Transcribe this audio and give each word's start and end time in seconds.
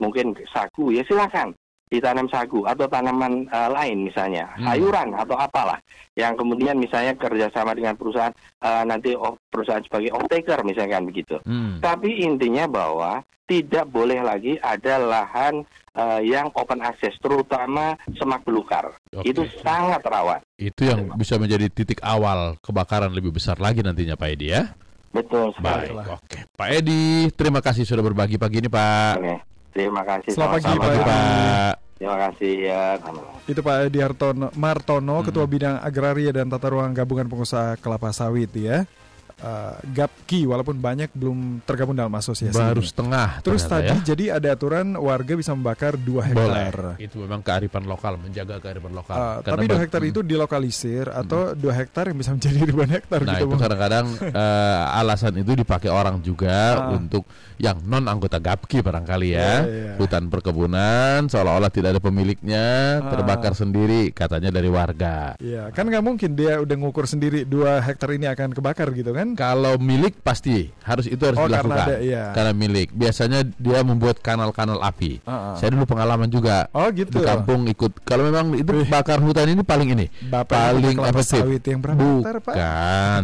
mungkin 0.00 0.36
sagu 0.52 0.92
ya 0.92 1.02
silakan 1.06 1.54
ditanam 1.86 2.26
sagu 2.26 2.66
atau 2.66 2.90
tanaman 2.90 3.46
uh, 3.46 3.70
lain 3.70 4.10
misalnya 4.10 4.50
Hmm. 4.58 4.66
sayuran 4.66 5.14
atau 5.14 5.38
apalah 5.38 5.78
yang 6.18 6.34
kemudian 6.34 6.74
misalnya 6.74 7.14
kerjasama 7.14 7.78
dengan 7.78 7.94
perusahaan 7.94 8.34
uh, 8.64 8.82
nanti 8.82 9.14
oh, 9.14 9.38
perusahaan 9.46 9.84
sebagai 9.86 10.10
off 10.16 10.26
taker 10.26 10.66
misalkan 10.66 11.06
begitu. 11.06 11.38
Hmm. 11.46 11.78
Tapi 11.78 12.26
intinya 12.26 12.66
bahwa 12.66 13.22
tidak 13.46 13.86
boleh 13.86 14.18
lagi 14.26 14.58
ada 14.58 14.98
lahan 14.98 15.62
uh, 15.94 16.18
yang 16.18 16.50
open 16.58 16.82
access, 16.82 17.14
terutama 17.22 17.94
semak 18.18 18.42
belukar. 18.42 18.90
Oke. 19.14 19.30
Itu 19.30 19.46
sangat 19.62 20.02
rawan. 20.02 20.42
Itu 20.58 20.82
yang 20.90 21.14
bisa 21.14 21.38
menjadi 21.38 21.70
titik 21.70 22.02
awal 22.02 22.58
kebakaran 22.58 23.14
lebih 23.14 23.30
besar 23.30 23.62
lagi 23.62 23.86
nantinya 23.86 24.18
Pak 24.18 24.28
Edi 24.34 24.50
ya. 24.50 24.74
Betul 25.14 25.54
sekali. 25.54 25.94
Baik, 25.94 26.18
oke. 26.18 26.38
Pak 26.58 26.68
Edi, 26.74 27.30
terima 27.38 27.62
kasih 27.62 27.86
sudah 27.86 28.02
berbagi 28.02 28.34
pagi 28.34 28.58
ini 28.58 28.66
Pak. 28.66 29.14
Oke. 29.22 29.55
Terima 29.76 30.02
kasih. 30.02 30.30
Selamat 30.32 30.52
pagi, 30.54 30.64
Selamat 30.64 30.80
sama-sama. 30.80 30.88
pagi 30.88 31.00
Pak. 31.02 31.20
Pak. 31.60 31.74
Terima 31.96 32.16
kasih 32.18 32.52
ya. 32.58 32.82
sama-sama. 32.98 33.40
Itu 33.46 33.60
Pak 33.62 33.76
Edi 33.82 33.98
Hartono, 33.98 34.46
Martono, 34.54 35.14
Hmm. 35.14 35.26
Ketua 35.26 35.44
Bidang 35.46 35.76
Agraria 35.78 36.30
dan 36.30 36.46
Tata 36.46 36.66
Ruang 36.66 36.90
Gabungan 36.90 37.24
Pengusaha 37.26 37.76
Kelapa 37.76 38.08
Sawit 38.10 38.52
ya. 38.52 38.88
Uh, 39.36 39.76
Gapki 39.86 40.48
walaupun 40.48 40.72
banyak 40.74 41.12
belum 41.12 41.60
tergabung 41.62 41.92
dalam 41.92 42.08
asosiasi. 42.10 42.56
Baru 42.56 42.80
ini. 42.80 42.88
setengah 42.88 43.44
Terus 43.44 43.62
tadi 43.62 43.92
ya. 43.92 44.00
jadi 44.02 44.24
ada 44.32 44.48
aturan 44.50 44.96
warga 44.96 45.36
bisa 45.36 45.52
membakar 45.52 45.92
2 45.94 46.24
hektar. 46.24 46.96
Itu 46.96 47.20
memang 47.20 47.44
kearifan 47.44 47.84
lokal, 47.84 48.16
menjaga 48.16 48.56
kearifan 48.56 48.96
lokal. 48.96 49.12
Uh, 49.12 49.36
Karena 49.42 49.52
tapi 49.52 49.64
2 49.66 49.70
ba- 49.70 49.82
hektar 49.84 50.00
Hmm. 50.00 50.08
itu 50.08 50.20
dilokalisir 50.22 51.06
atau 51.10 51.52
2 51.52 51.68
hektar 51.70 52.08
yang 52.08 52.16
bisa 52.16 52.32
menjadi 52.32 52.58
ribuan 52.64 52.88
hektar 52.88 53.20
Nah 53.20 53.36
gitu. 53.36 53.44
itu 53.46 53.56
kadang-kadang 53.58 54.06
eh, 54.24 54.80
alasan 54.96 55.32
itu 55.36 55.52
dipakai 55.54 55.92
orang 55.92 56.16
juga 56.18 56.56
Ah. 56.80 56.96
untuk 56.96 57.28
yang 57.56 57.80
non 57.82 58.04
anggota 58.04 58.36
GAPKI 58.36 58.78
barangkali 58.80 59.28
ya, 59.30 59.40
Iya, 59.58 59.60
iya. 59.64 59.92
hutan 59.96 60.28
perkebunan 60.28 61.24
seolah-olah 61.26 61.68
tidak 61.68 61.88
ada 61.92 62.00
pemiliknya, 62.00 62.66
Ah. 62.98 63.10
terbakar 63.10 63.52
sendiri 63.52 64.10
katanya 64.10 64.48
dari 64.50 64.66
warga. 64.66 65.34
Iya, 65.38 65.70
kan 65.70 65.86
nggak 65.86 66.00
mungkin 66.00 66.32
dia 66.32 66.58
udah 66.58 66.76
ngukur 66.76 67.04
sendiri 67.04 67.42
2 67.42 67.80
hektar 67.80 68.10
ini 68.10 68.26
akan 68.26 68.52
kebakar 68.52 68.92
gitu 68.92 69.10
kan? 69.10 69.32
Kalau 69.34 69.76
milik 69.76 70.20
pasti 70.20 70.68
harus 70.82 71.06
itu 71.06 71.22
harus 71.22 71.36
Oh, 71.36 71.44
karena 71.44 71.56
dilakukan 71.58 71.86
ada, 71.86 71.96
iya. 71.98 72.24
karena 72.32 72.52
milik. 72.52 72.88
Biasanya 72.90 73.40
dia 73.46 73.80
membuat 73.80 74.20
kanal-kanal 74.20 74.78
api. 74.78 75.20
Ah, 75.22 75.52
ah. 75.52 75.54
Saya 75.56 75.72
dulu 75.72 75.84
pengalaman 75.86 76.28
juga 76.28 76.68
Oh 76.70 76.88
gitu. 76.90 77.08
di 77.10 77.20
kampung 77.20 77.64
ikut. 77.66 78.02
Kalau 78.02 78.24
memang 78.24 78.52
itu 78.54 78.68
Wih. 78.68 78.86
bakar 78.86 79.18
hutan 79.18 79.48
ini 79.48 79.62
paling 79.62 79.88
ini 79.90 80.06
Bapak 80.22 80.50
paling 80.50 80.96
efektif. 81.02 81.42
yang 81.66 81.80
berapa 81.80 81.98
hektar, 81.98 82.36
Pak? 82.38 82.54
Bukan. 82.54 83.22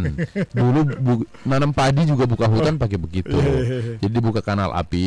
Dulu 0.51 0.79
bu- 0.95 1.25
nanam 1.43 1.71
padi 1.71 2.03
juga 2.03 2.23
buka 2.23 2.45
hutan 2.45 2.75
pakai 2.75 2.97
begitu. 2.97 3.33
Iya. 3.33 3.99
Jadi 3.99 4.17
buka 4.23 4.39
kanal 4.39 4.71
api 4.71 5.03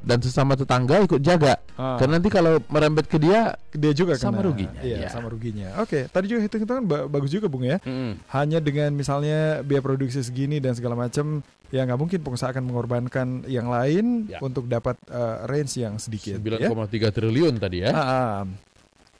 dan 0.00 0.18
sesama 0.18 0.56
tetangga 0.56 0.96
ikut 0.98 1.20
jaga. 1.20 1.60
Ah. 1.76 2.00
Karena 2.00 2.16
nanti 2.16 2.26
kalau 2.26 2.56
merembet 2.66 3.04
ke 3.04 3.20
dia 3.20 3.52
dia 3.68 3.92
juga 3.92 4.16
Sama 4.16 4.40
kena. 4.40 4.48
ruginya, 4.48 4.80
Iya, 4.80 4.96
iya. 4.98 5.08
sama 5.08 5.28
ruginya. 5.28 5.76
Oke, 5.78 6.08
tadi 6.08 6.26
juga 6.26 6.40
hitung-hitungan 6.40 6.82
ba- 6.82 7.04
bagus 7.06 7.28
juga 7.28 7.46
Bung 7.46 7.62
ya. 7.62 7.76
Mm. 7.80 8.16
Hanya 8.26 8.58
dengan 8.58 8.90
misalnya 8.90 9.60
biaya 9.60 9.84
produksi 9.84 10.18
segini 10.18 10.56
dan 10.56 10.72
segala 10.72 10.96
macam, 10.96 11.44
ya 11.68 11.84
nggak 11.84 12.00
mungkin 12.00 12.18
pengusaha 12.18 12.48
akan 12.48 12.64
mengorbankan 12.64 13.26
yang 13.44 13.68
lain 13.68 14.24
Ya. 14.26 14.40
untuk 14.40 14.64
dapat 14.64 14.96
eh, 15.06 15.36
range 15.44 15.76
yang 15.76 15.94
sedikit. 15.96 16.40
ya. 16.40 16.72
9,3 16.72 16.88
triliun 17.10 17.54
tadi 17.56 17.84
ya. 17.84 17.92
Ah, 17.92 18.00
ah. 18.00 18.40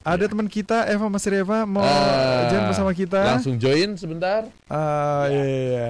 Ada 0.07 0.31
teman 0.31 0.47
kita 0.47 0.87
Eva 0.87 1.11
Mas 1.11 1.27
Eva 1.27 1.67
mau 1.67 1.83
Ah, 1.83 2.47
join 2.49 2.63
bersama 2.65 2.95
kita. 2.95 3.37
Langsung 3.37 3.59
join 3.59 3.99
sebentar. 3.99 4.47
Ah, 4.65 5.27
iya, 5.27 5.45
iya, 5.45 5.61
iya. 5.67 5.89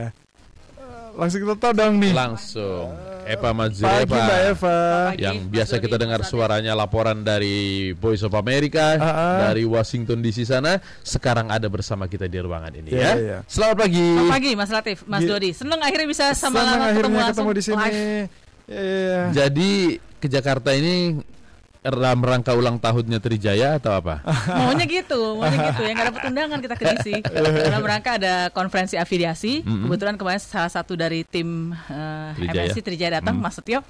Langsung 1.16 1.40
kita 1.40 1.54
todong 1.58 1.96
nih. 1.96 2.12
Langsung. 2.12 2.92
Eva 3.26 3.42
Pagi 3.42 3.58
Mazureva. 3.58 4.06
Mbak 4.06 4.40
Eva. 4.46 4.78
Pagi, 5.10 5.18
yang 5.18 5.36
Mas 5.40 5.50
biasa 5.50 5.74
Dodi, 5.74 5.82
kita 5.82 5.96
dengar 5.98 6.20
suaranya 6.22 6.72
laporan 6.72 7.18
dari 7.20 7.56
Voice 7.92 8.22
of 8.22 8.30
America 8.32 8.94
Ah, 8.94 9.02
ah. 9.02 9.38
dari 9.42 9.66
Washington 9.66 10.20
DC 10.20 10.44
sana 10.44 10.76
sekarang 11.02 11.48
ada 11.48 11.66
bersama 11.66 12.06
kita 12.06 12.24
di 12.24 12.38
ruangan 12.38 12.70
ini 12.72 12.88
Iya, 12.88 13.02
ya. 13.02 13.12
iya. 13.16 13.38
Selamat 13.44 13.82
pagi. 13.82 13.98
Selamat 13.98 14.30
pagi 14.30 14.50
Mas 14.54 14.70
Latif, 14.70 14.98
Mas 15.04 15.20
Gi- 15.20 15.28
Dodi. 15.28 15.50
Seneng 15.50 15.80
akhirnya 15.80 16.06
bisa 16.06 16.24
sama 16.32 16.62
Senang 16.62 16.80
akhirnya 16.84 17.02
ketemu 17.02 17.18
ketemu, 17.26 17.50
di 17.50 17.62
sini. 17.64 17.76
live. 17.82 18.22
Iya. 18.66 19.20
Jadi 19.32 19.70
ke 20.16 20.26
Jakarta 20.28 20.70
ini 20.70 20.94
dalam 21.86 22.18
rangka 22.18 22.52
ulang 22.52 22.76
tahunnya 22.76 23.18
Trijaya 23.18 23.78
atau 23.78 23.94
apa? 23.94 24.20
Maunya 24.58 24.84
gitu, 24.84 25.38
maunya 25.38 25.70
gitu. 25.70 25.82
Yang 25.86 25.94
nggak 25.94 26.08
dapat 26.10 26.22
undangan 26.26 26.58
kita 26.58 26.74
ke 26.74 26.84
DC. 26.90 27.06
Dalam 27.62 27.82
rangka 27.82 28.10
ada 28.18 28.34
konferensi 28.50 28.94
afiliasi. 28.94 29.62
Mm-mm. 29.62 29.86
Kebetulan 29.86 30.14
kemarin 30.14 30.40
salah 30.40 30.68
satu 30.68 30.94
dari 30.94 31.22
tim 31.22 31.70
eh, 31.72 32.30
Trijaya. 32.34 32.66
MNC 32.68 32.78
Trijaya 32.82 33.12
datang, 33.18 33.34
Mm. 33.36 33.42
Mas 33.42 33.54
Setio. 33.54 33.80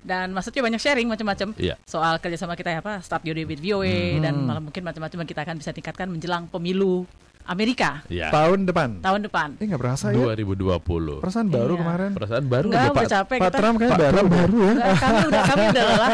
Dan 0.00 0.30
Mas 0.30 0.44
Setio 0.44 0.60
banyak 0.60 0.78
sharing 0.78 1.08
macam-macam 1.08 1.56
Iya. 1.56 1.74
soal 1.82 2.16
kerjasama 2.18 2.54
kita 2.54 2.70
ya 2.70 2.78
apa, 2.78 3.00
start 3.00 3.24
your 3.24 3.32
day 3.32 3.44
with 3.44 3.58
VOA 3.58 4.20
dan 4.20 4.36
malah 4.38 4.60
mungkin 4.60 4.84
macam-macam 4.84 5.18
yang 5.18 5.28
kita 5.28 5.42
akan 5.42 5.56
bisa 5.56 5.70
tingkatkan 5.70 6.06
menjelang 6.06 6.44
pemilu 6.46 7.08
Amerika 7.44 8.00
Ya. 8.08 8.28
Tahun 8.28 8.64
depan. 8.64 8.98
tahun 8.98 9.20
depan. 9.22 9.48
Eh 9.58 9.66
nggak 9.66 9.76
berasa 9.78 10.08
ya? 10.08 10.16
2020. 10.16 11.20
Perasaan 11.20 11.46
baru 11.46 11.72
Iya. 11.72 11.80
kemarin. 11.80 12.10
Perasaan 12.12 12.44
baru 12.44 12.66
udah 12.68 12.88
Pak. 12.90 13.04
capek 13.06 13.36
Pak 13.36 13.44
kita. 13.44 13.58
Trump 13.58 13.76
kayaknya 13.76 13.96
baru. 13.98 14.12
Trump 14.14 14.30
baru 14.30 14.56
ya. 14.56 14.70
Enggak, 14.70 14.94
kami 14.96 15.18
udah 15.24 15.42
kami 15.44 15.64
udah 15.68 15.84
lelah. 15.84 16.10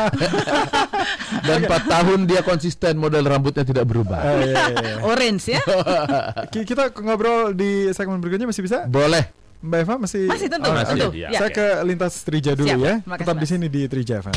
Dan 1.47 1.59
4 1.65 1.71
tahun 1.89 2.19
dia 2.25 2.41
konsisten 2.43 2.95
model 2.97 3.23
rambutnya 3.25 3.63
tidak 3.63 3.85
berubah. 3.85 4.19
Ah, 4.19 4.35
iya, 4.37 4.55
iya, 4.67 4.77
iya. 4.77 4.95
Orange 5.01 5.45
ya. 5.49 5.63
Ki- 6.49 6.67
Kita 6.67 6.91
ngobrol 6.93 7.53
di 7.53 7.71
segmen 7.91 8.19
berikutnya 8.19 8.45
masih 8.45 8.61
bisa? 8.61 8.85
Boleh. 8.85 9.31
Mbak 9.61 9.79
Eva 9.79 9.95
masih? 9.99 10.25
Masih 10.25 10.49
tentu, 10.49 10.67
Oh, 10.67 10.73
Masih, 10.73 10.99
iya. 11.13 11.29
Ya. 11.29 11.39
Saya 11.39 11.51
ke 11.53 11.67
lintas 11.85 12.15
Trija 12.21 12.53
dulu 12.55 12.65
Siap, 12.67 12.81
ya. 12.81 12.95
Tetap 13.15 13.37
di 13.37 13.47
sini 13.47 13.67
di 13.67 13.85
Trija 13.87 14.19
FM. 14.19 14.35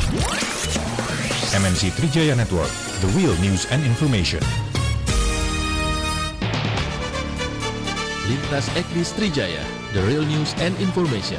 MNC 1.54 1.82
Trijaya 1.92 2.34
Network, 2.34 2.68
the 3.00 3.08
real 3.10 3.32
news 3.40 3.64
and 3.68 3.80
information. 3.82 4.42
Lintas 8.24 8.72
Ekris 8.72 9.12
Trijaya, 9.12 9.60
the 9.92 10.00
real 10.08 10.24
news 10.24 10.54
and 10.56 10.72
information. 10.80 11.36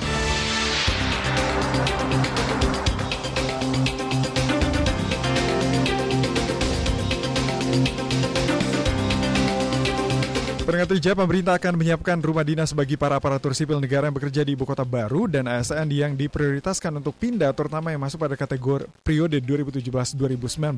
Pendengar 10.65 10.89
Trija, 10.89 11.13
pemerintah 11.13 11.61
akan 11.61 11.77
menyiapkan 11.77 12.17
rumah 12.25 12.41
dinas 12.41 12.73
bagi 12.73 12.97
para 12.97 13.21
aparatur 13.21 13.53
sipil 13.53 13.77
negara 13.77 14.09
yang 14.09 14.17
bekerja 14.17 14.41
di 14.41 14.57
ibu 14.57 14.65
kota 14.65 14.81
baru 14.81 15.29
dan 15.29 15.45
ASN 15.45 15.85
yang 15.93 16.17
diprioritaskan 16.17 16.89
untuk 16.97 17.13
pindah, 17.21 17.53
terutama 17.53 17.93
yang 17.93 18.01
masuk 18.01 18.25
pada 18.25 18.33
kategori 18.33 18.89
periode 19.05 19.37
2017-2019. 19.45 20.73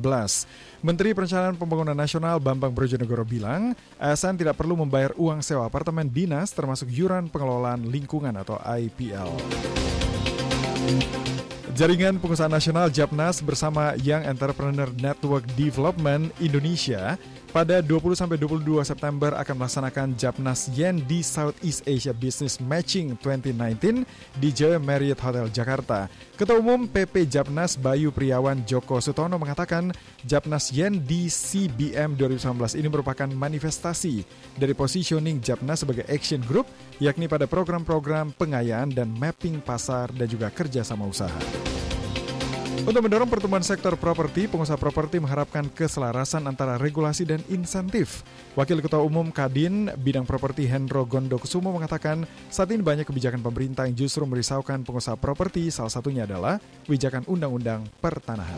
Menteri 0.84 1.16
Perencanaan 1.16 1.56
Pembangunan 1.56 1.96
Nasional 1.96 2.36
Bambang 2.36 2.76
Brojonegoro 2.76 3.24
bilang, 3.24 3.72
ASN 3.96 4.36
tidak 4.36 4.60
perlu 4.60 4.76
membayar 4.76 5.16
uang 5.16 5.40
sewa 5.40 5.64
apartemen 5.64 6.04
dinas 6.04 6.52
termasuk 6.52 6.92
yuran 6.92 7.32
pengelolaan 7.32 7.88
lingkungan 7.88 8.36
atau 8.36 8.60
IPL. 8.60 9.40
Jaringan 11.72 12.20
Pengusaha 12.20 12.50
Nasional 12.50 12.92
Japnas 12.92 13.40
bersama 13.40 13.96
Young 14.04 14.26
Entrepreneur 14.26 14.92
Network 15.00 15.48
Development 15.56 16.28
Indonesia 16.44 17.14
pada 17.48 17.80
20-22 17.80 18.84
September 18.84 19.32
akan 19.36 19.54
melaksanakan 19.64 20.08
Japnas 20.14 20.68
Yen 20.76 21.00
di 21.04 21.24
Southeast 21.24 21.84
Asia 21.88 22.12
Business 22.12 22.60
Matching 22.60 23.16
2019 23.24 24.04
di 24.36 24.48
Jaya 24.52 24.76
Marriott 24.76 25.20
Hotel 25.20 25.48
Jakarta. 25.48 26.12
Ketua 26.36 26.60
Umum 26.60 26.84
PP 26.84 27.24
Japnas 27.26 27.80
Bayu 27.80 28.12
Priawan 28.12 28.62
Joko 28.68 29.00
Sutono 29.00 29.40
mengatakan 29.40 29.90
Japnas 30.22 30.70
Yen 30.70 31.00
di 31.00 31.32
CBM 31.32 32.14
2019 32.14 32.78
ini 32.78 32.88
merupakan 32.92 33.28
manifestasi 33.28 34.22
dari 34.60 34.76
positioning 34.76 35.40
Japnas 35.40 35.82
sebagai 35.82 36.04
action 36.06 36.44
group 36.44 36.68
yakni 37.00 37.26
pada 37.26 37.48
program-program 37.48 38.36
pengayaan 38.36 38.92
dan 38.92 39.08
mapping 39.16 39.64
pasar 39.64 40.12
dan 40.12 40.28
juga 40.28 40.52
kerjasama 40.52 41.08
usaha. 41.08 41.77
Untuk 42.88 43.04
mendorong 43.04 43.28
pertumbuhan 43.28 43.60
sektor 43.60 44.00
properti, 44.00 44.48
pengusaha 44.48 44.80
properti 44.80 45.20
mengharapkan 45.20 45.68
keselarasan 45.68 46.48
antara 46.48 46.80
regulasi 46.80 47.28
dan 47.28 47.36
insentif. 47.52 48.24
Wakil 48.56 48.80
Ketua 48.80 49.04
Umum 49.04 49.28
Kadin 49.28 49.92
Bidang 50.00 50.24
Properti 50.24 50.64
Hendro 50.64 51.04
Gondokusumo 51.04 51.68
mengatakan 51.68 52.24
saat 52.48 52.72
ini 52.72 52.80
banyak 52.80 53.04
kebijakan 53.04 53.44
pemerintah 53.44 53.84
yang 53.84 53.92
justru 53.92 54.24
merisaukan 54.24 54.88
pengusaha 54.88 55.20
properti, 55.20 55.68
salah 55.68 55.92
satunya 55.92 56.24
adalah 56.24 56.56
kebijakan 56.88 57.28
undang-undang 57.28 57.84
pertanahan. 58.00 58.56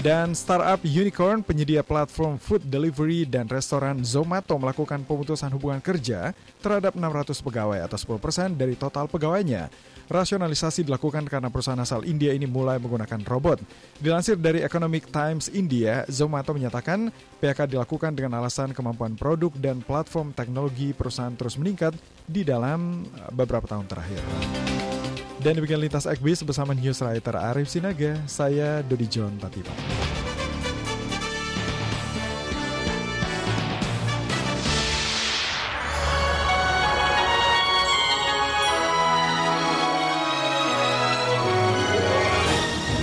Dan 0.00 0.32
startup 0.32 0.80
unicorn 0.80 1.44
penyedia 1.44 1.84
platform 1.84 2.40
food 2.40 2.64
delivery 2.64 3.28
dan 3.28 3.44
restoran 3.44 4.08
Zomato 4.08 4.56
melakukan 4.56 5.04
pemutusan 5.04 5.52
hubungan 5.52 5.84
kerja 5.84 6.32
terhadap 6.64 6.96
600 6.96 7.44
pegawai 7.44 7.84
atau 7.84 8.16
10% 8.16 8.56
dari 8.56 8.72
total 8.72 9.04
pegawainya. 9.04 9.68
Rasionalisasi 10.08 10.88
dilakukan 10.88 11.28
karena 11.28 11.52
perusahaan 11.52 11.78
asal 11.84 12.00
India 12.08 12.32
ini 12.32 12.48
mulai 12.48 12.80
menggunakan 12.80 13.20
robot. 13.28 13.60
Dilansir 14.00 14.40
dari 14.40 14.64
Economic 14.64 15.12
Times 15.12 15.52
India, 15.52 16.08
Zomato 16.08 16.56
menyatakan 16.56 17.12
PHK 17.44 17.76
dilakukan 17.76 18.16
dengan 18.16 18.40
alasan 18.40 18.72
kemampuan 18.72 19.20
produk 19.20 19.52
dan 19.60 19.84
platform 19.84 20.32
teknologi 20.32 20.96
perusahaan 20.96 21.36
terus 21.36 21.60
meningkat 21.60 21.92
di 22.24 22.40
dalam 22.40 23.04
eh, 23.04 23.30
beberapa 23.36 23.68
tahun 23.68 23.84
terakhir. 23.84 24.24
Dan 25.38 25.60
demikian 25.60 25.78
lintas 25.78 26.08
ekbis 26.08 26.42
bersama 26.42 26.72
news 26.72 26.98
writer 27.04 27.36
Arif 27.36 27.68
Sinaga. 27.68 28.16
Saya 28.24 28.80
Dodi 28.82 29.06
John 29.06 29.36
Tatipa. 29.38 29.70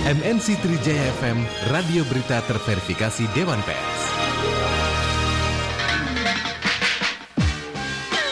MNC 0.06 0.62
Trijaya 0.62 1.02
FM, 1.18 1.42
radio 1.74 2.06
berita 2.06 2.38
terverifikasi 2.46 3.26
Dewan 3.34 3.58
Pers. 3.66 4.02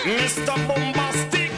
Mr. 0.07 0.55
Bombastic. 0.71 1.51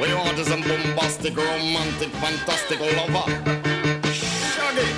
We 0.00 0.16
want 0.16 0.40
some 0.40 0.64
bombastic, 0.64 1.36
romantic, 1.36 2.08
fantastic 2.16 2.80
lover. 2.80 3.28
Shaggy. 4.08 4.88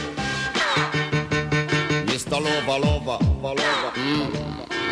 Mr. 2.07 2.39
Lover, 2.39 2.79
lover, 2.79 3.19
lover. 3.43 3.93
Mm. 3.99 4.31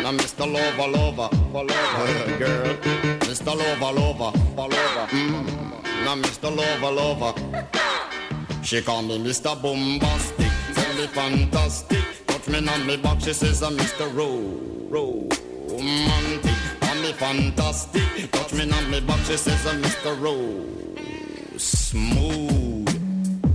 Now, 0.03 0.11
Mr. 0.11 0.43
Lover, 0.43 0.91
lover, 0.91 1.31
lover, 1.55 2.35
girl. 2.43 2.75
Mr. 3.31 3.55
Lover, 3.55 3.91
lover, 3.95 4.35
lover. 4.59 5.07
Mm. 5.15 5.47
Now, 6.03 6.19
Mr. 6.19 6.51
Lover, 6.51 6.91
lover. 6.91 7.90
She 8.63 8.81
call 8.81 9.01
me 9.01 9.17
Mr. 9.17 9.59
Bombastic, 9.61 10.51
tell 10.73 10.93
me 10.95 11.07
fantastic. 11.07 12.03
Touch 12.27 12.47
me 12.47 12.67
on 12.67 12.87
me 12.87 12.95
back, 12.97 13.19
she 13.19 13.33
says 13.33 13.61
I'm 13.63 13.75
Mr. 13.77 14.07
Ro, 14.15 14.27
romantic. 14.89 16.55
Call 16.79 16.95
me 16.95 17.11
fantastic, 17.13 18.31
touch 18.31 18.53
me 18.53 18.71
on 18.71 18.91
me 18.91 18.99
back, 19.01 19.19
she 19.25 19.35
says 19.35 19.65
I'm 19.67 19.81
Mr. 19.81 20.21
Ro, 20.21 21.57
smooth. 21.57 22.71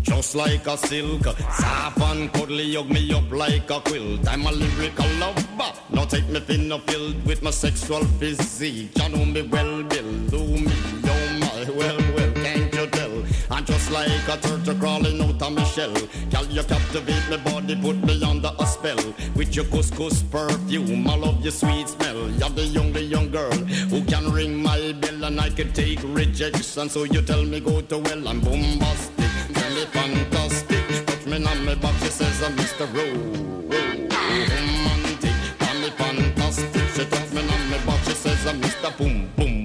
Just 0.03 0.35
like 0.35 0.67
a 0.67 0.76
silk, 0.76 1.25
soft 1.25 2.00
and 2.00 2.32
cuddly, 2.32 2.75
hug 2.75 2.91
me 2.91 3.12
up 3.12 3.31
like 3.31 3.70
a 3.70 3.81
quilt. 3.81 4.29
I'm 4.29 4.47
a 4.47 4.53
lyrical 4.53 5.08
lover. 5.19 5.73
Now 5.91 6.05
take 6.05 6.29
me 6.29 6.41
thin 6.41 6.70
or 6.70 6.81
filled 6.81 7.25
with 7.25 7.43
my 7.43 7.50
sexual 7.50 8.05
physique. 8.19 8.91
You 8.97 9.08
know 9.08 9.25
me 9.25 9.43
well, 9.43 9.82
Bill. 9.82 10.12
Do 10.31 10.38
me, 10.38 10.73
oh 11.05 11.38
my, 11.41 11.70
well, 11.70 12.06
just 13.67 13.91
like 13.91 14.29
a 14.29 14.37
turtle 14.37 14.75
crawling 14.77 15.21
out 15.21 15.43
of 15.43 15.53
my 15.53 15.65
shell. 15.65 15.93
Girl, 16.31 16.47
you 16.47 16.63
captivate 16.63 17.29
my 17.29 17.37
body, 17.39 17.75
put 17.77 17.97
me 18.05 18.23
under 18.23 18.53
a 18.59 18.67
spell. 18.67 18.97
With 19.35 19.55
your 19.57 19.65
couscous 19.67 20.23
perfume, 20.31 21.09
I 21.09 21.17
love 21.17 21.43
your 21.43 21.53
sweet 21.53 21.89
smell. 21.89 22.31
You're 22.39 22.51
the 22.51 22.79
only 22.81 23.03
young 23.03 23.31
girl 23.31 23.59
who 23.91 24.05
can 24.05 24.31
ring 24.33 24.63
my 24.63 24.93
bell, 25.01 25.25
and 25.25 25.41
I 25.41 25.51
can 25.51 25.73
take 25.73 26.01
rejection. 26.05 26.89
So 26.89 27.05
you 27.05 27.23
tell 27.23 27.45
me 27.45 27.61
go 27.61 27.81
to 27.81 27.99
well, 27.99 28.29
I'm 28.29 28.41
bombastic, 28.41 29.31
tell 29.53 29.75
me 29.75 29.85
fantastic. 29.87 31.07
Touch 31.07 31.27
me 31.27 31.45
on 31.45 31.65
my 31.65 31.75
back, 31.75 31.95
she 32.03 32.09
says 32.09 32.43
I'm 32.43 32.57
Mr. 32.57 32.87
Ro- 32.95 33.23
romantic, 34.53 35.37
call 35.59 35.75
me 35.75 35.91
fantastic. 35.91 36.83
She 36.95 37.05
touch 37.05 37.33
me 37.33 37.41
on 37.41 37.71
my 37.71 37.79
back, 37.85 38.05
she 38.05 38.13
says 38.13 38.47
I'm 38.47 38.61
Mr. 38.61 38.97
Boom 38.97 39.29
Boom 39.37 39.56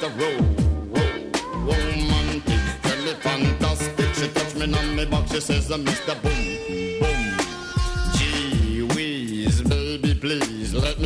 call 0.00 0.10
me 0.10 0.16
Mr. 0.16 0.20
Ro, 0.20 1.02
Ro 1.64 1.74
romantic, 1.74 2.60
tell 2.82 3.04
me 3.04 3.12
fantastic. 3.20 4.14
She 4.14 4.28
touch 4.28 4.54
me 4.54 4.74
on 4.74 4.96
my 4.96 5.04
back, 5.04 5.28
she 5.28 5.40
says 5.40 5.70
I'm 5.70 5.84
Mr. 5.84 6.20
Boom 6.22 6.79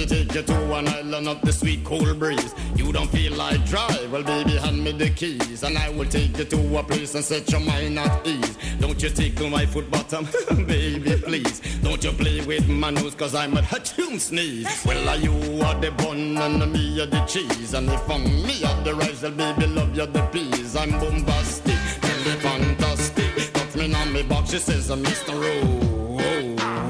take 0.07 0.35
you 0.35 0.43
to 0.43 0.75
an 0.75 0.89
island 0.89 1.29
of 1.29 1.41
the 1.43 1.53
sweet 1.53 1.85
cool 1.85 2.15
breeze. 2.15 2.55
You 2.77 2.93
don't 2.93 3.11
feel 3.11 3.33
like 3.35 3.65
drive, 3.67 4.11
well, 4.13 4.23
baby, 4.23 4.57
hand 4.57 4.83
me 4.83 4.93
the 4.93 5.11
keys, 5.11 5.63
and 5.63 5.77
I 5.79 5.91
will 5.91 6.09
take 6.09 6.37
you 6.39 6.45
to 6.45 6.79
a 6.79 6.83
place 6.83 7.15
and 7.15 7.25
set 7.25 7.51
your 7.51 7.61
mind 7.61 7.99
at 7.99 8.27
ease. 8.27 8.57
Don't 8.81 9.01
you 9.03 9.11
tickle 9.11 9.51
my 9.51 9.67
foot 9.67 9.91
bottom, 9.91 10.25
baby, 10.67 11.17
please. 11.23 11.61
Don't 11.83 12.03
you 12.05 12.13
play 12.13 12.41
with 12.45 12.69
my 12.69 12.91
nose, 12.91 13.15
cause 13.15 13.35
I'm 13.35 13.57
a 13.57 13.63
tune 13.81 14.19
sneeze. 14.19 14.69
Well, 14.85 15.09
are 15.09 15.17
you 15.17 15.33
are 15.63 15.75
the 15.81 15.91
bun 15.93 16.37
and 16.39 16.73
me 16.73 17.01
are 17.01 17.07
the 17.07 17.21
cheese, 17.27 17.75
and 17.75 17.89
if 17.91 18.11
I'm 18.11 18.25
me 18.25 18.63
are 18.65 18.83
the 18.85 18.95
rice, 18.95 19.23
well, 19.23 19.33
baby, 19.33 19.67
love 19.67 19.97
you 19.97 20.07
the 20.07 20.23
peas. 20.33 20.77
I'm 20.77 20.91
bombastic, 20.93 21.75
me 21.75 22.35
fantastic. 22.41 23.53
Touch 23.53 23.77
me 23.77 23.95
on 23.95 24.13
me 24.13 24.23
box, 24.23 24.51
she 24.51 24.59
says 24.59 24.91
I'm 24.91 25.03
Mr. 25.03 25.35
Ro- 25.35 26.19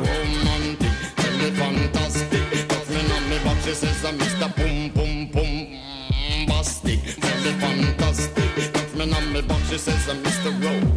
romantic, 0.04 0.92
tell 1.16 1.38
me 1.38 1.50
fantastic. 1.50 2.03
She 3.64 3.72
says 3.72 4.04
I'm 4.04 4.18
Mr. 4.18 4.54
Boom 4.56 4.90
Boom 4.90 5.26
Boom 5.32 5.78
Bastic, 6.46 7.00
me 7.44 7.52
fantastic. 7.58 8.72
Touch 8.74 8.94
me 8.94 9.10
on 9.10 9.32
me 9.32 9.40
box, 9.40 9.70
she 9.70 9.78
says 9.78 10.06
I'm 10.06 10.22
Mr. 10.22 10.50
Ro- 10.62 10.92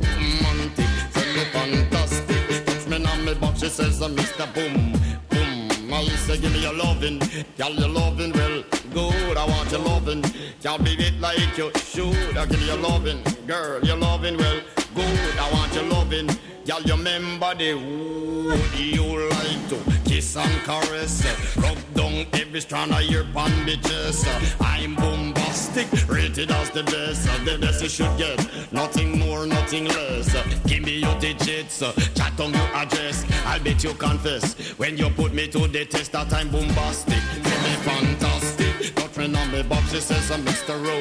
romantic, 0.00 0.88
me 1.36 1.44
fantastic. 1.52 2.64
Touch 2.64 2.86
me 2.88 3.04
on 3.04 3.24
me 3.26 3.34
box, 3.34 3.60
she 3.60 3.68
says 3.68 4.00
uh, 4.00 4.06
I'm 4.06 4.16
Mr. 4.16 4.46
Boom 4.54 4.92
Boom. 5.28 5.92
I 5.92 6.04
say 6.24 6.32
uh, 6.32 6.36
give 6.40 6.52
me 6.52 6.62
your 6.62 6.72
loving, 6.72 7.18
girl, 7.58 7.72
your 7.72 7.88
loving 7.88 8.32
well 8.32 8.64
good. 8.94 9.36
I 9.36 9.46
want 9.46 9.70
your 9.70 9.80
loving, 9.80 10.22
be 10.22 11.04
it 11.04 11.20
like 11.20 11.58
you 11.58 11.70
should. 11.76 12.38
I 12.38 12.46
give 12.46 12.60
you 12.62 12.68
your 12.68 12.78
loving, 12.78 13.22
girl, 13.46 13.84
your 13.84 13.96
loving 13.98 14.38
well 14.38 14.60
good. 14.94 15.38
I 15.38 15.52
want 15.52 15.74
your 15.74 15.84
loving, 15.84 16.28
girl, 16.66 16.80
you 16.82 16.94
remember 16.94 17.54
the 17.56 17.74
wood 17.74 18.78
you 18.78 19.28
like 19.28 19.68
to 19.68 20.01
kiss 20.22 20.36
and 20.36 20.64
caress, 20.64 21.56
rub 21.56 21.78
down 21.94 22.26
every 22.34 22.60
strand 22.60 22.92
of 22.92 23.02
your 23.02 23.24
bandages. 23.24 24.24
Uh, 24.26 24.40
I'm 24.60 24.94
bombastic, 24.94 25.86
rated 26.08 26.50
as 26.50 26.70
the 26.70 26.84
best, 26.84 27.28
uh, 27.28 27.44
the 27.44 27.58
best 27.58 27.82
you 27.82 27.88
should 27.88 28.16
get. 28.16 28.38
Nothing 28.72 29.18
more, 29.18 29.46
nothing 29.46 29.86
less. 29.86 30.34
Uh, 30.34 30.44
give 30.66 30.82
me 30.84 30.98
your 30.98 31.18
digits, 31.18 31.80
chat 32.14 32.40
on 32.40 32.52
your 32.52 32.70
address. 32.74 33.24
I'll 33.46 33.60
bet 33.60 33.82
you 33.82 33.94
confess 33.94 34.54
when 34.78 34.96
you 34.96 35.10
put 35.10 35.34
me 35.34 35.48
to 35.48 35.66
the 35.66 35.84
test 35.86 36.12
that 36.12 36.32
I'm 36.32 36.50
bombastic. 36.50 37.22
Me 37.64 37.72
fantastic. 37.88 38.94
Touch 38.94 39.16
me 39.16 39.24
on 39.36 39.50
me 39.50 39.62
box, 39.62 39.90
she 39.92 40.00
says 40.00 40.30
I'm 40.30 40.42
Mr. 40.44 40.74
Ro, 40.86 40.96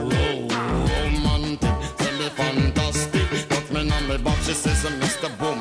Ro, 0.00 0.08
romantic. 0.96 1.76
Tell 1.98 2.18
me 2.18 2.28
fantastic. 2.30 3.22
Me 3.72 3.90
on 3.90 4.08
me 4.08 4.18
box, 4.18 4.46
she 4.46 4.54
says 4.54 4.84
I'm 4.84 5.00
Mr. 5.00 5.28
Boom, 5.38 5.58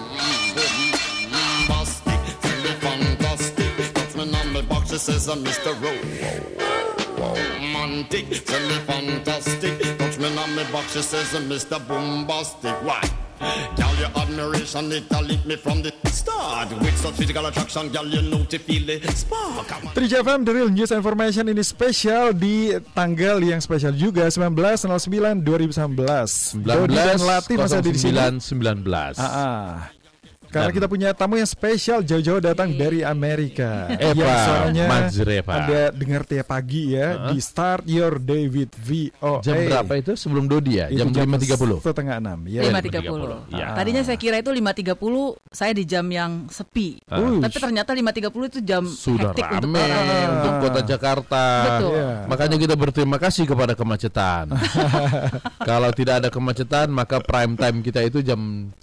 she 5.01 5.17
says 5.17 5.29
I'm 5.29 5.41
Mr. 5.43 5.73
Romantic. 7.17 8.29
Me 8.29 8.37
fantastic. 8.85 9.97
Touch 9.97 10.17
me 10.19 10.29
on 10.37 10.55
me 10.55 10.63
box, 10.71 10.93
she 10.93 11.01
says 11.01 11.33
Mr. 11.49 11.81
Bombastic. 11.87 12.77
Why? 12.85 13.01
Girl, 13.73 13.95
your 13.97 14.13
admiration, 14.13 14.91
it 14.93 15.09
a 15.09 15.21
lit 15.25 15.41
me 15.47 15.55
from 15.57 15.81
the 15.81 15.89
start. 16.05 16.69
With 16.77 16.95
such 17.01 17.17
physical 17.17 17.47
attraction, 17.47 17.89
girl, 17.89 18.05
you 18.05 18.21
know 18.29 18.45
to 18.45 18.59
feel 18.61 18.85
the 18.85 19.01
spark. 19.09 19.65
Come 19.65 19.87
on. 19.89 19.93
Trija 19.97 20.21
FM 20.21 20.45
The 20.45 20.53
Real 20.53 20.69
News 20.69 20.93
Information 20.93 21.49
ini 21.49 21.65
spesial 21.65 22.37
di 22.37 22.77
tanggal 22.93 23.41
yang 23.41 23.57
spesial 23.57 23.97
juga 23.97 24.29
19.09 24.29 25.41
2019. 25.41 26.61
Dodi 26.61 26.93
dan 26.93 27.21
Lati 27.25 27.57
masih 27.57 27.81
ada 27.81 27.89
di 27.89 27.97
sini. 27.97 28.21
19 28.37 28.85
19. 28.85 29.17
Ah, 29.17 29.25
ah. 29.25 30.00
Karena 30.51 30.67
Dan- 30.67 30.75
kita 30.75 30.85
punya 30.85 31.09
tamu 31.11 31.35
yang 31.35 31.47
spesial 31.47 32.03
jauh-jauh 32.03 32.37
datang 32.37 32.75
dari 32.75 33.01
Amerika. 33.01 33.87
Eva 33.89 34.11
yang 34.13 34.37
suaranya 34.43 34.83
Mazreva. 34.85 35.51
Anda 35.55 35.81
dengar 35.89 36.21
tiap 36.23 36.45
pagi 36.45 36.91
ya 36.91 37.31
di 37.31 37.39
Start 37.39 37.87
Your 37.87 38.19
Day 38.19 38.45
with 38.45 38.75
VOA. 38.75 39.39
Jam 39.39 39.55
berapa 39.63 39.93
itu 39.95 40.11
sebelum 40.13 40.45
Dodi 40.45 40.77
ya? 40.77 40.85
Itu 40.85 41.07
Jam 41.07 41.31
5.30. 41.31 41.79
Setengah 41.79 42.19
enam. 42.19 42.39
Ya. 42.45 42.67
5.30. 42.67 43.47
Iya. 43.49 43.67
Tadinya 43.71 44.01
saya 44.03 44.19
kira 44.19 44.35
itu 44.37 44.51
5.30 44.51 44.91
saya 45.47 45.71
di 45.71 45.83
jam 45.83 46.05
yang 46.05 46.31
sepi. 46.45 46.99
Uh. 47.07 47.39
Tapi 47.39 47.55
ternyata 47.55 47.95
5.30 47.95 48.51
itu 48.51 48.59
jam 48.61 48.83
Sudah 48.83 49.31
hektik 49.31 49.47
untuk 49.47 49.71
rame 49.71 49.79
orang. 49.79 50.29
untuk 50.35 50.53
kota 50.61 50.81
Jakarta. 50.83 51.43
Betul. 51.63 51.91
Iya. 51.95 52.11
Makanya 52.27 52.57
kita 52.59 52.75
berterima 52.75 53.17
kasih 53.17 53.43
kepada 53.45 53.71
kemacetan. 53.71 54.51
Kalau 55.61 55.89
tidak 55.91 56.15
ada 56.19 56.29
kemacetan, 56.29 56.87
maka 56.89 57.21
prime 57.21 57.55
time 57.55 57.77
kita 57.79 58.01
itu 58.01 58.19
jam 58.21 58.39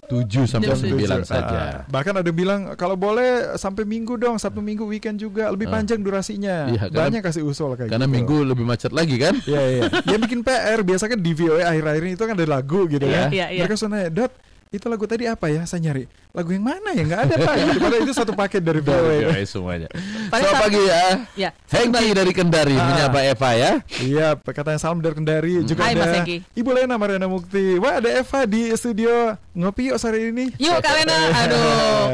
7 0.07 0.25
sampai 0.47 0.67
Jam 0.67 0.77
9 0.79 0.97
tujuh. 0.97 1.21
saja. 1.21 1.58
Ah, 1.59 1.81
Bahkan 1.85 2.13
ada 2.17 2.31
bilang 2.31 2.73
kalau 2.73 2.95
boleh 2.95 3.27
sampai 3.55 3.83
minggu 3.83 4.15
dong, 4.15 4.35
Sabtu 4.35 4.59
minggu 4.59 4.83
weekend 4.83 5.15
juga 5.15 5.47
lebih 5.47 5.67
panjang 5.67 5.99
durasinya. 5.99 6.67
Iya, 6.67 6.87
karena- 6.87 7.03
Banyak 7.05 7.21
kasih 7.21 7.43
usul 7.43 7.75
kayak 7.75 7.89
Karena 7.89 8.05
gitu. 8.05 8.15
minggu 8.15 8.37
lebih 8.45 8.63
macet 8.63 8.89
lagi 8.89 9.15
kan? 9.15 9.35
Iya 9.45 9.61
iya. 9.65 9.81
Yang 10.05 10.19
bikin 10.25 10.39
PR 10.41 10.79
biasa 10.79 11.03
kan 11.05 11.19
di 11.19 11.31
VOA 11.31 11.63
akhir-akhir 11.65 12.01
ini 12.01 12.13
itu 12.13 12.23
kan 12.23 12.33
ada 12.33 12.47
lagu 12.47 12.85
gitu 12.85 13.03
Iya, 13.03 13.17
ya. 13.17 13.25
iya, 13.29 13.45
iya. 13.51 13.61
Mereka 13.61 13.75
suka 13.75 13.89
nanya, 13.91 14.09
"Dot, 14.09 14.31
itu 14.69 14.85
lagu 14.85 15.05
tadi 15.05 15.25
apa 15.25 15.45
ya?" 15.47 15.61
Saya 15.63 15.81
nyari. 15.83 16.05
Lagu 16.29 16.53
yang 16.53 16.61
mana 16.61 16.93
ya 16.93 17.01
nggak 17.01 17.21
ada 17.25 17.35
pak. 17.41 17.53
Padahal 17.81 18.01
itu 18.05 18.13
satu 18.13 18.37
paket 18.37 18.61
dari 18.61 18.85
VOA 18.85 19.41
semuanya. 19.49 19.89
Selamat 20.29 20.45
saat- 20.45 20.61
pagi 20.61 20.81
ya. 20.85 21.03
Ya. 21.33 21.49
Hengki 21.65 22.13
dari 22.13 22.31
Kendari 22.31 22.77
Ah. 22.77 22.85
menyapa 22.85 23.19
Eva 23.25 23.49
ya. 23.51 23.71
Iya, 23.97 24.27
katanya 24.37 24.77
salam 24.77 25.01
dari 25.01 25.17
Kendari. 25.17 25.53
Juga 25.65 25.81
Hai, 25.81 25.97
ada 25.97 26.05
Mas 26.05 26.13
Hengki. 26.21 26.37
Ibu 26.53 26.69
Lena 26.69 26.95
Mariana 26.95 27.25
Mukti. 27.25 27.81
Wah, 27.81 27.97
ada 27.97 28.13
Eva 28.13 28.45
di 28.45 28.69
studio 28.73 29.09
ngopi 29.57 29.89
yuk 29.89 29.97
sore 29.97 30.29
ini. 30.29 30.53
Yuk 30.55 30.77
Kak 30.77 30.93
Lena, 30.95 31.17
aduh, 31.33 31.65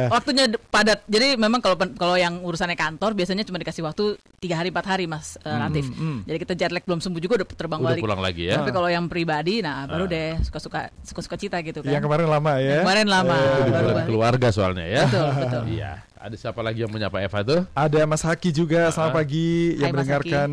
waktunya 0.15 0.47
padat. 0.65 1.03
Jadi 1.05 1.35
memang 1.35 1.59
kalau 1.59 1.75
kalau 1.93 2.15
yang 2.15 2.39
urusannya 2.39 2.73
kantor 2.73 3.13
biasanya 3.13 3.43
cuma 3.43 3.59
dikasih 3.59 3.83
waktu 3.83 4.15
tiga 4.39 4.55
hari 4.55 4.71
empat 4.71 4.85
hari 4.87 5.05
Mas 5.05 5.35
uh, 5.43 5.59
Latif. 5.59 5.91
Jadi 6.23 6.37
kita 6.39 6.53
jet 6.55 6.71
lag 6.71 6.81
belum 6.81 7.03
sembuh 7.03 7.19
juga 7.19 7.43
udah 7.43 7.47
terbang 7.51 7.83
Udah 7.83 7.89
balik. 7.91 8.01
pulang 8.01 8.21
lagi 8.23 8.47
ya. 8.47 8.63
Tapi 8.63 8.71
kalau 8.71 8.87
yang 8.87 9.11
pribadi, 9.11 9.59
nah 9.59 9.83
baru 9.83 10.07
deh 10.07 10.39
suka-suka 10.39 10.87
suka-suka 11.03 11.35
cita 11.35 11.59
gitu 11.59 11.83
kan. 11.83 11.91
Yang 11.91 12.07
kemarin 12.07 12.27
lama 12.31 12.51
ya. 12.57 12.79
Yang 12.79 12.83
kemarin 12.87 13.07
lama. 13.11 13.37
Baru 13.67 13.87
balik. 13.91 14.03
Keluarga 14.15 14.47
soalnya 14.55 14.87
ya. 14.87 15.03
Betul, 15.11 15.29
betul. 15.35 15.63
Iya. 15.75 15.91
Ada 16.15 16.35
siapa 16.39 16.63
lagi 16.63 16.81
yang 16.81 16.89
menyapa 16.89 17.19
Eva 17.19 17.39
tuh? 17.43 17.61
Ada 17.75 18.07
Mas 18.07 18.23
Haki 18.23 18.49
juga. 18.49 18.87
Selamat 18.89 19.13
pagi 19.13 19.75
yang 19.77 19.91
Hai, 19.91 19.93
Mas 19.93 20.07
mendengarkan 20.07 20.49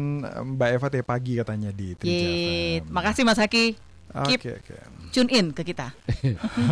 Mbak 0.59 0.69
Eva 0.75 0.87
teh 0.91 1.05
pagi 1.07 1.33
katanya 1.39 1.71
di 1.71 1.95
Trija 1.95 2.13
Yeay, 2.13 2.83
FM. 2.83 2.91
makasih 2.91 3.23
Mas 3.25 3.39
Haki. 3.39 3.67
Oke, 4.13 4.37
Keep 4.37 4.41
oke. 4.61 4.77
tune 5.09 5.31
in 5.33 5.47
ke 5.57 5.63
kita. 5.65 5.89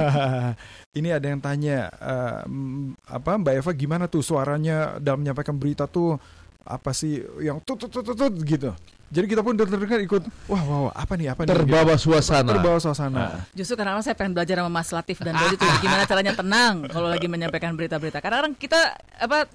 Ini 0.99 1.17
ada 1.17 1.25
yang 1.25 1.41
tanya 1.41 1.89
eh, 1.89 2.41
mm, 2.45 3.09
apa 3.09 3.41
Mbak 3.41 3.55
Eva 3.65 3.71
gimana 3.73 4.05
tuh 4.05 4.21
suaranya 4.21 5.01
dalam 5.01 5.25
menyampaikan 5.25 5.57
berita 5.57 5.89
tuh 5.89 6.21
apa 6.61 6.93
sih 6.93 7.25
yang 7.41 7.57
tut 7.65 7.81
tut 7.81 7.89
tut, 7.89 8.05
tut 8.13 8.35
gitu. 8.45 8.77
Jadi 9.11 9.27
kita 9.27 9.43
pun 9.43 9.59
dengar 9.59 9.99
ikut 9.99 10.23
wah 10.47 10.63
wah 10.63 10.79
wah, 10.87 10.93
apa 10.95 11.19
nih 11.19 11.35
apa 11.35 11.43
nih 11.43 11.51
Terbawa 11.51 11.99
gitu. 11.99 12.15
suasana. 12.15 12.51
terbawa 12.55 12.79
suasana. 12.79 13.43
Justru 13.51 13.75
karena 13.75 13.99
saya 14.07 14.15
pengen 14.15 14.39
belajar 14.39 14.63
sama 14.63 14.71
Mas 14.71 14.91
Latif 14.95 15.19
dan 15.19 15.35
Dodi 15.35 15.59
tuh 15.59 15.67
gimana 15.83 16.07
caranya 16.07 16.33
tenang 16.39 16.87
kalau 16.87 17.11
lagi 17.11 17.27
menyampaikan 17.27 17.75
berita-berita. 17.75 18.23
Karena 18.23 18.47
kadang 18.47 18.55
kita 18.55 18.79
apa 19.19 19.51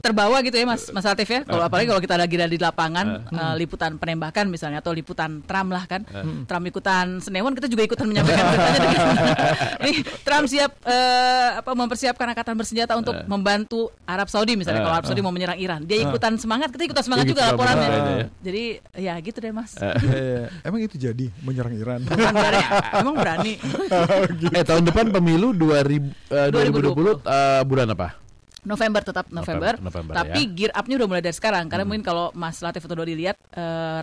terbawa 0.00 0.40
gitu 0.40 0.56
ya 0.56 0.64
Mas 0.64 0.88
Mas 0.90 1.04
Latif 1.04 1.28
ya. 1.28 1.40
Kalau 1.44 1.62
apalagi 1.62 1.86
kalau 1.86 2.00
kita 2.00 2.16
lagi 2.16 2.34
ada 2.34 2.48
di 2.48 2.56
lapangan 2.56 3.06
eh, 3.28 3.54
liputan 3.56 3.96
penembakan 3.96 4.48
misalnya 4.48 4.80
atau 4.80 4.90
liputan 4.90 5.44
Trump 5.44 5.70
lah 5.70 5.84
kan. 5.84 6.02
Trump 6.44 6.64
ikutan 6.64 7.20
Senewan 7.20 7.52
kita 7.52 7.68
juga 7.68 7.84
ikutan 7.84 8.08
menyampaikan 8.08 8.44
beritanya. 8.52 8.98
Nih 9.80 9.96
Trump 10.24 10.44
siap 10.48 10.72
eh, 10.82 11.48
apa 11.60 11.70
mempersiapkan 11.72 12.26
angkatan 12.32 12.56
bersenjata 12.56 12.96
untuk 12.96 13.14
membantu 13.24 13.92
Arab 14.04 14.26
Saudi 14.26 14.56
misalnya. 14.56 14.80
Kalau 14.80 14.96
Arab 14.96 15.06
Saudi 15.06 15.20
mau 15.20 15.30
menyerang 15.30 15.60
Iran, 15.60 15.80
dia 15.84 16.00
ikutan 16.00 16.40
semangat, 16.40 16.72
kita 16.72 16.88
ikutan 16.88 17.04
semangat 17.04 17.28
juga 17.28 17.52
laporannya. 17.52 17.88
ya. 17.88 18.26
Jadi 18.40 18.62
ya 18.96 19.14
gitu 19.20 19.38
deh 19.38 19.52
Mas. 19.52 19.76
Eh, 19.76 20.48
emang 20.64 20.80
itu 20.80 20.96
jadi 20.96 21.28
menyerang 21.44 21.76
Iran. 21.76 22.00
Bukan 22.02 22.32
berani, 22.32 22.62
Emang 22.96 23.14
berani. 23.14 23.52
Eh 24.56 24.64
tahun 24.64 24.82
depan 24.82 25.12
pemilu 25.12 25.52
2000 25.52 26.32
eh, 26.32 26.48
2020 26.50 27.22
2020. 27.22 27.28
eh, 27.28 27.62
bulan 27.62 27.88
apa? 27.92 28.08
November 28.64 29.00
tetap 29.00 29.26
November, 29.32 29.80
November, 29.80 30.12
tapi 30.12 30.44
ya. 30.44 30.52
gear 30.52 30.72
up-nya 30.76 30.96
udah 31.00 31.08
mulai 31.08 31.22
dari 31.24 31.36
sekarang 31.36 31.64
karena 31.72 31.84
mungkin 31.88 32.04
kalau 32.04 32.28
Mas 32.36 32.60
Latif 32.60 32.84
atau 32.84 32.96
Dodi 33.00 33.16
lihat 33.16 33.40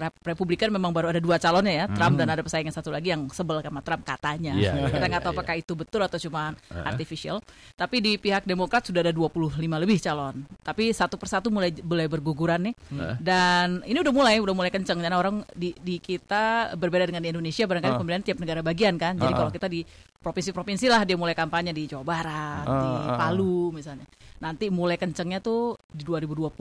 Rep- 0.01 0.21
Republikan 0.25 0.73
memang 0.73 0.89
baru 0.89 1.13
ada 1.13 1.21
dua 1.21 1.37
calonnya 1.37 1.73
ya 1.73 1.85
Trump 1.93 2.17
dan 2.17 2.27
ada 2.29 2.41
pesaing 2.41 2.65
yang 2.65 2.75
satu 2.75 2.89
lagi 2.89 3.13
yang 3.13 3.29
sebel 3.29 3.61
sama 3.61 3.81
Trump 3.85 4.01
katanya. 4.03 4.53
Iya, 4.57 4.71
iya, 4.73 4.87
kita 4.89 5.05
nggak 5.05 5.21
iya, 5.21 5.27
tahu 5.29 5.33
apakah 5.37 5.55
itu 5.57 5.73
betul 5.77 6.01
atau 6.01 6.17
cuma 6.17 6.57
artificial. 6.71 7.37
Tapi 7.77 8.01
di 8.01 8.11
pihak 8.17 8.47
Demokrat 8.47 8.87
sudah 8.87 9.05
ada 9.05 9.13
25 9.13 9.59
lebih 9.59 9.97
calon. 10.01 10.35
Tapi 10.63 10.89
satu 10.95 11.15
persatu 11.19 11.53
mulai 11.53 11.71
mulai 11.83 12.07
berguguran 12.09 12.71
nih. 12.71 12.75
Dan 13.21 13.83
ini 13.85 13.97
udah 14.01 14.13
mulai 14.13 14.35
udah 14.41 14.55
mulai 14.55 14.71
kenceng. 14.73 14.99
Dan 14.99 15.13
orang 15.13 15.45
di, 15.53 15.75
di 15.77 16.01
kita 16.01 16.73
berbeda 16.73 17.05
dengan 17.09 17.21
di 17.21 17.29
Indonesia 17.29 17.67
barangkali 17.67 17.93
pemilihan 17.99 18.23
tiap 18.23 18.37
negara 18.41 18.61
bagian 18.65 18.95
kan. 18.97 19.19
Jadi 19.19 19.33
kalau 19.33 19.51
kita 19.51 19.67
di 19.69 19.81
provinsi-provinsi 20.27 20.85
lah 20.85 21.01
dia 21.01 21.15
mulai 21.15 21.31
kampanye 21.31 21.71
di 21.71 21.87
Jawa 21.87 22.03
Barat 22.03 22.67
di 22.67 22.89
Ah, 22.91 23.07
ah. 23.07 23.17
Palu 23.17 23.71
misalnya. 23.71 24.03
Nanti 24.37 24.67
mulai 24.67 24.99
kencengnya 24.99 25.39
tuh 25.39 25.79
di 25.87 26.03
2020 26.03 26.51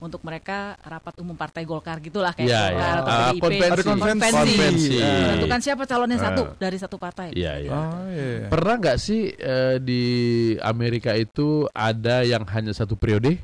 untuk 0.00 0.24
mereka 0.24 0.80
rapat 0.80 1.20
umum 1.20 1.36
Partai 1.36 1.68
Golkar 1.68 2.00
gitulah 2.00 2.32
kayak 2.32 2.48
Iya, 2.48 2.62
Golkar 2.64 2.80
iya. 2.88 2.96
atau 2.96 3.12
PDIP. 3.12 3.42
konvensi. 3.42 3.68
Ada 3.68 3.82
konvensi. 3.84 4.32
Konvensi. 4.32 4.94
Eh, 4.96 5.20
Menentukan 5.20 5.60
siapa 5.60 5.82
calonnya 5.84 6.18
satu 6.18 6.42
Ah. 6.42 6.54
dari 6.56 6.76
satu 6.78 6.96
partai. 6.96 7.28
Iya, 7.34 7.52
iya. 7.58 7.70
Oh 7.70 8.06
iya. 8.08 8.48
Pernah 8.48 8.74
nggak 8.78 8.96
sih 8.96 9.20
eh, 9.28 9.76
di 9.76 10.02
Amerika 10.56 11.12
itu 11.12 11.68
ada 11.68 12.22
yang 12.22 12.46
hanya 12.46 12.72
satu 12.72 12.94
periode? 12.94 13.36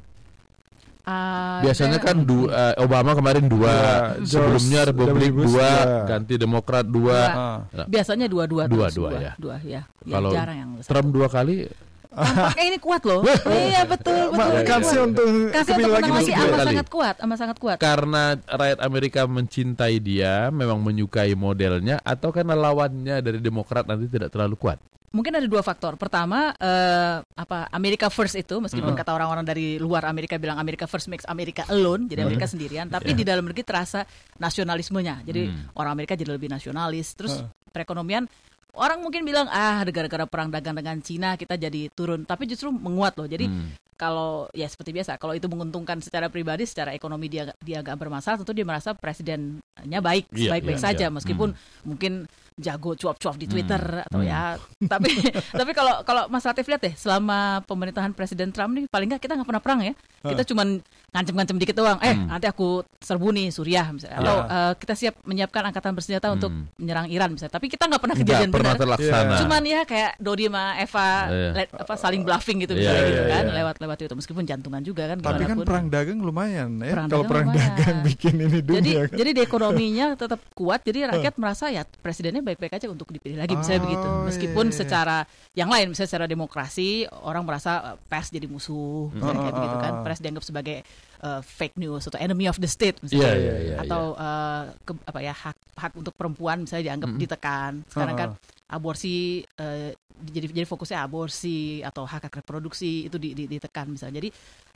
Ada- 1.06 1.62
Biasanya 1.62 1.98
kan 2.02 2.16
du- 2.20 2.50
eh, 2.50 2.75
Obama 2.76 3.14
kemarin 3.14 3.46
dua, 3.46 3.75
Dua, 4.18 4.26
sebelumnya 4.26 4.80
Republik. 4.84 5.30
Bush 5.30 5.54
dua, 5.54 5.62
dua. 5.62 6.02
ganti 6.04 6.34
Demokrat 6.34 6.82
dua. 6.82 7.18
Dua. 7.22 7.22
Ah. 7.30 7.58
Nah, 7.70 7.86
biasanya 7.86 8.26
dua-dua 8.26 8.66
Dua, 8.66 8.90
terus, 8.90 8.98
dua, 8.98 9.10
ya. 9.14 9.32
Dua 9.38 9.56
ya. 9.62 9.86
Ya, 10.02 10.12
Kalau 10.12 10.34
jarang 10.34 10.56
yang 10.58 10.70
Trump 10.82 11.08
dua 11.08 11.26
kali, 11.28 11.70
Tampaknya 12.16 12.64
ini 12.73 12.78
kuat 12.80 13.02
loh. 13.04 13.20
iya 13.52 13.85
betul 13.85 14.32
betul. 14.32 14.52
ini 14.56 14.64
Kasih 14.64 14.99
untuk 15.04 15.26
Kasih 15.52 15.73
untuk 15.76 15.92
lagi 15.92 16.08
dua 16.08 16.16
amat 16.16 16.49
kali. 16.56 16.68
sangat 16.73 16.88
kuat, 16.88 17.16
amat 17.20 17.38
sangat 17.38 17.56
kuat. 17.61 17.76
karena 17.76 18.40
rakyat 18.49 18.78
Amerika 18.80 19.20
mencintai 19.28 19.96
dia, 20.00 20.49
memang 20.49 20.80
menyukai 20.80 21.37
modelnya, 21.37 22.00
atau 22.00 22.32
karena 22.32 22.56
lawannya 22.56 23.20
dari 23.20 23.38
Demokrat 23.38 23.85
nanti 23.85 24.08
tidak 24.08 24.32
terlalu 24.32 24.56
kuat. 24.56 24.80
Mungkin 25.14 25.32
ada 25.32 25.49
dua 25.49 25.64
faktor. 25.64 25.96
Pertama, 25.96 26.52
eh, 26.61 27.16
apa 27.25 27.73
America 27.73 28.12
First 28.12 28.37
itu 28.37 28.61
meskipun 28.61 28.92
kata 28.92 29.16
orang-orang 29.16 29.49
dari 29.49 29.80
luar 29.80 30.04
Amerika 30.04 30.37
bilang 30.37 30.61
America 30.61 30.85
First 30.85 31.08
makes 31.08 31.25
America 31.25 31.64
alone, 31.73 32.04
jadi 32.04 32.26
Amerika 32.28 32.44
sendirian, 32.44 32.90
tapi 32.92 33.16
di 33.16 33.25
dalam 33.25 33.49
negeri 33.49 33.64
terasa 33.64 34.04
nasionalismenya. 34.37 35.25
Jadi 35.25 35.49
orang 35.78 35.96
Amerika 35.96 36.12
jadi 36.18 36.37
lebih 36.37 36.52
nasionalis. 36.52 37.16
Terus 37.16 37.40
perekonomian 37.73 38.28
orang 38.76 39.00
mungkin 39.00 39.25
bilang 39.25 39.49
ah 39.49 39.80
gara-gara 39.88 40.28
perang 40.28 40.49
dagang 40.49 40.76
dengan 40.76 41.00
Cina 41.00 41.35
kita 41.35 41.56
jadi 41.56 41.88
turun, 41.90 42.23
tapi 42.23 42.45
justru 42.45 42.68
menguat 42.68 43.16
loh. 43.16 43.26
Jadi 43.26 43.49
kalau 43.97 44.45
ya 44.52 44.68
seperti 44.68 44.92
biasa, 44.92 45.16
kalau 45.16 45.33
itu 45.33 45.49
menguntungkan 45.49 45.97
secara 46.04 46.28
pribadi, 46.28 46.68
secara 46.68 46.92
ekonomi 46.92 47.33
dia 47.33 47.49
dia 47.64 47.80
agak 47.80 47.97
bermasalah, 47.97 48.37
tentu 48.37 48.52
dia 48.52 48.68
merasa 48.68 48.92
presidennya 48.92 50.00
baik, 50.04 50.28
Iya, 50.30 50.52
baik-baik 50.52 50.76
iya, 50.76 50.85
saja. 50.85 51.06
Iya. 51.09 51.14
meskipun 51.16 51.49
mungkin 51.83 52.12
jago 52.56 52.97
cuap-cuap 52.97 53.37
di 53.37 53.45
Twitter 53.45 53.80
atau 54.04 54.21
Hmm. 54.25 54.28
ya 54.28 54.56
tapi 54.92 55.12
tapi 55.52 55.71
kalau 55.73 56.00
kalau 56.04 56.25
Mas 56.28 56.45
Latif 56.45 56.64
lihat 56.64 56.80
deh 56.80 56.95
selama 56.97 57.61
pemerintahan 57.64 58.16
Presiden 58.16 58.49
Trump 58.49 58.73
nih 58.73 58.88
paling 58.88 59.12
nggak 59.12 59.21
kita 59.21 59.37
nggak 59.37 59.49
pernah 59.49 59.64
perang 59.64 59.80
ya. 59.85 59.92
Kita 60.25 60.42
cuman 60.45 60.80
ngancem-ngancem 61.16 61.56
dikit 61.56 61.73
doang 61.75 61.96
eh 61.99 62.12
Hmm. 62.12 62.28
nanti 62.28 62.44
aku 62.44 62.68
serbu 62.99 63.28
nih 63.30 63.49
Suriah 63.49 63.88
misalnya 63.88 64.18
atau 64.18 64.37
eh, 64.44 64.73
kita 64.76 64.94
siap 64.94 65.14
menyiapkan 65.23 65.62
angkatan 65.64 65.92
bersenjata 65.92 66.28
untuk 66.30 66.49
menyerang 66.76 67.08
Iran 67.08 67.32
misalnya 67.32 67.52
tapi 67.52 67.66
kita 67.66 67.85
nggak 67.85 67.99
pernah 67.99 68.14
Nggak 68.14 68.28
kejadian 68.28 68.50
pernah 68.50 68.73
benar 68.73 68.82
terlaksana. 68.99 69.35
cuman 69.38 69.62
ya 69.64 69.80
kayak 69.82 70.11
Dodi 70.18 70.44
sama 70.46 70.64
Eva 70.76 71.08
Iya. 71.26 71.50
le- 71.54 71.73
apa 71.75 71.94
saling 71.94 72.23
bluffing 72.23 72.58
gitu 72.61 72.73
Iya, 72.73 72.78
misalnya 72.78 73.00
iya, 73.00 73.08
gitu 73.08 73.23
kan 73.26 73.42
iya. 73.42 73.54
lewat 73.56 73.76
lewat 73.78 73.96
itu 73.99 74.14
meskipun 74.14 74.44
jantungan 74.44 74.80
juga 74.80 75.02
kan 75.06 75.16
Tapi 75.18 75.42
kan 75.42 75.56
pun. 75.56 75.64
perang 75.64 75.87
dagang 75.88 76.18
lumayan 76.20 76.70
ya. 76.78 76.92
Perang 76.92 77.06
Kalau 77.06 77.16
dagang 77.18 77.30
perang 77.30 77.46
lumayan. 77.49 77.73
dagang 77.73 77.99
bikin 78.02 78.35
ini 78.38 78.58
dunia 78.61 78.76
jadi 78.76 78.90
kan. 79.02 79.16
jadi 79.16 79.30
di 79.32 79.40
ekonominya 79.40 80.06
tetap 80.20 80.40
kuat 80.52 80.80
jadi 80.82 80.99
rakyat 81.11 81.35
merasa 81.37 81.64
ya 81.68 81.82
presidennya 81.96 82.42
baik-baik 82.42 82.75
aja 82.75 82.87
untuk 82.87 83.08
dipilih 83.08 83.38
lagi 83.38 83.54
misalnya 83.54 83.75
Oh, 83.76 83.85
begitu 83.87 84.06
iya, 84.06 84.25
meskipun 84.26 84.64
iya, 84.64 84.73
iya. 84.73 84.78
secara 84.78 85.16
yang 85.52 85.68
lain 85.68 85.87
misalnya 85.88 86.11
secara 86.11 86.26
demokrasi 86.26 86.88
orang 87.23 87.42
merasa 87.42 87.70
eh, 87.87 87.99
pers 88.02 88.28
jadi 88.28 88.44
musuh 88.44 89.08
misalnya 89.11 89.40
kayak 89.40 89.49
Oh, 89.49 89.58
begitu 89.58 89.76
kan 89.78 89.92
pers 90.02 90.18
dianggap 90.18 90.42
sebagai 90.42 90.76
eh, 91.18 91.40
fake 91.40 91.76
news 91.76 92.04
atau 92.04 92.16
enemy 92.16 92.46
of 92.46 92.56
the 92.56 92.66
state 92.66 92.96
misalnya 93.00 93.32
iya, 93.32 93.54
iya. 93.58 93.76
atau 93.80 94.12
eh, 94.12 94.62
ke- 94.82 95.04
apa 95.04 95.18
ya 95.20 95.32
hak 95.32 95.56
hak 95.75 95.92
untuk 95.94 96.12
perempuan 96.12 96.62
misalnya 96.62 96.92
dianggap 96.92 97.10
Mm-mm. 97.10 97.22
ditekan 97.22 97.72
sekarang 97.86 98.14
Oh, 98.14 98.18
kan 98.18 98.30
aborsi 98.66 99.16
eh, 99.56 99.94
jadi 100.18 100.49
jadi 100.49 100.64
fokusnya 100.64 100.99
aborsi 100.99 101.56
atau 101.80 102.02
hak 102.02 102.26
hak 102.26 102.35
reproduksi 102.40 103.04
itu 103.04 103.16
di- 103.16 103.32
di- 103.32 103.44
ditekan 103.46 103.85
misalnya 103.87 104.18
jadi 104.18 104.28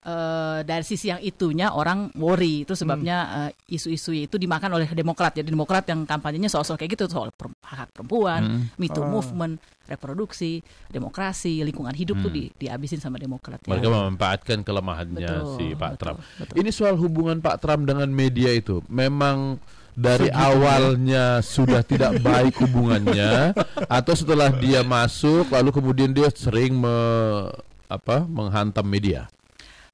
eh, 0.02 0.58
dari 0.62 0.82
sisi 0.82 1.08
yang 1.08 1.18
itunya 1.18 1.70
orang 1.70 2.12
worry 2.14 2.62
itu 2.62 2.72
sebabnya 2.74 3.16
eh, 3.48 3.50
isu-isu 3.70 4.12
itu 4.12 4.36
dimakan 4.36 4.74
oleh 4.74 4.88
Demokrat 4.90 5.32
jadi 5.32 5.46
Demokrat 5.46 5.84
yang 5.84 6.04
kampanyenya 6.04 6.48
soal-soal 6.48 6.76
kayak 6.76 6.92
gitu 6.94 7.08
soal 7.08 7.28
per- 7.30 7.56
hak 7.58 7.78
hak 7.78 7.90
perempuan 7.92 8.42
Me 8.74 8.86
Too 8.86 9.00
Oh. 9.00 9.08
movement 9.10 9.56
reproduksi 9.86 10.60
demokrasi 10.86 11.60
lingkungan 11.60 11.90
hidup 11.92 12.20
tuh 12.20 12.28
Hmm. 12.28 12.38
di, 12.38 12.44
dihabisin 12.56 12.98
sama 12.98 13.16
Demokrat 13.16 13.58
ya. 13.60 13.70
Mereka 13.70 13.88
memanfaatkan 13.88 14.58
kelemahannya 14.60 15.18
Betul, 15.26 15.56
si 15.56 15.64
Pak 15.72 15.90
betul, 15.90 16.00
Trump. 16.00 16.18
betul. 16.36 16.54
Ini 16.56 16.70
soal 16.70 16.94
hubungan 16.96 17.38
Pak 17.38 17.56
Trump 17.58 17.82
dengan 17.84 18.06
media 18.06 18.50
itu 18.50 18.84
memang 18.86 19.58
dari 19.94 20.28
awalnya 20.30 21.40
sudah 21.44 21.82
tidak 21.82 22.18
baik 22.26 22.58
hubungannya 22.62 23.54
atau 23.86 24.14
setelah 24.14 24.50
dia 24.54 24.80
masuk 24.86 25.50
lalu 25.50 25.70
kemudian 25.74 26.10
dia 26.10 26.28
sering 26.32 26.76
me- 26.76 27.50
apa 27.90 28.22
menghantam 28.24 28.86
media. 28.86 29.26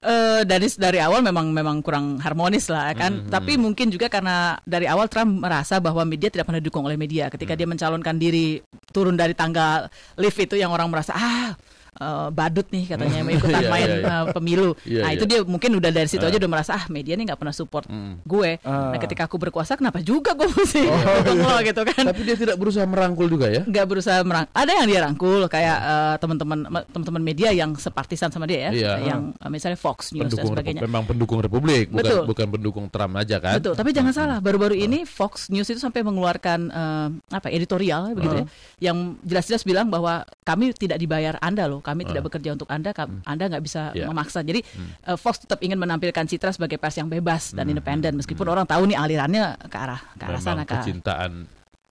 Eh, 0.07 0.45
dari 0.45 0.69
dari 0.77 1.01
awal 1.01 1.25
memang 1.25 1.51
memang 1.51 1.81
kurang 1.81 2.21
harmonis 2.21 2.69
lah 2.69 2.93
kan. 2.93 3.27
Tapi 3.27 3.57
mungkin 3.57 3.89
juga 3.89 4.07
karena 4.13 4.55
dari 4.63 4.85
awal 4.87 5.09
Trump 5.09 5.41
merasa 5.43 5.81
bahwa 5.81 6.05
media 6.05 6.29
tidak 6.29 6.47
pernah 6.47 6.61
didukung 6.61 6.85
oleh 6.85 7.01
media. 7.01 7.27
Ketika 7.33 7.57
dia 7.57 7.67
mencalonkan 7.67 8.15
diri 8.21 8.61
turun 8.93 9.17
dari 9.17 9.33
tangga 9.33 9.89
lift 10.21 10.37
itu 10.37 10.55
yang 10.61 10.71
orang 10.71 10.93
merasa 10.93 11.17
ah 11.17 11.57
eh, 11.97 12.29
badut 12.31 12.67
nih 12.67 12.85
katanya 12.87 13.21
mau 13.25 13.33
ikutan 13.33 13.59
Iya, 13.59 13.69
main 13.69 13.89
iya, 13.89 13.97
iya. 13.97 14.15
eh, 14.15 14.25
pemilu. 14.31 14.71
Iya, 14.83 15.01
nah 15.01 15.11
iya. 15.11 15.17
itu 15.17 15.25
dia 15.25 15.41
mungkin 15.43 15.71
udah 15.75 15.91
dari 15.91 16.07
situ 16.07 16.23
aja 16.23 16.37
udah 16.37 16.51
merasa 16.51 16.73
ah 16.73 16.85
media 16.87 17.15
nih 17.15 17.25
nggak 17.27 17.39
pernah 17.39 17.53
support 17.53 17.89
gue. 18.23 18.51
Ah. 18.63 18.93
Nah 18.93 18.99
ketika 18.99 19.25
aku 19.25 19.37
berkuasa 19.37 19.75
kenapa 19.75 19.99
juga 19.99 20.33
gue 20.33 20.47
mesti 20.47 20.83
Oh, 20.83 20.95
iya. 21.27 21.33
lo 21.35 21.57
gitu 21.63 21.83
kan? 21.85 22.03
Tapi 22.07 22.21
dia 22.23 22.37
tidak 22.37 22.57
berusaha 22.57 22.85
merangkul 22.85 23.27
juga 23.27 23.49
ya? 23.49 23.63
nggak 23.63 23.87
berusaha 23.87 24.21
merang 24.21 24.47
ada 24.51 24.73
yang 24.73 24.87
dia 24.87 25.01
rangkul 25.03 25.43
kayak 25.47 25.77
eh, 25.79 26.15
teman-teman 26.19 26.59
teman-teman 26.87 27.23
media 27.23 27.49
yang 27.51 27.75
separtisan 27.75 28.29
sama 28.29 28.45
dia 28.45 28.69
ya 28.69 28.71
Iya. 28.73 28.93
yang 29.07 29.21
eh, 29.33 29.49
misalnya 29.49 29.77
Fox 29.77 30.11
News 30.11 30.27
dan 30.27 30.31
Pendukung 30.31 30.53
sebagainya 30.53 30.81
Repu- 30.81 30.87
memang 30.87 31.05
pendukung 31.05 31.39
Republik, 31.39 31.87
bukan 31.89 32.03
Betul. 32.03 32.23
bukan 32.27 32.47
pendukung 32.51 32.87
Trump 32.87 33.15
aja 33.15 33.37
kan? 33.39 33.57
Betul, 33.57 33.75
tapi 33.75 33.91
jangan 33.91 34.13
salah. 34.13 34.39
Baru-baru 34.39 34.75
ini 34.75 35.03
Fox 35.03 35.49
News 35.49 35.67
itu 35.67 35.77
sampai 35.77 36.01
mengeluarkan 36.01 36.59
eh, 36.69 37.09
apa 37.31 37.49
editorial 37.49 38.13
begitu 38.13 38.37
ya, 38.37 38.47
yang 38.83 38.97
jelas-jelas 39.23 39.63
bilang 39.63 39.87
bahwa 39.87 40.13
kami 40.43 40.73
tidak 40.73 40.97
dibayar 40.97 41.37
Anda 41.39 41.65
loh, 41.65 41.81
kami 41.87 42.03
tidak 42.03 42.27
bekerja 42.27 42.51
untuk 42.51 42.67
Anda, 42.67 42.91
ka- 42.91 43.07
Anda 43.23 43.47
nggak 43.47 43.63
bisa 43.63 43.95
Ya. 43.95 44.11
memaksa. 44.11 44.43
Jadi 44.43 44.67
eh, 45.07 45.15
Fox 45.15 45.39
tetap 45.39 45.63
ingin 45.63 45.79
menampilkan 45.79 46.27
Citra 46.27 46.51
sebagai 46.51 46.77
pers 46.77 46.99
yang 46.99 47.07
bebas 47.07 47.55
dan 47.55 47.71
independen, 47.71 48.19
meskipun 48.19 48.43
orang 48.45 48.67
tahu 48.67 48.83
nih 48.85 48.99
alirannya 48.99 49.55
ke 49.63 49.77
arah 49.77 50.03
ke 50.13 50.25
arah 50.25 50.41
sana 50.41 50.55
Memang 50.59 50.67
ke 50.67 50.75
kecintaan 50.77 51.33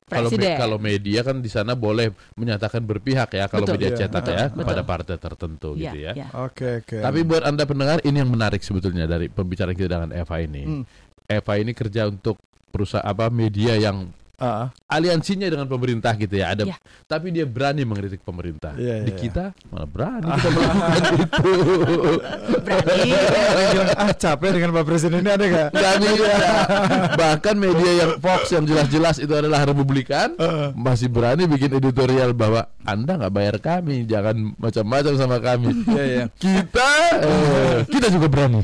kalau 0.05 0.29
me- 0.29 0.53
kalau 0.55 0.77
media 0.77 1.19
kan 1.21 1.41
di 1.41 1.47
sana 1.47 1.73
boleh 1.73 2.07
menyatakan 2.35 2.77
berpihak 2.79 3.25
ya 3.31 3.47
kalau 3.47 3.65
Betul. 3.65 3.73
media 3.73 3.89
Iya, 3.89 3.97
cetak 4.03 4.21
betul, 4.21 4.33
ya 4.33 4.45
betul. 4.45 4.57
kepada 4.61 4.81
partai 4.83 5.15
tertentu 5.17 5.69
Iya, 5.71 5.81
gitu 5.81 5.97
ya. 5.97 6.11
iya. 6.13 6.27
Oke 6.37 6.67
oke. 6.83 6.97
Tapi 7.01 7.19
buat 7.23 7.41
anda 7.41 7.63
pendengar 7.63 7.97
ini 8.03 8.17
yang 8.19 8.29
menarik 8.29 8.61
sebetulnya 8.61 9.07
dari 9.07 9.27
pembicaraan 9.27 9.73
kita 9.73 9.89
dengan 9.89 10.11
Eva 10.11 10.35
ini. 10.37 10.61
Hmm. 10.61 10.83
Eva 11.25 11.53
ini 11.55 11.73
kerja 11.73 12.05
untuk 12.05 12.37
perusahaan 12.69 13.01
apa 13.01 13.33
media 13.33 13.73
yang 13.75 14.13
Ah, 14.35 14.67
aliansinya 14.91 15.47
dengan 15.47 15.63
pemerintah 15.65 16.11
gitu 16.13 16.35
ya. 16.35 16.51
Ada 16.51 16.67
Iya. 16.67 16.75
tapi 17.05 17.31
dia 17.31 17.47
berani 17.47 17.83
mengkritik 17.83 18.19
pemerintah. 18.19 18.75
Iya, 18.75 19.01
Di 19.01 19.11
iya. 19.11 19.17
kita 19.17 19.45
malah 19.69 19.87
berani 19.87 20.27
kita 20.27 20.49
melakukan 20.55 20.91
itu. 21.15 21.51
berani. 22.59 23.09
ah 23.95 24.11
capek 24.11 24.49
dengan 24.51 24.69
Pak 24.73 24.83
Presiden 24.83 25.19
ini 25.19 25.31
ada 25.31 25.45
gak? 25.45 25.69
Nggak 25.71 25.95
bisa. 26.01 26.33
Bahkan 27.15 27.55
media 27.55 27.91
yang 27.95 28.11
Fox 28.19 28.41
yang 28.49 28.63
jelas-jelas 28.63 29.15
itu 29.17 29.31
adalah 29.31 29.63
Republikan 29.63 30.35
masih 30.73 31.07
berani 31.07 31.45
bikin 31.45 31.71
editorial 31.71 32.35
bahwa 32.35 32.67
Anda 32.83 33.17
nggak 33.17 33.33
bayar 33.33 33.55
kami, 33.57 34.03
jangan 34.03 34.53
macam-macam 34.55 35.13
sama 35.15 35.37
kami. 35.39 35.71
Iya 35.87 36.03
iya. 36.03 36.23
Kita 36.35 36.89
eh, 37.17 37.75
kita 37.87 38.07
juga 38.09 38.27
berani. 38.27 38.61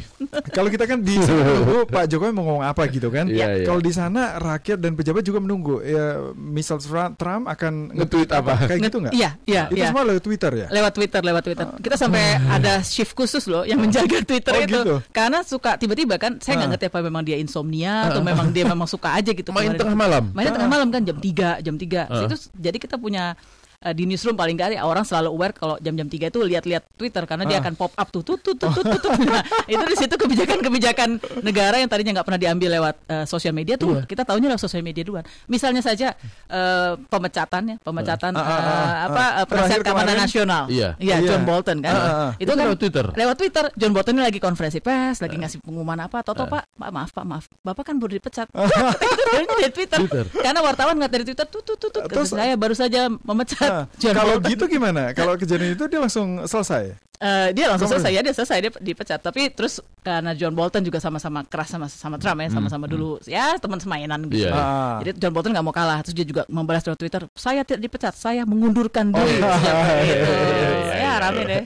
Kalau 0.52 0.68
kita 0.68 0.84
kan 0.84 1.00
di 1.00 1.16
menunggu 1.16 1.88
Pak 1.88 2.06
Jokowi 2.08 2.30
mau 2.30 2.44
ngomong 2.44 2.66
apa 2.66 2.86
gitu 2.86 3.08
kan. 3.08 3.26
Iya, 3.26 3.62
iya. 3.62 3.66
Kalau 3.66 3.80
di 3.80 3.90
sana 3.90 4.36
rakyat 4.36 4.78
dan 4.78 4.94
pejabat 4.94 5.24
juga 5.24 5.40
menunggu. 5.40 5.61
Ya, 5.82 6.06
misal 6.34 6.78
Trump 7.16 7.46
akan 7.46 7.94
Nge-tweet 7.94 8.30
apa? 8.30 8.54
Kayak 8.66 8.80
gitu 8.90 8.98
nggak? 9.02 9.14
Iya, 9.14 9.30
iya, 9.46 9.64
Itu 9.70 9.78
iya. 9.78 9.88
semua 9.90 10.04
lewat 10.04 10.24
Twitter 10.24 10.52
ya. 10.52 10.68
Lewat 10.70 10.94
Twitter, 10.94 11.22
lewat 11.22 11.44
Twitter. 11.44 11.66
Kita 11.78 11.96
sampai 11.96 12.24
ada 12.42 12.74
shift 12.82 13.14
khusus 13.14 13.46
loh 13.46 13.64
yang 13.64 13.78
menjaga 13.78 14.22
Twitter 14.24 14.54
Oh, 14.54 14.62
itu. 14.62 14.80
gitu? 14.82 14.96
Karena 15.10 15.40
suka 15.42 15.78
tiba-tiba 15.78 16.18
kan 16.18 16.40
saya 16.40 16.58
nggak 16.58 16.66
Ah. 16.66 16.72
ngerti 16.74 16.86
apa 16.90 17.00
memang 17.02 17.24
dia 17.24 17.38
insomnia 17.38 18.10
atau 18.10 18.22
memang 18.22 18.50
dia 18.50 18.66
memang 18.66 18.88
suka 18.88 19.14
aja 19.14 19.32
gitu. 19.32 19.50
Main 19.52 19.74
kemarin. 19.74 19.80
tengah 19.80 19.98
malam. 19.98 20.24
Mainnya 20.32 20.54
tengah 20.56 20.72
malam 20.72 20.88
kan 20.90 21.02
jam 21.04 21.18
3, 21.18 21.60
jam 21.60 21.76
3. 21.78 22.08
Ah. 22.08 22.26
Itu 22.26 22.36
jadi 22.54 22.78
kita 22.78 22.96
punya 22.96 23.34
eh, 23.82 23.94
di 23.94 24.06
newsroom 24.06 24.34
paling 24.34 24.54
nggak 24.54 24.68
ada 24.72 24.84
orang 24.84 25.02
selalu 25.02 25.30
aware 25.32 25.54
kalau 25.54 25.76
jam-jam 25.78 26.06
3 26.06 26.30
itu 26.30 26.40
lihat-lihat 26.40 26.84
Twitter 26.94 27.24
karena 27.26 27.44
dia 27.44 27.58
Ah. 27.58 27.64
akan 27.64 27.74
pop 27.74 27.92
up 27.92 28.08
tuh 28.08 28.22
tut 28.22 28.40
tut 28.40 28.56
tut 28.56 28.70
tut 28.72 28.86
tut. 28.86 29.02
tut. 29.02 29.12
Nah, 29.22 29.42
itu 29.66 29.84
di 29.84 29.96
situ 29.96 30.16
kebijakan-kebijakan 30.16 31.10
negara 31.42 31.76
yang 31.78 31.88
tadinya 31.88 32.12
nggak 32.16 32.26
pernah 32.26 32.42
diambil 32.42 32.70
lewat 32.78 32.96
eh, 33.06 33.26
sosial 33.26 33.52
media 33.52 33.76
tuh 33.76 34.04
kita 34.04 34.22
tahunya 34.22 34.48
lewat 34.48 34.62
sosial 34.62 34.82
media 34.82 35.02
duluan. 35.02 35.26
Misalnya 35.46 35.82
saja 35.82 36.14
eh, 36.48 36.94
pemecatan 37.08 37.62
ya, 37.66 37.76
pemecatan 37.82 38.32
Ah, 38.32 38.42
ah, 38.42 38.46
ah, 38.46 38.58
eh, 38.58 38.62
ah. 38.62 38.98
apa 39.08 39.24
eh, 39.24 39.46
Terakhir 39.46 39.48
penasihat 39.50 39.82
keamanan 39.84 40.16
nasional. 40.18 40.64
Iya. 40.68 40.90
Iya, 40.98 41.16
Iya. 41.18 41.28
John 41.28 41.44
Bolton 41.44 41.78
kan. 41.82 41.94
Ah, 41.94 42.02
ah, 42.02 42.16
ah. 42.28 42.32
Itu 42.38 42.52
lewat 42.52 42.78
Twitter? 42.78 43.06
Lewat 43.12 43.36
Twitter, 43.36 43.66
John 43.74 43.92
Bolton 43.92 44.14
ini 44.16 44.24
lagi 44.24 44.40
konferensi 44.40 44.80
pers, 44.80 45.18
lagi 45.20 45.36
ngasih 45.36 45.60
pengumuman 45.60 45.98
apa. 46.00 46.22
Toto 46.22 46.46
Pak, 46.46 46.64
maaf 46.78 47.12
Pak, 47.12 47.26
maaf. 47.26 47.46
Bapak 47.62 47.84
kan 47.84 47.96
baru 47.98 48.16
dipecat. 48.16 48.48
Itu 49.42 49.54
dari 49.58 49.72
Twitter. 49.72 50.00
Twitter. 50.02 50.26
Karena 50.32 50.60
wartawan 50.62 50.96
nggak 50.96 51.12
dari 51.12 51.24
Twitter, 51.26 51.46
tuh 51.46 51.62
tuh 51.62 51.76
tuh 51.76 51.90
tuh. 51.90 52.02
Terus- 52.06 52.32
saya 52.32 52.54
baru 52.56 52.74
saja 52.74 53.08
memecat 53.08 53.71
John 53.96 54.14
kalau 54.14 54.36
Bolton. 54.38 54.52
gitu 54.52 54.64
gimana? 54.68 55.02
Kalau 55.12 55.34
kejadian 55.36 55.74
itu 55.74 55.86
dia 55.86 56.00
langsung 56.00 56.44
selesai. 56.44 56.96
Eh, 57.22 57.54
dia 57.54 57.70
langsung 57.70 57.86
Kamu- 57.86 58.02
selesai 58.02 58.12
ya, 58.12 58.22
dia 58.22 58.34
selesai 58.34 58.58
dia 58.60 58.72
dipecat. 58.74 59.20
Tapi 59.20 59.54
terus 59.54 59.78
karena 60.02 60.34
John 60.34 60.52
Bolton 60.52 60.82
juga 60.82 60.98
sama-sama 60.98 61.46
keras 61.46 61.70
sama 61.70 61.86
sama 61.86 62.18
Trump 62.18 62.42
ya, 62.42 62.50
sama-sama 62.50 62.86
dulu 62.86 63.22
ya 63.24 63.54
teman 63.56 63.78
semainan 63.78 64.26
gitu. 64.26 64.50
Iya. 64.50 64.52
Ah. 64.52 64.98
Jadi 65.00 65.22
John 65.22 65.30
Bolton 65.30 65.54
nggak 65.54 65.62
mau 65.62 65.70
kalah, 65.72 66.02
terus 66.02 66.18
dia 66.18 66.26
juga 66.26 66.50
membalas 66.50 66.82
lewat 66.82 66.98
Twitter, 66.98 67.22
saya 67.32 67.62
tidak 67.62 67.86
dipecat, 67.86 68.14
saya 68.14 68.42
mengundurkan 68.42 69.14
diri. 69.14 69.38
iya. 69.38 69.54
Gitu. 70.02 70.34
iya, 70.34 70.74
Ya 70.82 70.98
iya. 70.98 71.12
rame 71.20 71.42
deh. 71.46 71.64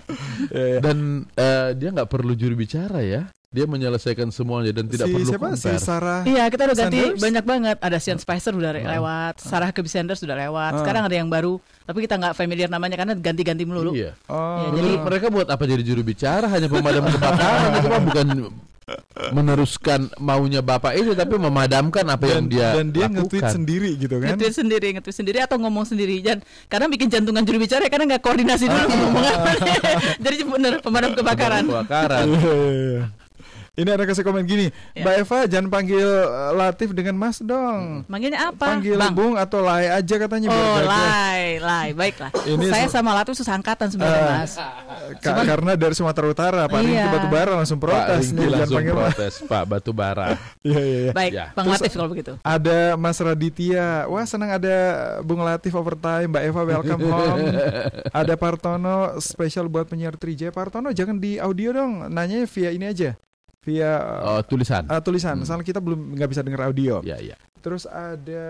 Eh, 0.51 0.77
Dan 0.83 0.97
eh, 1.33 1.69
dia 1.73 1.89
nggak 1.89 2.09
perlu 2.09 2.35
juru 2.35 2.55
bicara 2.55 2.99
ya. 2.99 3.31
Dia 3.55 3.63
menyelesaikan 3.63 4.27
semuanya 4.29 4.75
dan 4.75 4.85
tidak 4.85 5.07
si 5.07 5.13
perlu 5.15 5.31
siapa? 5.31 5.47
Si. 5.55 5.71
Sarah. 5.79 6.27
Iya 6.27 6.43
kita 6.51 6.67
udah 6.67 6.75
ganti 6.75 6.99
Sanders? 6.99 7.21
banyak 7.23 7.43
banget. 7.47 7.77
Ada 7.79 7.97
Sean 7.97 8.19
Spicer 8.19 8.51
udah 8.51 8.71
re- 8.75 8.83
lewat, 8.83 9.39
Sarah 9.39 9.71
Kirby 9.71 9.87
Sanders 9.87 10.19
sudah 10.19 10.35
lewat. 10.35 10.75
Ah. 10.75 10.79
Sekarang 10.83 11.07
ada 11.07 11.15
yang 11.15 11.31
baru, 11.31 11.55
tapi 11.81 12.03
kita 12.03 12.19
nggak 12.19 12.35
familiar 12.35 12.67
namanya 12.67 12.99
karena 12.99 13.15
ganti-ganti 13.15 13.63
melulu. 13.63 13.95
Iya. 13.95 14.11
Oh, 14.27 14.59
Ya, 14.59 14.67
jadi- 14.75 14.99
mereka 14.99 15.31
buat 15.31 15.47
apa 15.47 15.63
jadi 15.63 15.79
juru 15.81 16.03
bicara 16.03 16.45
hanya 16.45 16.67
pemadam 16.67 17.07
kebakaran 17.07 17.69
itu 17.73 17.87
mah 17.87 18.01
bukan 18.03 18.27
meneruskan 19.33 20.13
maunya 20.21 20.61
bapak 20.61 20.93
itu 20.93 21.17
tapi 21.17 21.41
memadamkan 21.41 22.05
apa 22.05 22.21
yang 22.29 22.45
dan, 22.45 22.53
dia 22.53 22.67
dan 22.71 22.87
dia 22.93 23.05
nge-tweet 23.09 23.41
sendiri 23.49 23.97
gitu 23.97 24.21
kan. 24.21 24.37
Nge-tweet 24.37 24.55
sendiri, 24.55 24.87
nge-tweet 24.93 25.17
sendiri 25.17 25.37
atau 25.41 25.57
ngomong 25.57 25.89
sendiri. 25.89 26.21
Dan 26.21 26.37
kadang 26.67 26.93
bikin 26.93 27.09
jantungan 27.09 27.41
juru 27.41 27.57
bicara 27.57 27.89
karena 27.89 28.13
nggak 28.13 28.21
koordinasi 28.21 28.69
dulu 28.69 28.85
ngomong 28.85 29.25
apa. 29.25 29.49
Jadi 30.25 30.35
bener 30.45 30.73
pemadam 30.81 31.11
kebakaran. 31.13 31.63
Kebakaran. 31.65 32.25
Ini 33.75 33.89
ada 33.89 34.03
kasih 34.03 34.23
komen 34.23 34.43
gini, 34.43 34.71
Ya. 34.91 35.03
Mbak 35.03 35.15
Eva 35.19 35.37
jangan 35.45 35.67
panggil 35.67 35.99
uh, 35.99 36.51
Latif 36.53 36.89
dengan 36.91 37.11
Mas 37.13 37.37
dong. 37.37 38.07
Manggilnya 38.07 38.49
apa? 38.49 38.71
Panggil 38.71 38.95
Bang. 38.95 39.11
Bung 39.11 39.33
atau 39.35 39.59
Lai 39.59 39.87
aja 39.89 40.15
katanya 40.15 40.47
biar 40.47 40.63
Oh, 40.65 40.79
lai, 40.81 41.59
lai, 41.59 41.87
baiklah. 41.91 42.31
Ini 42.41 42.65
Saya 42.65 42.87
sama 42.87 43.11
Latif 43.11 43.35
susah 43.35 43.51
angkatan 43.53 43.87
sebenarnya, 43.87 44.15
Eh, 44.17 44.31
Mas. 44.39 44.53
Ka- 45.19 45.43
karena 45.43 45.71
dari 45.73 45.91
Sumatera 45.91 46.25
Utara, 46.25 46.61
Pak 46.65 46.77
Ringki 46.77 46.95
Iya. 46.95 47.11
Batubara 47.11 47.51
langsung 47.53 47.75
Pak 47.75 47.83
protes 47.83 48.23
Ringki 48.25 48.35
jangan 48.37 48.55
langsung 48.55 48.75
panggil 48.75 48.93
Mas. 48.93 49.03
protes 49.11 49.33
Pak 49.43 49.63
Batubara. 49.65 50.27
Iya 50.65 50.79
iya 50.79 50.97
iya. 50.97 51.11
Baik, 51.11 51.31
Ya. 51.31 51.45
Bang 51.51 51.65
Terus- 51.67 51.75
Latif 51.77 51.91
kalau 51.93 52.09
begitu. 52.09 52.31
Ada 52.41 52.79
Mas 52.95 53.17
Raditya, 53.19 53.87
wah 54.05 54.23
senang 54.23 54.51
ada 54.51 54.75
Bung 55.21 55.41
Latif 55.41 55.73
overtime, 55.73 56.27
Mbak 56.27 56.43
Eva 56.45 56.61
welcome 56.65 57.01
home. 57.11 57.43
ada 58.09 58.33
Partono 58.35 58.95
spesial 59.19 59.67
buat 59.67 59.85
penyiar 59.85 60.15
Trijaya. 60.15 60.49
Partono 60.49 60.89
jangan 60.89 61.17
di 61.17 61.37
audio 61.37 61.69
dong, 61.71 62.07
nanya 62.07 62.43
via 62.45 62.71
ini 62.71 62.85
aja, 62.85 63.19
via 63.65 63.91
Oh, 64.21 64.41
tulisan. 64.45 64.85
uh, 64.85 65.01
tulisan. 65.01 65.35
Hmm. 65.35 65.45
Soalnya 65.45 65.65
kita 65.65 65.81
belum 65.81 66.13
nggak 66.13 66.29
bisa 66.29 66.45
dengar 66.45 66.69
audio. 66.69 67.01
Ya, 67.01 67.17
ya. 67.17 67.33
Terus 67.59 67.83
ada 67.83 68.45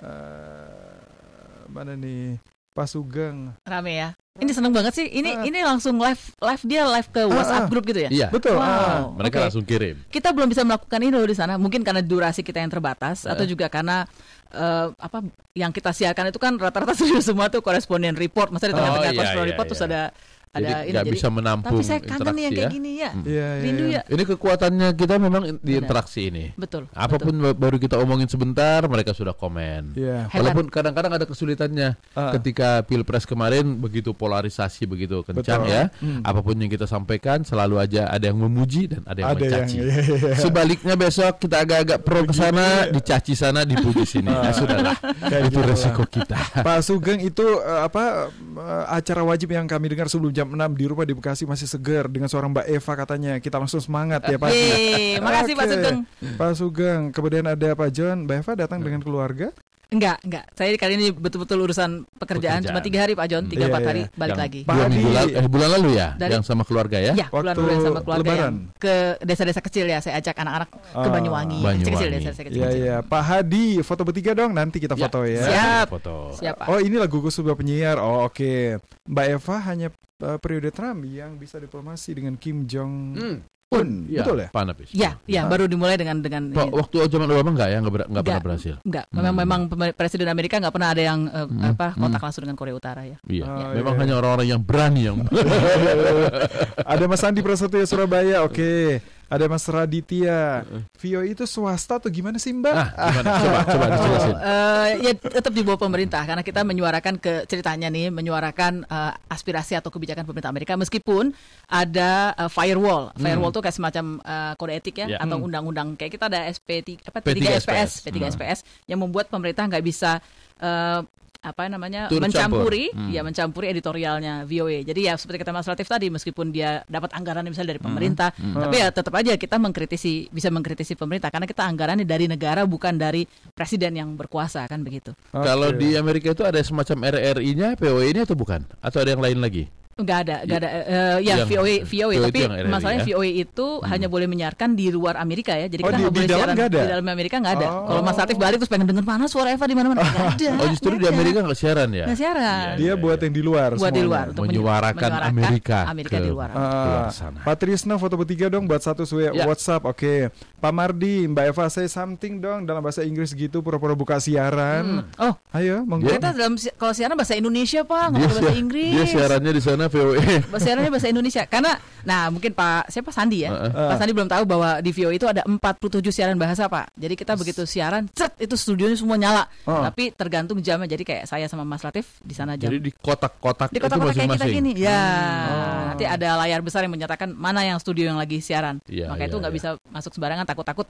uh, 0.00 1.68
mana 1.68 1.94
nih 1.94 2.40
Pak 2.72 2.86
Sugeng. 2.86 3.52
Rame 3.62 3.92
ya. 3.92 4.10
Ini 4.40 4.56
seneng 4.56 4.72
banget 4.72 4.94
sih. 4.96 5.04
Ini 5.04 5.30
Ah. 5.36 5.44
ini 5.44 5.58
langsung 5.60 6.00
live 6.00 6.32
live 6.38 6.62
dia 6.64 6.86
live 6.86 7.08
ke 7.12 7.28
WhatsApp 7.28 7.66
ah. 7.66 7.68
grup 7.68 7.84
gitu 7.84 8.00
ya. 8.00 8.10
Iya. 8.10 8.28
Betul. 8.32 8.56
Wow. 8.56 8.64
ah. 8.64 8.98
Mereka 9.18 9.36
Oke. 9.36 9.44
langsung 9.50 9.64
kirim. 9.66 10.00
Kita 10.08 10.32
belum 10.32 10.48
bisa 10.48 10.62
melakukan 10.64 11.00
ini 11.02 11.12
loh 11.12 11.28
di 11.28 11.36
sana. 11.36 11.60
Mungkin 11.60 11.82
karena 11.82 12.00
durasi 12.00 12.40
kita 12.40 12.56
yang 12.56 12.70
terbatas 12.70 13.26
atau 13.28 13.44
juga 13.44 13.68
karena 13.68 14.06
eh, 14.48 14.86
apa 14.96 15.18
yang 15.52 15.74
kita 15.74 15.92
siarkan 15.92 16.30
itu 16.30 16.40
kan 16.40 16.56
rata-rata 16.56 16.94
sudah 17.00 17.20
semua 17.20 17.52
tuh 17.52 17.60
koresponden 17.60 18.16
report. 18.16 18.48
Masa 18.48 18.70
di 18.70 18.78
tengah-tengah 18.78 19.02
Oh, 19.02 19.12
iya, 19.12 19.18
koresponden 19.18 19.44
iya, 19.44 19.52
report 19.52 19.66
terus 19.68 19.82
iya. 19.84 19.88
ada 19.90 20.02
ada 20.50 20.82
Jadi 20.82 20.90
nggak 20.90 21.06
bisa 21.14 21.28
menampung 21.30 21.78
Tapi 21.78 21.86
saya 21.86 22.02
kangen 22.02 22.34
yang 22.34 22.50
interaksi 22.50 22.50
kayak 22.50 22.66
ya. 22.66 22.74
gini 22.74 22.90
ya. 22.98 23.10
Iya, 23.14 23.30
iya, 23.30 23.48
Rindu 23.62 23.84
iya. 23.86 24.00
ya. 24.02 24.10
Ini 24.10 24.22
kekuatannya 24.34 24.88
kita 24.98 25.14
memang 25.22 25.42
di 25.46 25.54
Benar. 25.62 25.78
interaksi 25.86 26.20
ini. 26.26 26.44
Betul. 26.58 26.90
Apa 26.90 27.16
pun 27.16 27.30
baru 27.54 27.78
kita 27.78 27.94
omongin 28.02 28.26
sebentar, 28.26 28.82
mereka 28.90 29.14
sudah 29.14 29.30
komen. 29.30 29.94
Iya. 29.94 30.26
Hebat. 30.26 30.34
Walaupun 30.42 30.64
kadang-kadang 30.66 31.12
ada 31.14 31.22
kesulitannya 31.22 31.94
Ah. 32.18 32.34
ketika 32.34 32.82
pilpres 32.82 33.30
kemarin 33.30 33.78
begitu 33.78 34.10
polarisasi 34.10 34.90
begitu 34.90 35.22
kencang 35.22 35.62
Betul. 35.62 35.70
ya. 35.70 35.82
Hmm. 36.02 36.26
Apa 36.26 36.42
pun 36.42 36.58
yang 36.58 36.66
kita 36.66 36.90
sampaikan 36.90 37.46
selalu 37.46 37.78
aja 37.78 38.10
ada 38.10 38.26
yang 38.26 38.42
memuji 38.42 38.90
dan 38.90 39.06
ada 39.06 39.22
yang 39.22 39.30
Ada 39.30 39.38
yang 39.38 39.50
mencaci. 39.54 39.78
iya, 39.78 39.94
iya. 40.02 40.34
Sebaliknya 40.34 40.94
besok 40.98 41.38
kita 41.38 41.62
agak-agak 41.62 42.02
pro 42.02 42.26
ke 42.26 42.34
sana, 42.34 42.90
dicaci 42.90 43.38
sana, 43.38 43.62
dipuji 43.62 44.02
sini. 44.02 44.26
Nah, 44.26 44.50
sudahlah. 44.58 44.98
Kayak 44.98 45.46
Itu 45.46 45.50
gitu 45.54 45.58
lah. 45.62 45.68
resiko 45.70 46.02
kita. 46.10 46.38
Pak 46.58 46.78
Sugeng 46.82 47.22
itu 47.22 47.46
eh, 47.46 47.80
apa 47.86 48.26
eh, 48.34 48.84
acara 48.90 49.22
wajib 49.22 49.54
yang 49.54 49.70
kami 49.70 49.86
dengar 49.86 50.10
sebelum 50.10 50.39
jam 50.40 50.48
6 50.48 50.56
di 50.72 50.84
rumah 50.84 51.04
di 51.04 51.12
Bekasi 51.12 51.44
masih 51.44 51.68
segar 51.68 52.08
dengan 52.08 52.26
seorang 52.26 52.50
Mbak 52.50 52.66
Eva 52.66 52.92
katanya. 52.96 53.32
Kita 53.36 53.60
langsung 53.60 53.78
semangat 53.78 54.24
ya 54.24 54.36
Pak. 54.36 54.48
Yeay, 54.48 55.20
makasih 55.20 55.52
Pak. 55.52 55.66
Sugeng. 55.68 55.98
Pak 56.34 56.50
Sugeng, 56.54 57.02
kemudian 57.10 57.44
ada 57.44 57.68
Pak 57.72 57.90
John. 57.90 58.24
Mbak 58.24 58.36
Eva 58.40 58.52
datang 58.58 58.80
dengan 58.80 59.00
keluarga. 59.00 59.52
Enggak, 59.90 60.22
enggak. 60.22 60.46
Saya 60.54 60.70
kali 60.78 60.94
ini 60.94 61.10
betul-betul 61.10 61.58
urusan 61.60 62.06
pekerjaan. 62.14 62.62
Pekerjaan. 62.62 62.62
Cuma 62.62 62.78
tiga 62.78 63.02
hari 63.02 63.18
Pak 63.18 63.26
John, 63.26 63.50
tiga 63.50 63.66
Iya, 63.66 63.70
empat 63.74 63.82
iya. 63.82 63.88
hari 63.90 64.02
balik 64.14 64.30
Yang 64.30 64.38
lagi. 64.38 64.60
Pak 64.62 64.70
Dua 64.70 64.86
lalu, 64.86 65.30
eh, 65.34 65.48
bulan 65.50 65.68
lalu 65.74 65.90
ya, 65.90 66.08
Dari- 66.14 66.30
yang 66.30 66.44
sama 66.46 66.62
keluarga 66.62 66.98
ya. 67.02 67.12
Ya, 67.12 67.26
Waktu 67.26 67.42
bulan-bulan 67.58 67.78
sama 67.82 68.00
keluarga 68.00 68.22
Lebaran. 68.22 68.38
yang 68.38 68.54
ke 68.78 68.94
desa-desa 69.18 69.60
kecil 69.60 69.90
ya. 69.90 69.98
Saya 69.98 70.22
ajak 70.22 70.38
anak-anak 70.38 70.68
ke 70.70 70.78
Oh, 70.94 71.10
Banyuwangi. 71.10 71.58
Banyuwangi. 71.58 71.82
Kecil-kecil 71.82 72.08
desa-desa 72.14 72.42
kecil. 72.46 72.60
Iya 72.62 72.70
iya. 72.70 72.96
Pak 73.02 73.22
Hadi, 73.26 73.66
foto 73.82 74.02
bertiga 74.06 74.30
dong. 74.32 74.54
Nanti 74.54 74.78
kita 74.78 74.94
Ya, 74.94 75.02
foto 75.02 75.20
ya. 75.26 75.42
Siap. 75.42 75.86
Foto. 75.90 76.14
Siapa? 76.38 76.62
Oh 76.70 76.78
ini 76.78 76.94
lagu 76.94 77.18
sebuah 77.20 77.58
penyiar. 77.58 77.98
Oh 77.98 78.30
oke. 78.30 78.78
Mbak 79.10 79.26
Eva 79.26 79.56
hanya 79.66 79.88
eh, 80.20 80.38
periode 80.38 80.70
Trump 80.70 81.00
yang 81.04 81.34
bisa 81.34 81.56
diplomasi 81.56 82.12
dengan 82.12 82.36
Kim 82.36 82.64
Jong 82.64 82.92
Hmm. 83.12 83.38
Un, 83.70 84.10
Iya, 84.10 84.26
betul 84.26 84.38
ya? 84.42 84.48
Panapis. 84.50 84.90
Ya, 84.90 85.14
ya 85.24 85.46
baru 85.46 85.70
dimulai 85.70 85.94
dengan 85.94 86.18
dengan 86.18 86.50
Pak, 86.50 86.74
waktu 86.74 87.06
zaman 87.06 87.30
Obama 87.30 87.54
enggak 87.54 87.70
ya 87.70 87.78
enggak, 87.78 87.94
ber- 87.94 88.08
enggak 88.10 88.10
pernah 88.20 88.34
Nggak. 88.34 88.46
berhasil. 88.50 88.74
Enggak, 88.82 89.04
memang 89.08 89.30
Hmm. 89.30 89.38
memang 89.38 89.60
pemer- 89.70 89.94
presiden 89.94 90.26
Amerika 90.26 90.58
nggak 90.58 90.74
pernah 90.74 90.90
ada 90.90 91.02
yang 91.04 91.20
eh, 91.24 91.46
Hmm. 91.46 91.70
apa 91.70 91.86
kontak 91.94 92.18
Hmm. 92.18 92.26
langsung 92.26 92.42
dengan 92.42 92.58
Korea 92.58 92.74
Utara 92.74 93.02
ya. 93.06 93.22
Iya. 93.22 93.44
Oh, 93.46 93.70
Memang 93.70 93.94
iya. 93.94 94.00
hanya 94.02 94.14
orang-orang 94.18 94.46
yang 94.48 94.60
berani 94.60 95.00
yang 95.06 95.16
Ada 96.82 97.04
Mas 97.06 97.22
Andi 97.22 97.40
Prasetyo 97.40 97.86
Surabaya, 97.86 98.42
oke. 98.42 98.98
Ada 99.30 99.46
Mas 99.46 99.62
Raditya. 99.64 100.66
VO 100.98 101.22
itu 101.22 101.46
swasta 101.46 101.96
atau 101.96 102.10
gimana 102.10 102.34
sih 102.36 102.50
Mbak? 102.50 102.74
Ah, 102.74 102.90
gimana? 103.08 103.28
Coba 103.38 103.58
coba 103.72 103.84
dijelasin. 103.88 104.34
Eh, 104.34 104.88
ya 105.00 105.12
tetap 105.14 105.52
di 105.52 105.62
bawah 105.62 105.78
pemerintah 105.78 106.18
karena 106.20 106.42
kita 106.42 106.60
menyuarakan 106.60 107.14
ke 107.16 107.46
ceritanya 107.46 107.86
nih 107.86 108.10
menyuarakan 108.10 108.82
eh, 108.82 109.12
aspirasi 109.26 109.78
atau 109.78 109.88
kebijakan 109.88 110.26
pemerintah 110.26 110.50
Amerika 110.50 110.74
meskipun 110.74 111.30
ada 111.64 112.34
eh, 112.34 112.50
firewall 112.50 113.14
firewall 113.14 113.48
itu 113.48 113.60
kayak 113.60 113.76
semacam 113.76 114.04
eh, 114.18 114.52
kode 114.54 114.72
etik 114.74 114.96
ya 114.98 115.06
Ya. 115.08 115.18
atau 115.18 115.38
undang-undang 115.38 115.94
kayak 115.94 116.12
kita 116.12 116.26
ada 116.26 116.50
SP 116.50 116.82
apa 117.00 117.18
P3 117.18 117.30
P3 117.30 117.42
SPS 117.56 117.62
SPS. 117.62 117.90
P3 118.04 118.16
Hmm. 118.18 118.30
SPS 118.32 118.58
yang 118.84 118.98
membuat 118.98 119.26
pemerintah 119.26 119.62
nggak 119.64 119.80
bisa 119.80 120.18
eh, 120.58 121.00
apa 121.40 121.72
namanya 121.72 122.12
Turut 122.12 122.28
mencampuri 122.28 122.92
campur. 122.92 123.00
Hmm. 123.00 123.10
ya 123.16 123.20
mencampuri 123.24 123.66
editorialnya 123.72 124.44
VOA 124.44 124.84
jadi 124.84 125.00
ya 125.08 125.14
seperti 125.16 125.40
kata 125.40 125.56
Mas 125.56 125.64
Latif 125.64 125.88
tadi 125.88 126.12
meskipun 126.12 126.52
dia 126.52 126.84
dapat 126.84 127.16
anggaran 127.16 127.48
misalnya 127.48 127.72
dari 127.72 127.80
pemerintah 127.80 128.28
tapi 128.36 128.76
ya 128.76 128.92
tetap 128.92 129.14
aja 129.16 129.32
kita 129.40 129.56
mengkritisi 129.56 130.28
bisa 130.28 130.52
mengkritisi 130.52 131.00
pemerintah 131.00 131.32
karena 131.32 131.48
kita 131.48 131.64
anggarannya 131.64 132.04
dari 132.04 132.28
negara 132.28 132.68
bukan 132.68 133.00
dari 133.00 133.24
presiden 133.56 133.96
yang 133.96 134.20
berkuasa 134.20 134.68
kan 134.68 134.84
begitu 134.84 135.16
Kalau 135.32 135.72
Oke. 135.72 135.80
di 135.80 135.96
Amerika 135.96 136.36
itu 136.36 136.44
ada 136.44 136.60
semacam 136.60 137.08
RRI-nya, 137.08 137.78
POE-nya 137.80 138.28
atau 138.28 138.36
bukan? 138.36 138.60
Atau 138.84 139.00
ada 139.00 139.16
yang 139.16 139.22
lain 139.24 139.38
lagi? 139.40 139.64
Enggak 140.00 140.18
ada, 140.24 140.36
enggak 140.40 140.58
ada. 140.58 140.68
eh, 140.70 141.16
ya 141.20 141.34
Yang- 141.36 141.48
VOA, 141.50 141.74
VOA, 141.84 142.14
itu 142.14 142.24
tapi 142.24 142.38
yang 142.40 142.52
RRI 142.56 142.68
masalahnya 142.68 143.00
ya? 143.00 143.06
VOA 143.06 143.28
itu 143.38 143.66
hanya 143.84 144.06
boleh 144.06 144.26
menyiarkan 144.26 144.68
di 144.72 144.86
luar 144.88 145.14
Amerika 145.16 145.52
ya. 145.52 145.66
Jadi 145.66 145.80
Oh, 145.80 145.86
kita 145.86 145.96
di- 145.96 146.02
nggak 146.02 146.10
di 146.10 146.16
boleh 146.16 146.26
dalam 146.26 146.40
siaran 146.40 146.56
ada? 146.58 146.80
di 146.80 146.90
dalam 146.90 147.06
Amerika 147.06 147.34
nggak 147.36 147.54
ada. 147.54 147.68
Oh. 147.68 147.84
Kalau 147.86 148.00
Mas 148.02 148.16
Latif 148.16 148.36
balik 148.36 148.56
terus 148.58 148.70
pengen 148.70 148.86
denger 148.86 149.04
mana 149.04 149.24
suara 149.26 149.48
Eva 149.50 149.64
di 149.64 149.74
mana-mana 149.74 150.00
ada. 150.34 150.48
Oh 150.56 150.68
justru 150.68 150.96
di. 150.96 151.06
Amerika 151.06 151.38
nggak 151.42 151.58
siaran 151.58 151.88
ya? 151.90 152.04
Nggak 152.06 152.18
siaran. 152.18 152.66
Dia 152.74 152.92
buat 152.94 153.18
yang 153.18 153.34
di 153.34 153.42
luar 153.42 153.70
Buat 153.72 153.90
di 153.90 154.00
semuanya. 154.00 154.04
luar 154.06 154.24
untuk 154.26 154.42
menyu- 154.42 154.58
Menyuarakan 154.60 155.10
Amerika 155.22 155.78
Amerika 155.84 156.16
ke- 156.16 156.22
di 156.22 156.30
luar. 156.30 156.48
Ah, 156.50 157.08
sana. 157.10 157.38
Pak 157.42 157.56
Trisno 157.56 157.94
foto 157.96 158.14
bertiga 158.14 158.46
dong 158.48 158.64
buat 158.64 158.80
satu 158.80 159.02
Ya. 159.10 159.44
WhatsApp. 159.44 159.84
Oke. 159.84 160.30
Pak 160.56 160.70
Mardi, 160.70 161.24
Mbak 161.26 161.44
Eva 161.46 161.64
say 161.68 161.86
something 161.86 162.38
dong 162.38 162.64
dalam 162.64 162.80
bahasa 162.80 163.00
Inggris 163.00 163.32
gitu 163.32 163.60
pura-pura 163.60 163.92
buka 163.92 164.16
siaran. 164.16 165.04
Oh, 165.16 165.34
Ayo, 165.50 165.82
monggo. 165.82 166.08
kita 166.08 166.30
dalam 166.30 166.54
kalau 166.74 166.92
siaran 166.92 167.16
bahasa 167.16 167.34
Indonesia 167.34 167.82
Pak, 167.82 168.04
nggak 168.06 168.20
pakai 168.22 168.40
bahasa 168.40 168.54
Inggris. 168.54 168.92
dia 168.92 169.04
siarannya 169.06 169.52
di 169.52 169.62
sana 169.62 169.82
E. 169.82 169.89
VOE. 169.90 170.22
Bahasa 170.48 170.64
siarannya 170.70 170.90
bahasa 170.94 171.08
Indonesia. 171.10 171.42
Karena 171.50 171.72
nah 172.06 172.30
mungkin 172.30 172.54
Pak 172.54 172.88
siapa? 172.88 173.10
Sandi 173.10 173.44
ya? 173.44 173.50
Heeh. 173.50 173.88
Pak 173.90 173.96
Sandi 173.98 174.12
belum 174.14 174.30
tahu 174.30 174.42
bahwa 174.46 174.78
di 174.78 174.90
VO 174.94 175.10
itu 175.10 175.26
ada 175.26 175.42
47 175.44 176.00
siaran 176.14 176.38
bahasa 176.38 176.70
Pak. 176.70 176.94
Jadi 176.94 177.14
kita 177.18 177.34
begitu 177.34 177.62
siaran 177.66 178.06
cet 178.14 178.38
itu 178.38 178.54
studionya 178.54 178.96
semua 178.96 179.18
nyala. 179.18 179.44
Oh. 179.66 179.82
tapi 179.82 180.14
tergantung 180.14 180.62
jamnya. 180.62 180.86
Jadi 180.86 181.02
kayak 181.02 181.24
saya 181.26 181.50
sama 181.50 181.66
Mas 181.66 181.82
Latif 181.82 182.22
di 182.22 182.32
sana 182.32 182.54
jam. 182.54 182.70
Jadi 182.70 182.78
di 182.88 182.90
kotak-kotak 182.94 183.74
di 183.74 183.82
itu 183.82 183.84
kota-kota 183.84 184.14
kayak 184.14 184.30
kita 184.38 184.46
gini. 184.46 184.72
Ya. 184.78 185.02
Oh. 185.50 185.82
nanti 185.92 186.04
ada 186.06 186.38
layar 186.40 186.62
besar 186.62 186.86
yang 186.86 186.94
menyatakan 186.94 187.34
mana 187.34 187.66
yang 187.66 187.82
studio 187.82 188.06
yang 188.06 188.16
lagi 188.16 188.38
siaran. 188.38 188.78
Iya, 188.86 189.10
maka 189.10 189.26
iya, 189.26 189.28
itu 189.28 189.36
nggak 189.36 189.52
iya. 189.52 189.58
bisa 189.58 189.68
masuk 189.90 190.14
sembarangan. 190.14 190.46
Takut-takut 190.46 190.86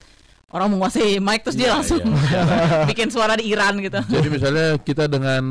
orang 0.51 0.69
menguasai 0.75 1.23
mic 1.23 1.47
terus 1.47 1.57
dia 1.57 1.71
Iya, 1.71 1.75
langsung 1.79 2.03
iya. 2.03 2.43
bikin 2.91 3.09
suara 3.09 3.39
di 3.39 3.47
Iran 3.47 3.79
gitu. 3.79 4.03
Jadi 4.03 4.29
misalnya 4.29 4.67
kita 4.83 5.07
dengan 5.07 5.45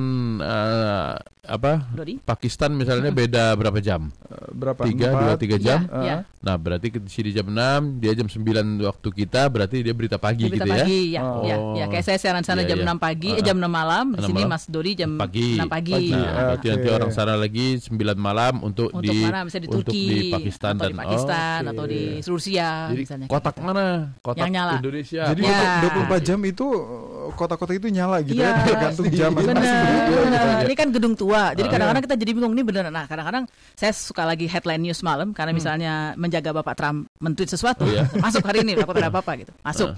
eh, 0.44 1.14
apa? 1.50 1.84
Dodi 1.92 2.22
Pakistan 2.22 2.72
misalnya 2.72 3.10
beda 3.10 3.54
berapa 3.54 3.80
jam? 3.80 4.14
Eh, 4.24 4.48
Berapa? 4.50 4.82
Tiga, 4.84 5.08
dua, 5.12 5.34
tiga 5.36 5.58
jam. 5.58 5.90
Iya. 5.90 6.24
Nah 6.40 6.56
berarti 6.56 6.88
di 6.90 7.10
sini 7.10 7.30
jam 7.30 7.46
6, 7.46 8.00
dia 8.00 8.14
jam 8.14 8.24
9 8.26 8.40
waktu 8.80 9.10
kita, 9.12 9.42
berarti 9.46 9.82
dia 9.82 9.92
berita 9.92 10.16
pagi 10.16 10.48
berita 10.48 10.64
gitu 10.64 10.72
pagi, 10.72 11.02
ya? 11.12 11.20
ya, 11.20 11.22
Oh. 11.22 11.44
ya, 11.44 11.56
ya, 11.76 11.86
kayak 11.88 12.06
saya 12.06 12.18
siaran 12.18 12.42
sana 12.42 12.64
Iya, 12.64 12.72
jam 12.72 12.80
iya. 12.80 12.88
6 12.88 12.98
pagi, 12.98 13.30
eh, 13.30 13.34
Uh-uh. 13.36 13.44
jam 13.44 13.58
6 13.58 13.68
malam, 13.68 14.06
di 14.10 14.16
6 14.16 14.24
sini 14.24 14.40
malam. 14.40 14.50
Mas 14.50 14.64
Dodi 14.66 14.92
jam 14.96 15.12
Pagi. 15.16 15.50
6 15.58 15.68
pagi. 15.68 15.92
Pagi. 15.92 16.12
Nah, 16.14 16.32
berarti 16.48 16.68
nanti 16.70 16.88
orang 16.88 17.12
sana 17.12 17.34
lagi 17.36 17.66
9 17.76 17.92
malam 18.16 18.54
untuk, 18.62 18.88
untuk 18.90 19.04
di 19.04 19.20
di 19.20 19.68
untuk 19.68 19.92
Turki 19.92 20.04
di 20.06 20.20
Pakistan 20.30 20.74
atau 20.74 20.84
dan 20.86 20.92
di 20.92 20.98
Pakistan 20.98 21.60
oh, 21.60 21.72
atau 21.74 21.86
di 21.86 22.02
Rusia 22.24 22.70
Jadi 22.88 23.02
misalnya 23.04 23.26
kotak 23.28 23.56
gitu. 23.56 23.66
mana? 23.66 23.86
Kotak 24.22 24.40
Yang 24.40 24.52
nyala. 24.54 24.76
Indonesia. 24.80 25.24
Jadi 25.28 25.42
Ya. 25.44 25.82
24 25.84 26.22
jam 26.24 26.40
itu 26.46 26.66
eh, 26.72 27.32
kota-kota 27.34 27.72
itu 27.74 27.88
nyala 27.90 28.18
gitu 28.22 28.38
Iya, 28.38 28.48
ya, 28.48 28.64
tergantung 28.64 29.08
jam 29.12 29.32
Benar. 29.34 29.56
masing-masing. 29.60 30.64
Ini 30.64 30.74
kan 30.76 30.88
gedung 30.90 31.16
tua. 31.16 31.38
Jadi 31.52 31.67
Ah. 31.67 31.71
kadang-kadang 31.71 32.04
kita 32.04 32.15
jadi 32.15 32.32
bingung 32.32 32.54
ini 32.54 32.63
beneran. 32.63 32.91
Nah, 32.91 33.06
kadang-kadang 33.06 33.43
saya 33.73 33.91
suka 33.91 34.23
lagi 34.23 34.45
headline 34.45 34.82
news 34.82 34.99
malam 34.99 35.32
karena 35.32 35.52
misalnya 35.52 35.93
menjaga 36.15 36.52
Bapak 36.52 36.75
Trump 36.75 36.97
men-tweet 37.17 37.49
sesuatu, 37.49 37.84
Hmm. 37.84 37.93
Iya. 37.95 38.04
masuk 38.25 38.43
hari 38.43 38.62
ini 38.62 38.75
takut 38.75 38.95
ada 38.95 39.08
apa-apa 39.08 39.32
gitu. 39.38 39.52
Masuk. 39.62 39.95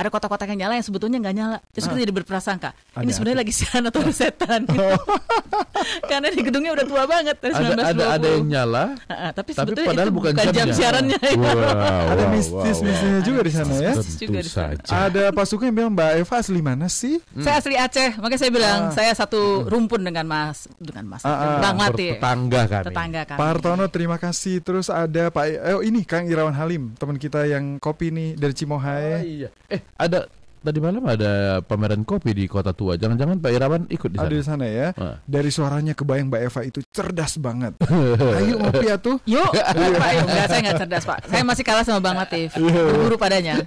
Ada 0.00 0.08
kotak-kotak 0.08 0.48
yang 0.48 0.64
nyala 0.64 0.74
yang 0.74 0.86
sebetulnya 0.86 1.18
nggak 1.18 1.34
nyala. 1.34 1.56
Terus 1.70 1.84
kita 1.84 2.00
jadi 2.00 2.14
berprasangka, 2.14 2.70
ini 2.96 3.04
Ada 3.04 3.10
sebenarnya 3.12 3.38
lagi 3.38 3.52
siaran 3.52 3.84
atau 3.84 4.00
ada 4.02 4.12
setan 4.12 4.60
gitu. 4.64 4.80
karena 6.10 6.28
di 6.28 6.40
gedungnya 6.40 6.72
udah 6.72 6.86
tua 6.86 7.04
banget 7.04 7.36
dari 7.36 7.52
ada 7.52 7.64
1920. 7.76 7.84
ada 7.84 8.04
ada 8.10 8.28
yang 8.30 8.46
nyala, 8.46 8.84
Ah, 9.06 9.30
tapi 9.30 9.52
tapi 9.52 9.72
sebetulnya 9.72 9.88
padahal 9.90 10.08
itu 10.08 10.14
bukan, 10.14 10.32
jam 10.32 10.52
jamnya. 10.54 10.74
siarannya. 10.74 11.18
Wow, 11.20 12.04
Ada 12.06 12.22
wow, 12.22 12.32
mistis-mistisnya 12.32 13.10
wow. 13.12 13.26
juga 13.26 13.40
di 13.40 13.52
sana 13.52 13.74
ya. 13.76 13.92
Juga 14.00 14.38
di 14.40 14.50
sana. 14.50 14.72
Ada 14.80 15.22
Pak 15.30 15.44
Suka 15.44 15.62
yang 15.64 15.76
bilang 15.76 15.92
Mbak 15.92 16.10
Eva 16.18 16.34
asli 16.36 16.60
mana 16.60 16.86
sih? 16.88 17.14
Saya 17.36 17.56
asli 17.58 17.74
Aceh, 17.76 18.10
makanya 18.16 18.40
saya 18.40 18.50
bilang 18.50 18.78
Ah. 18.80 18.92
saya 18.92 19.12
satu 19.12 19.40
rumpun 19.66 20.00
dengan 20.00 20.24
Mas 20.24 20.64
dengan 20.76 21.04
Mas 21.06 21.22
Ah, 21.22 21.28
ah. 21.30 21.58
Bang 21.60 21.76
Latif. 21.76 22.16
Tetangga 22.16 22.62
kami. 22.66 22.84
Tetangga 22.86 23.20
kami. 23.26 23.38
Pak 23.38 23.46
Hartono 23.46 23.84
terima 23.86 24.16
kasih. 24.16 24.56
Terus 24.60 24.88
ada 24.88 25.28
Pak 25.28 25.44
eh, 25.44 25.74
oh 25.74 25.82
ini 25.82 26.02
Kang 26.02 26.24
Irawan 26.24 26.52
Halim, 26.52 26.94
teman 26.94 27.16
kita 27.16 27.44
yang 27.44 27.76
kopi 27.76 28.08
nih 28.08 28.28
dari 28.34 28.48
Oh, 28.50 28.56
Cimohai. 28.56 29.22
iya. 29.22 29.48
Eh, 29.66 29.80
ada 29.96 30.28
tadi 30.60 30.76
malam 30.76 31.00
ada 31.08 31.64
pameran 31.64 32.04
kopi 32.04 32.36
di 32.36 32.44
Kota 32.44 32.76
Tua. 32.76 32.94
Jangan-jangan 33.00 33.40
Pak 33.40 33.50
Irawan 33.50 33.82
ikut 33.88 34.08
di 34.12 34.16
sana. 34.20 34.28
Ada 34.28 34.34
di 34.36 34.44
sana 34.44 34.64
ya. 34.68 34.88
Ah. 35.00 35.16
Dari 35.24 35.50
suaranya 35.50 35.92
kebayang 35.96 36.28
Mbak 36.28 36.42
Eva 36.52 36.60
itu 36.68 36.80
cerdas 36.92 37.40
banget. 37.40 37.74
Ayo 38.38 38.60
ngopi 38.60 38.86
atuh. 38.92 39.16
Yuk, 39.24 39.50
Pak, 40.02 40.10
yuk. 40.12 40.24
Enggak, 40.28 40.46
saya 40.52 40.60
nggak 40.60 40.80
cerdas, 40.84 41.04
Pak. 41.08 41.18
Saya 41.26 41.42
masih 41.42 41.64
kalah 41.64 41.84
sama 41.84 42.00
Bang 42.04 42.16
Latif. 42.20 42.52
Berburu 42.60 43.16
padanya. 43.16 43.64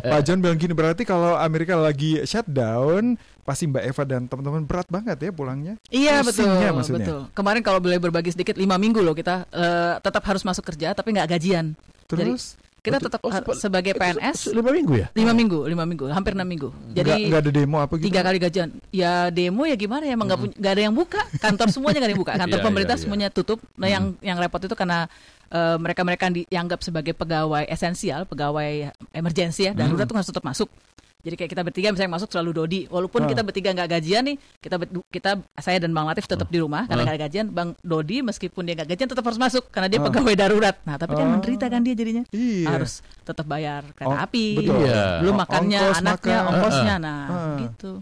Pak 0.00 0.20
John 0.24 0.40
bilang 0.40 0.56
gini 0.56 0.72
berarti 0.72 1.04
kalau 1.04 1.36
Amerika 1.36 1.76
lagi 1.76 2.24
shutdown 2.24 3.20
pasti 3.44 3.66
Mbak 3.66 3.84
Eva 3.90 4.02
dan 4.06 4.22
teman-teman 4.30 4.62
berat 4.64 4.88
banget 4.88 5.18
ya 5.20 5.30
pulangnya. 5.34 5.74
Iya 5.90 6.22
betul, 6.22 6.48
maksudnya. 6.72 7.04
betul. 7.04 7.20
Kemarin 7.34 7.62
kalau 7.66 7.80
boleh 7.82 7.98
berbagi 7.98 8.30
sedikit 8.30 8.54
lima 8.54 8.78
minggu 8.78 9.02
loh 9.02 9.12
kita 9.12 9.48
eh, 9.50 9.94
tetap 9.98 10.22
harus 10.24 10.46
masuk 10.46 10.62
kerja 10.62 10.94
tapi 10.94 11.12
nggak 11.12 11.36
gajian. 11.36 11.74
Jadi 12.10 12.34
Terus 12.34 12.58
kita 12.80 12.96
tetap 12.96 13.20
oh, 13.20 13.32
sebagai 13.52 13.92
PNS 13.92 14.56
lima 14.56 14.72
minggu 14.72 14.94
ya? 14.96 15.06
lima 15.12 15.32
minggu, 15.36 15.58
lima 15.68 15.84
minggu, 15.84 16.04
hampir 16.08 16.32
enam 16.32 16.48
minggu. 16.48 16.68
Jadi 16.96 17.28
nggak 17.28 17.40
ada 17.44 17.50
demo 17.52 17.76
apa 17.78 17.92
gitu. 18.00 18.08
tiga 18.08 18.20
kali 18.24 18.38
gajian. 18.40 18.68
Ya 18.88 19.28
demo 19.28 19.68
ya 19.68 19.76
gimana 19.76 20.08
ya? 20.08 20.16
Emang 20.16 20.26
nggak 20.32 20.40
punya- 20.40 20.56
nggak 20.56 20.72
ada 20.72 20.82
yang 20.88 20.94
buka. 20.96 21.20
Kantor 21.38 21.68
semuanya 21.68 21.98
nggak 22.00 22.08
ada 22.08 22.14
yang 22.16 22.22
buka. 22.24 22.32
Kantor 22.42 22.58
Iya, 22.58 22.66
pemerintah 22.66 22.96
iya, 22.96 23.00
iya. 23.00 23.04
semuanya 23.04 23.28
tutup. 23.28 23.58
Nah 23.76 23.88
yang 23.88 24.04
yang 24.24 24.36
repot 24.40 24.60
itu 24.64 24.72
karena 24.72 25.06
eh, 25.50 25.76
mereka-mereka 25.76 26.22
yang 26.30 26.34
dianggap 26.40 26.80
sebagai 26.80 27.12
pegawai 27.12 27.68
esensial, 27.68 28.24
pegawai 28.24 28.94
emergensi 29.12 29.68
ya, 29.68 29.72
darurat 29.76 30.06
tuh 30.08 30.16
harus 30.16 30.28
tetap 30.30 30.44
masuk. 30.46 30.68
Jadi 31.20 31.34
kayak 31.36 31.50
kita 31.52 31.62
bertiga 31.62 31.88
misalnya 31.90 32.16
masuk 32.16 32.28
selalu 32.28 32.50
Dodi, 32.54 32.80
walaupun 32.86 33.20
Ah. 33.22 33.28
kita 33.28 33.42
bertiga 33.42 33.70
nggak 33.70 33.88
gajian 33.90 34.22
nih, 34.24 34.36
kita 34.56 34.76
kita 35.06 35.30
saya 35.56 35.78
dan 35.78 35.92
Bang 35.92 36.08
Latif 36.08 36.24
tetap 36.24 36.48
di 36.48 36.56
rumah 36.56 36.84
karena 36.84 37.02
Ah. 37.02 37.06
nggak 37.06 37.20
gajian. 37.24 37.46
Bang 37.48 37.76
Dodi 37.80 38.20
meskipun 38.20 38.64
dia 38.64 38.74
nggak 38.74 38.88
gajian 38.90 39.08
tetap 39.08 39.22
harus 39.22 39.36
masuk 39.36 39.68
karena 39.68 39.86
dia 39.86 40.00
Ah. 40.00 40.06
pegawai 40.08 40.34
darurat. 40.34 40.76
Nah 40.82 40.96
tapi 40.96 41.12
kan 41.12 41.26
Ah. 41.26 41.32
menderita 41.32 41.66
kan 41.66 41.80
dia 41.80 41.92
jadinya 41.92 42.24
Iya. 42.30 42.66
harus 42.72 42.92
tetap 43.20 43.44
bayar 43.44 43.84
kereta 43.92 44.10
Oh, 44.10 44.16
api, 44.18 44.46
betul. 44.56 44.80
Iya. 44.80 45.20
belum 45.20 45.36
makannya, 45.36 45.80
ongkos 45.82 46.00
anaknya, 46.00 46.38
makan. 46.38 46.50
ongkosnya, 46.50 46.94
Ah, 46.94 46.98
nah 46.98 47.20
ah. 47.26 47.56
gitu. 47.60 47.92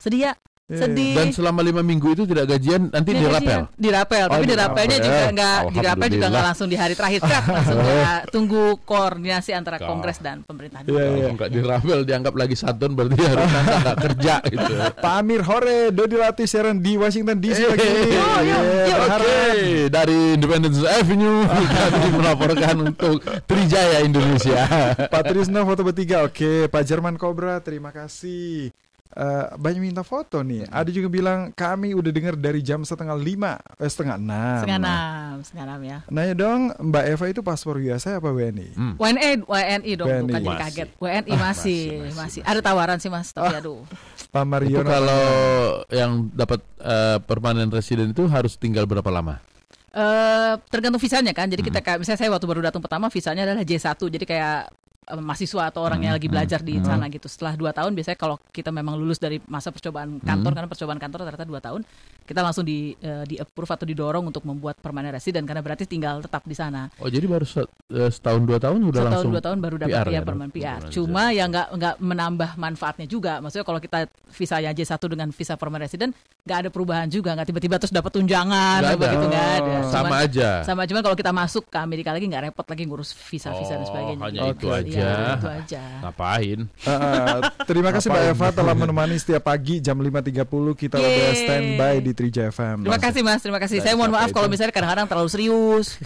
Sedih 0.00 0.32
Iya, 0.70 0.78
sedih. 0.80 1.12
Dan 1.12 1.26
selama 1.30 1.60
lima 1.60 1.82
minggu 1.82 2.14
itu 2.14 2.22
tidak 2.24 2.46
gajian, 2.48 2.86
nanti 2.88 3.10
Ini 3.10 3.18
dirapel. 3.20 3.42
gajian. 3.42 3.62
Dirapel, 3.74 4.24
tapi 4.24 4.38
Oh, 4.38 4.46
dirapelnya 4.46 4.88
dirapel. 4.92 5.02
juga 5.02 5.26
nggak 5.32 5.58
dirapel 5.72 6.08
juga 6.08 6.26
nggak 6.28 6.44
langsung 6.46 6.68
di 6.70 6.76
hari 6.76 6.94
terakhir, 6.94 7.20
Kak. 7.20 7.42
langsung 7.44 7.78
ya, 7.82 8.12
tunggu 8.30 8.62
koordinasi 8.80 9.50
antara 9.50 9.76
Kau. 9.76 9.90
Kongres 9.90 10.18
dan 10.18 10.40
pemerintah. 10.40 10.80
Iya, 10.80 10.94
iya. 10.94 11.02
Kalau 11.20 11.34
nggak 11.34 11.50
dirapel 11.50 11.98
dianggap 12.04 12.34
lagi 12.34 12.54
santun 12.54 12.94
berarti 12.94 13.18
harus 13.26 13.50
nggak 13.50 13.96
kerja 14.00 14.34
gitu. 14.46 14.72
Pak 14.94 15.12
Amir 15.16 15.42
Hore, 15.42 15.90
Dodi 15.90 16.14
Latif 16.14 16.46
siaran 16.46 16.78
di 16.78 16.94
Washington 16.94 17.36
DC 17.36 17.60
lagi. 17.66 17.88
Iya. 18.40 18.58
Oke, 19.10 19.40
dari 19.88 20.18
Independence 20.34 20.78
Avenue 20.82 21.42
kami 21.74 22.08
melaporkan 22.14 22.76
untuk 22.84 23.18
Trijaya 23.44 24.00
Indonesia. 24.00 24.62
Pak 25.02 25.22
Trisno 25.26 25.64
foto 25.64 25.82
bertiga. 25.82 26.22
Oke, 26.22 26.66
Pak 26.66 26.82
Jerman 26.84 27.16
Cobra, 27.16 27.58
terima 27.58 27.90
kasih. 27.90 28.70
Eh, 29.10 29.46
banyak 29.58 29.82
minta 29.82 30.06
foto 30.06 30.38
nih. 30.38 30.70
Ada 30.70 30.94
juga 30.94 31.10
bilang 31.10 31.50
kami 31.50 31.98
udah 31.98 32.14
dengar 32.14 32.38
dari 32.38 32.62
jam 32.62 32.86
setengah 32.86 33.18
lima, 33.18 33.58
eh, 33.82 33.90
setengah 33.90 34.14
enam. 34.14 34.62
Setengah 34.62 34.78
enam, 34.78 35.32
setengah 35.42 35.64
enam 35.66 35.80
ya. 35.82 35.98
Nanya 36.06 36.34
dong, 36.38 36.60
Mbak 36.78 37.04
Eva 37.10 37.24
itu 37.26 37.40
paspor 37.42 37.82
USA 37.82 38.22
apa 38.22 38.30
WNI? 38.30 38.70
Hmm. 38.78 38.94
WNI, 39.02 39.42
WNI 39.42 39.92
dong, 39.98 40.06
WNI. 40.06 40.22
bukan 40.22 40.30
jadi 40.38 40.46
Masih. 40.46 40.62
kaget. 40.62 40.88
WNI 41.02 41.32
masih, 41.34 41.40
masih, 41.42 41.82
masih, 41.90 42.14
masih. 42.22 42.40
Ada 42.46 42.60
tawaran 42.62 42.98
sih 43.02 43.10
mas, 43.10 43.34
tapi 43.34 43.50
aduh. 43.50 43.82
Pak 44.30 44.46
Itu 44.46 44.46
Mariono. 44.46 44.86
kalau 44.86 45.22
yang 45.90 46.30
dapat 46.30 46.62
eh, 46.78 47.18
permanen 47.26 47.66
residen 47.66 48.14
itu 48.14 48.30
harus 48.30 48.54
tinggal 48.54 48.86
berapa 48.86 49.10
lama? 49.10 49.42
Eh, 49.90 50.54
tergantung 50.70 51.02
visanya 51.02 51.34
kan. 51.34 51.50
Jadi 51.50 51.66
kita 51.66 51.82
kayak 51.82 51.98
misalnya 51.98 52.22
saya 52.22 52.30
waktu 52.30 52.46
baru 52.46 52.62
datang 52.62 52.78
pertama 52.78 53.10
visanya 53.10 53.42
adalah 53.42 53.66
J1. 53.66 53.98
Jadi 53.98 54.22
kayak 54.22 54.70
eh, 55.10 55.18
mahasiswa 55.18 55.62
atau 55.68 55.82
orang 55.82 56.00
yang 56.06 56.14
lagi 56.14 56.30
belajar 56.30 56.62
di 56.62 56.78
sana 56.80 57.10
gitu. 57.10 57.26
Setelah 57.26 57.58
dua 57.58 57.74
tahun 57.74 57.92
biasanya 57.98 58.18
kalau 58.18 58.38
kita 58.54 58.70
memang 58.70 58.94
lulus 58.94 59.18
dari 59.18 59.42
masa 59.50 59.74
percobaan 59.74 60.22
kantor 60.22 60.52
karena 60.54 60.68
percobaan 60.70 61.00
kantor 61.02 61.18
ternyata 61.26 61.46
dua 61.46 61.60
tahun, 61.60 61.80
kita 62.22 62.40
langsung 62.40 62.62
di 62.62 62.92
eh, 62.96 63.24
di 63.24 63.36
approve 63.36 63.70
atau 63.70 63.84
didorong 63.84 64.24
untuk 64.24 64.42
membuat 64.42 64.78
permanent 64.78 65.12
resident 65.12 65.42
karena 65.42 65.60
berarti 65.60 65.84
tinggal 65.84 66.20
tetap 66.20 66.42
di 66.42 66.54
sana. 66.54 66.86
Oh 66.98 67.06
jadi 67.06 67.26
baru 67.26 67.44
eh, 67.46 68.10
setahun 68.10 68.42
dua 68.42 68.58
tahun 68.58 68.78
udah 68.82 69.00
Setahun 69.00 69.12
langsung 69.12 69.32
dua 69.32 69.42
tahun 69.42 69.58
baru 69.58 69.76
dapat 69.78 69.90
PR 69.92 70.06
ya 70.06 70.12
ya, 70.12 70.20
permanent 70.22 70.52
PR. 70.52 70.80
Cuma 70.88 71.22
ya 71.30 71.44
nggak 71.46 71.66
nggak 71.74 71.94
menambah 71.98 72.50
manfaatnya 72.54 73.06
juga. 73.06 73.38
Maksudnya 73.38 73.64
kalau 73.64 73.80
kita 73.80 73.98
visanya 74.30 74.70
J1 74.70 75.02
dengan 75.06 75.28
visa 75.30 75.54
permanent 75.54 75.86
resident 75.86 76.12
nggak 76.40 76.58
ada 76.66 76.68
perubahan 76.68 77.06
juga, 77.06 77.36
nggak 77.36 77.48
tiba-tiba 77.48 77.76
terus 77.76 77.92
dapat 77.92 78.10
tunjangan 78.10 78.80
Nggak 78.80 78.94
apa 78.96 79.04
ada. 79.04 79.12
gitu 79.12 79.26
nggak 79.28 79.48
ada. 79.52 79.70
Oh, 79.70 79.82
sama 79.86 80.06
Cuman- 80.08 80.24
aja. 80.24 80.50
Sama 80.64 80.82
cuman 80.86 81.02
kalau 81.02 81.16
kita 81.16 81.32
masuk 81.32 81.64
ke 81.68 81.78
Amerika 81.78 82.10
lagi 82.10 82.24
nggak 82.24 82.42
repot 82.48 82.64
lagi 82.64 82.82
ngurus 82.86 83.10
visa-visa 83.12 83.74
dan 83.74 83.82
Oh, 83.82 83.86
sebagainya. 83.86 84.22
hanya 84.22 84.40
Gitu. 84.40 84.50
itu 84.50 84.66
Iya, 84.66 84.78
aja. 84.80 85.10
itu 85.36 85.48
aja. 85.50 85.82
Ngapain? 86.00 86.58
Uh, 86.80 86.90
uh, 86.90 87.36
terima 87.64 87.90
kasih 87.90 88.08
Mbak 88.08 88.24
Eva 88.30 88.48
telah 88.50 88.74
menemani 88.74 89.16
setiap 89.16 89.42
pagi 89.44 89.78
jam 89.78 89.96
5.30 89.96 90.46
kita 90.74 90.96
udah 90.96 91.32
standby 91.34 91.94
di 92.00 92.09
Trija 92.12 92.50
FM. 92.50 92.84
Terima 92.86 93.00
kasih 93.00 93.22
Mas, 93.22 93.40
terima 93.40 93.60
kasih. 93.62 93.78
Saya 93.80 93.94
mohon 93.94 94.12
maaf 94.12 94.30
kalau 94.34 94.46
misalnya 94.50 94.74
kadang-kadang 94.74 95.06
terlalu 95.06 95.28
serius. 95.32 95.98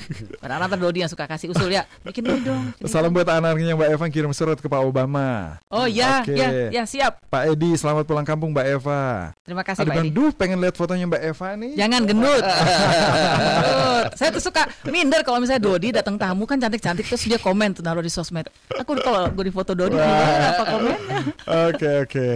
Kadang-kadang 0.43 0.69
ada 0.71 0.79
Dodi 0.79 0.99
yang 1.05 1.11
suka 1.12 1.25
kasih 1.25 1.51
usul 1.53 1.73
ya. 1.73 1.88
Bikin 2.05 2.23
dulu 2.25 2.38
dong. 2.45 2.64
Salam 2.88 3.11
buat 3.11 3.29
anaknya 3.29 3.75
Mbak 3.75 3.88
Eva 3.97 4.05
kirim 4.12 4.33
surat 4.37 4.59
ke 4.61 4.67
Pak 4.69 4.83
Obama. 4.83 5.59
Oh 5.73 5.88
ya, 5.88 6.23
Oke. 6.23 6.37
ya, 6.37 6.71
ya 6.71 6.83
siap. 6.85 7.25
Pak 7.29 7.53
Edi, 7.55 7.75
selamat 7.75 8.05
pulang 8.05 8.27
kampung 8.27 8.53
Mbak 8.53 8.67
Eva. 8.81 9.33
Terima 9.45 9.62
kasih 9.64 9.85
Pak 9.85 9.97
Edi. 10.01 10.11
duh 10.12 10.31
pengen 10.37 10.61
lihat 10.61 10.77
fotonya 10.77 11.09
Mbak 11.09 11.23
Eva 11.25 11.49
nih. 11.57 11.73
Jangan 11.75 12.01
gendut. 12.07 12.45
Gendut. 12.45 14.05
Saya 14.19 14.29
tuh 14.31 14.43
suka 14.43 14.69
minder 14.88 15.21
kalau 15.25 15.40
misalnya 15.40 15.62
Dodi 15.62 15.88
datang 15.90 16.21
tamu 16.21 16.45
kan 16.45 16.61
cantik-cantik 16.61 17.07
terus 17.09 17.25
dia 17.25 17.40
komen 17.40 17.75
tuh 17.77 17.83
naruh 17.83 18.05
di 18.05 18.12
sosmed. 18.12 18.47
Aku 18.77 18.97
kalau 19.01 19.29
gue 19.33 19.45
di 19.49 19.53
foto 19.55 19.73
Dodi 19.73 19.97
apa 19.99 20.62
komennya? 20.69 21.21
Oke 21.69 21.90
oke. 22.05 22.29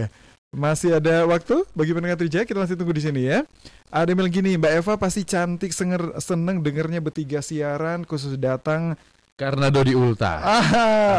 Masih 0.48 0.96
ada 0.96 1.28
waktu 1.28 1.60
bagi 1.70 1.92
pendengar 1.92 2.16
Trijaya 2.16 2.40
kita 2.42 2.56
masih 2.56 2.72
tunggu 2.72 2.90
di 2.90 3.04
sini 3.04 3.20
ya. 3.22 3.44
Ada 3.86 4.08
yang 4.08 4.18
bilang 4.18 4.32
gini, 4.32 4.56
Mbak 4.56 4.72
Eva 4.74 4.92
pasti 4.96 5.20
cantik 5.22 5.68
senger, 5.70 6.16
seneng 6.18 6.60
dengernya 6.60 7.00
bertiga 7.00 7.40
siaran 7.40 8.00
khusus 8.02 8.32
datang 8.34 8.96
Karena 9.34 9.68
Dodi 9.68 9.92
Ulta. 9.92 10.40
ah, 10.40 10.64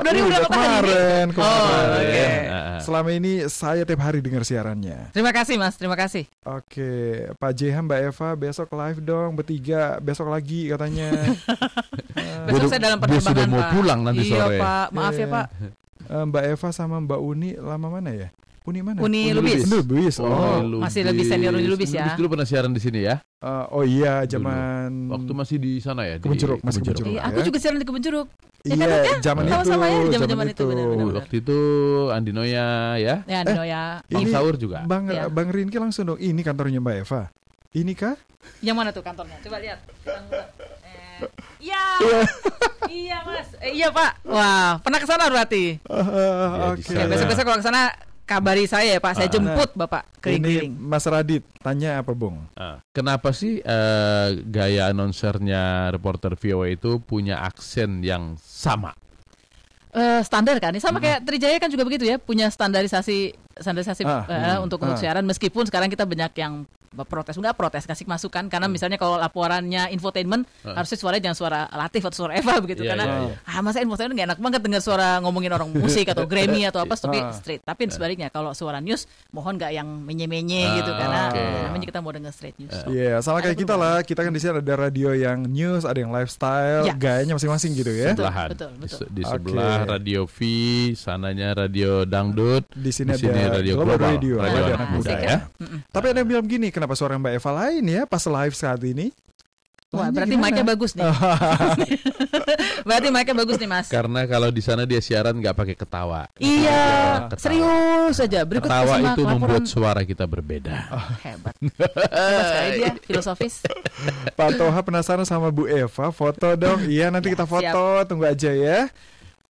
Udah 0.02 0.12
di- 0.12 0.20
udah 0.20 0.44
kata 0.44 0.52
hari 0.52 0.66
ini? 0.84 0.92
kemarin, 0.92 1.26
Oh, 1.30 1.36
kemarin. 1.38 1.88
oke. 1.96 2.28
Ah, 2.52 2.80
Selama 2.82 3.10
ini 3.12 3.32
saya 3.48 3.82
tiap 3.86 4.02
hari 4.02 4.20
dengar 4.20 4.44
siarannya. 4.44 5.14
Terima 5.14 5.32
kasih 5.32 5.56
Mas, 5.56 5.78
terima 5.78 5.96
kasih. 5.96 6.28
Oke, 6.44 6.92
Pak 7.34 7.52
JH 7.54 7.80
Mbak 7.80 8.00
Eva 8.10 8.30
besok 8.36 8.76
live 8.76 9.00
dong 9.00 9.30
bertiga, 9.34 9.82
besok 10.00 10.28
lagi 10.28 10.68
katanya. 10.68 11.16
Besok 12.50 12.60
Dia- 12.60 12.72
saya 12.72 12.82
dalam 12.82 12.98
dia 12.98 13.04
perkembangan 13.06 13.30
sudah 13.30 13.46
mau 13.48 13.62
Pak. 13.62 13.72
pulang 13.72 14.00
nanti 14.02 14.24
iya, 14.26 14.34
sore. 14.36 14.58
Pak, 14.58 14.88
maaf 14.90 15.14
ya 15.14 15.20
Iya. 15.20 15.28
Pak. 15.30 15.46
Eh, 16.02 16.24
Mbak 16.26 16.44
Eva 16.50 16.70
sama 16.72 16.96
Mbak 17.00 17.20
Uni 17.22 17.50
lama 17.56 17.88
mana 17.90 18.12
ya? 18.12 18.28
Uni 18.70 18.80
mana? 18.80 19.02
Uni 19.02 19.34
Lubis. 19.34 19.66
Uni 19.66 19.74
Lubis. 19.74 20.16
Oh, 20.18 20.30
Oh, 20.30 20.62
Uni 20.62 20.78
masih 20.80 21.02
lebih 21.02 21.26
senior 21.26 21.52
Uni 21.52 21.66
Lubis 21.66 21.90
ya. 21.90 22.14
Dulu 22.14 22.32
pernah 22.32 22.46
siaran 22.46 22.70
di 22.70 22.78
sini 22.78 23.02
ya. 23.02 23.18
eh, 23.18 23.66
oh 23.70 23.82
iya, 23.82 24.22
zaman 24.24 25.10
Waktu 25.10 25.32
masih 25.34 25.58
di 25.58 25.80
sana 25.80 26.06
ya. 26.06 26.16
di 26.16 26.22
Kebun 26.22 26.38
Jeruk, 26.38 26.60
masih 26.62 26.80
Kebun 26.80 26.96
Jeruk. 26.96 27.10
Iya, 27.10 27.22
aku 27.26 27.40
ya. 27.40 27.46
juga 27.46 27.58
siaran 27.58 27.78
di 27.78 27.86
Kebun 27.86 28.04
Jeruk. 28.04 28.28
Ya 28.60 28.76
kan, 28.76 28.78
Iya, 28.78 28.86
Dok, 28.86 29.00
ya? 29.00 29.16
zaman 29.24 29.42
itu. 29.42 29.52
Sama-sama 29.56 29.84
ya, 29.84 29.92
zaman 29.96 30.12
zaman-zaman 30.12 30.46
itu, 30.52 30.64
benar-benar. 30.68 31.06
Oh, 31.08 31.14
Waktu 31.16 31.36
itu 31.40 31.58
Andi 32.12 32.32
Noya 32.32 32.68
ya. 32.98 33.16
Ya, 33.24 33.40
Nino 33.42 33.64
ya. 33.64 33.84
Bang 34.06 34.22
Ini- 34.22 34.34
Saur 34.36 34.54
juga. 34.54 34.78
Bang 34.84 35.08
Iya. 35.08 35.26
Bang 35.28 35.48
Rinki 35.48 35.78
langsung 35.78 36.04
dong. 36.06 36.20
Ini 36.20 36.42
kantornya 36.44 36.78
Mbak 36.78 36.96
Eva. 37.00 37.22
Ini 37.72 37.94
kah? 37.94 38.20
Yang 38.60 38.76
mana 38.76 38.90
tuh 38.92 39.00
kantornya? 39.00 39.40
Coba 39.40 39.58
lihat. 39.58 39.80
Eh, 40.04 41.20
Iya. 41.62 41.84
iya, 42.90 43.18
Mas. 43.24 43.48
Eh, 43.60 43.72
iya, 43.74 43.88
Pak. 43.90 44.24
Wah, 44.26 44.80
pernah 44.80 45.00
ke 45.00 45.08
sana 45.08 45.24
berarti. 45.26 45.80
Ya, 45.80 46.76
di 46.76 46.84
Oke. 46.84 46.92
Ya, 46.92 47.04
sana. 47.04 47.12
besok-besok 47.12 47.44
kalau 47.46 47.60
ke 47.60 47.66
sana 47.66 47.82
kabari 48.30 48.70
saya 48.70 48.94
ya, 48.94 49.02
Pak. 49.02 49.18
Saya 49.18 49.26
Ah. 49.26 49.34
jemput 49.34 49.70
Bapak 49.74 50.06
Ini 50.06 50.22
keliling-keliling. 50.22 50.74
Mas 50.78 51.06
Radit 51.10 51.42
tanya 51.66 51.98
apa, 51.98 52.14
Bung? 52.14 52.46
Ah, 52.54 52.78
Kenapa 52.94 53.34
sih 53.34 53.58
eh, 53.58 54.28
gaya 54.46 54.94
announcernya 54.94 55.90
reporter 55.90 56.38
VOA 56.38 56.78
itu 56.78 57.02
punya 57.02 57.42
aksen 57.42 58.06
yang 58.06 58.38
sama? 58.38 58.94
Eh, 59.90 60.22
standar 60.22 60.62
kan? 60.62 60.70
Ini 60.70 60.78
sama 60.78 61.02
kayak 61.02 61.26
Trijaya 61.26 61.58
kan 61.58 61.74
juga 61.74 61.82
begitu 61.82 62.06
ya, 62.06 62.22
punya 62.22 62.46
standarisasi 62.46 63.34
standarisasi 63.58 64.06
Ah, 64.06 64.22
eh, 64.30 64.38
hmm, 64.56 64.70
untuk 64.70 64.78
untuk 64.80 64.94
ah. 64.96 65.02
siaran 65.02 65.26
meskipun 65.26 65.66
sekarang 65.66 65.90
kita 65.90 66.06
banyak 66.06 66.30
yang 66.38 66.70
protes 67.06 67.36
enggak 67.36 67.54
protes 67.54 67.84
kasih 67.84 68.06
masukan 68.06 68.46
karena 68.46 68.66
Hmm. 68.66 68.74
misalnya 68.74 68.96
kalau 68.96 69.16
laporannya 69.16 69.90
infotainment 69.90 70.44
harusnya 70.64 70.98
suaranya 70.98 71.24
jangan 71.26 71.38
suara 71.38 71.60
Latif 71.70 72.02
atau 72.04 72.18
suara 72.20 72.34
Eva 72.34 72.58
begitu 72.60 72.82
Iya, 72.82 72.90
karena 72.92 73.06
iya, 73.06 73.20
iya. 73.28 73.36
ah 73.48 73.62
masa 73.62 73.80
infotainment 73.80 74.16
nggak 74.16 74.28
enak 74.28 74.40
banget 74.40 74.62
dengar 74.62 74.82
suara 74.82 75.08
ngomongin 75.20 75.52
orang 75.52 75.70
musik 75.72 76.06
atau 76.06 76.24
Grammy 76.24 76.64
atau 76.64 76.80
apa 76.80 76.94
tapi 77.00 77.18
Ah. 77.18 77.32
straight 77.32 77.62
tapi 77.62 77.88
sebaliknya 77.88 78.28
kalau 78.28 78.52
suara 78.52 78.78
news 78.78 79.04
mohon 79.30 79.56
nggak 79.56 79.72
yang 79.72 79.88
menye-menye 80.00 80.64
Ah, 80.64 80.76
gitu 80.76 80.92
karena 80.92 81.22
oke. 81.28 81.44
namanya 81.66 81.86
kita 81.86 82.00
mau 82.00 82.12
dengar 82.12 82.32
straight 82.32 82.58
news 82.58 82.74
Iya, 82.86 83.20
sama 83.20 83.38
Ada 83.38 83.46
kayak 83.46 83.58
kita 83.60 83.76
lah. 83.76 83.98
Kita 84.02 84.20
kan 84.20 84.32
di 84.32 84.40
sini 84.40 84.52
ada 84.56 84.76
radio 84.76 85.10
yang 85.12 85.44
news, 85.44 85.84
ada 85.84 85.96
yang 85.96 86.10
lifestyle, 86.10 86.84
Ya. 86.84 86.94
gayanya 86.94 87.36
masing-masing 87.36 87.72
gitu 87.74 87.92
ya. 87.92 88.12
Betul, 88.12 88.26
Sebelahan. 88.26 88.48
betul, 88.50 88.70
Di 88.70 88.80
betul. 88.80 88.98
se- 88.98 89.10
Di, 89.10 89.22
sebelah 89.24 89.78
radio 89.86 90.22
V, 90.26 90.38
sananya 90.94 91.50
radio 91.54 91.92
dangdut, 92.04 92.64
Di 92.72 92.90
sini 92.90 93.12
ada 93.12 93.30
radio 93.54 93.74
Global 93.76 93.96
global, 93.96 94.12
Radio, 94.12 94.36
radio 94.38 94.58
radio 94.60 94.74
anak 94.76 94.90
muda 94.92 95.16
ya. 95.18 95.38
Mm-mm. 95.54 95.80
Tapi 95.88 96.06
ada 96.08 96.18
yang 96.18 96.30
bilang 96.30 96.46
gini, 96.46 96.68
kenapa 96.80 96.96
suara 96.96 97.20
Mbak 97.20 97.34
Eva 97.36 97.52
lain 97.52 97.84
ya 97.84 98.02
pas 98.08 98.24
live 98.24 98.56
saat 98.56 98.80
ini? 98.88 99.12
Wah, 99.90 100.14
berarti 100.14 100.38
mic-nya 100.38 100.62
bagus 100.62 100.94
nih. 100.94 101.02
berarti 102.88 103.10
mic-nya 103.10 103.34
bagus 103.34 103.58
nih, 103.58 103.66
Mas. 103.66 103.90
Karena 103.90 104.22
kalau 104.30 104.54
di 104.54 104.62
sana 104.62 104.86
dia 104.86 105.02
siaran 105.02 105.34
nggak 105.34 105.58
pakai 105.58 105.74
ketawa. 105.74 106.30
Iya, 106.38 107.26
Ketawa. 107.26 107.42
serius 107.42 108.14
saja. 108.22 108.46
Berikut 108.46 108.70
Ketawa 108.70 109.02
itu 109.02 109.22
laporan. 109.26 109.34
membuat 109.34 109.64
suara 109.66 110.06
kita 110.06 110.30
berbeda. 110.30 110.94
hebat. 111.26 111.58
Hebat 111.58 112.46
sekali 112.54 112.70
dia, 112.78 112.92
filosofis. 113.10 113.66
Pak 114.38 114.62
Toha 114.62 114.80
penasaran 114.86 115.26
sama 115.26 115.50
Bu 115.50 115.66
Eva, 115.66 116.14
foto 116.14 116.54
dong. 116.54 116.86
Iya, 116.86 117.10
nanti 117.10 117.34
kita 117.34 117.50
foto, 117.50 118.06
tunggu 118.06 118.30
aja 118.30 118.54
ya. 118.54 118.94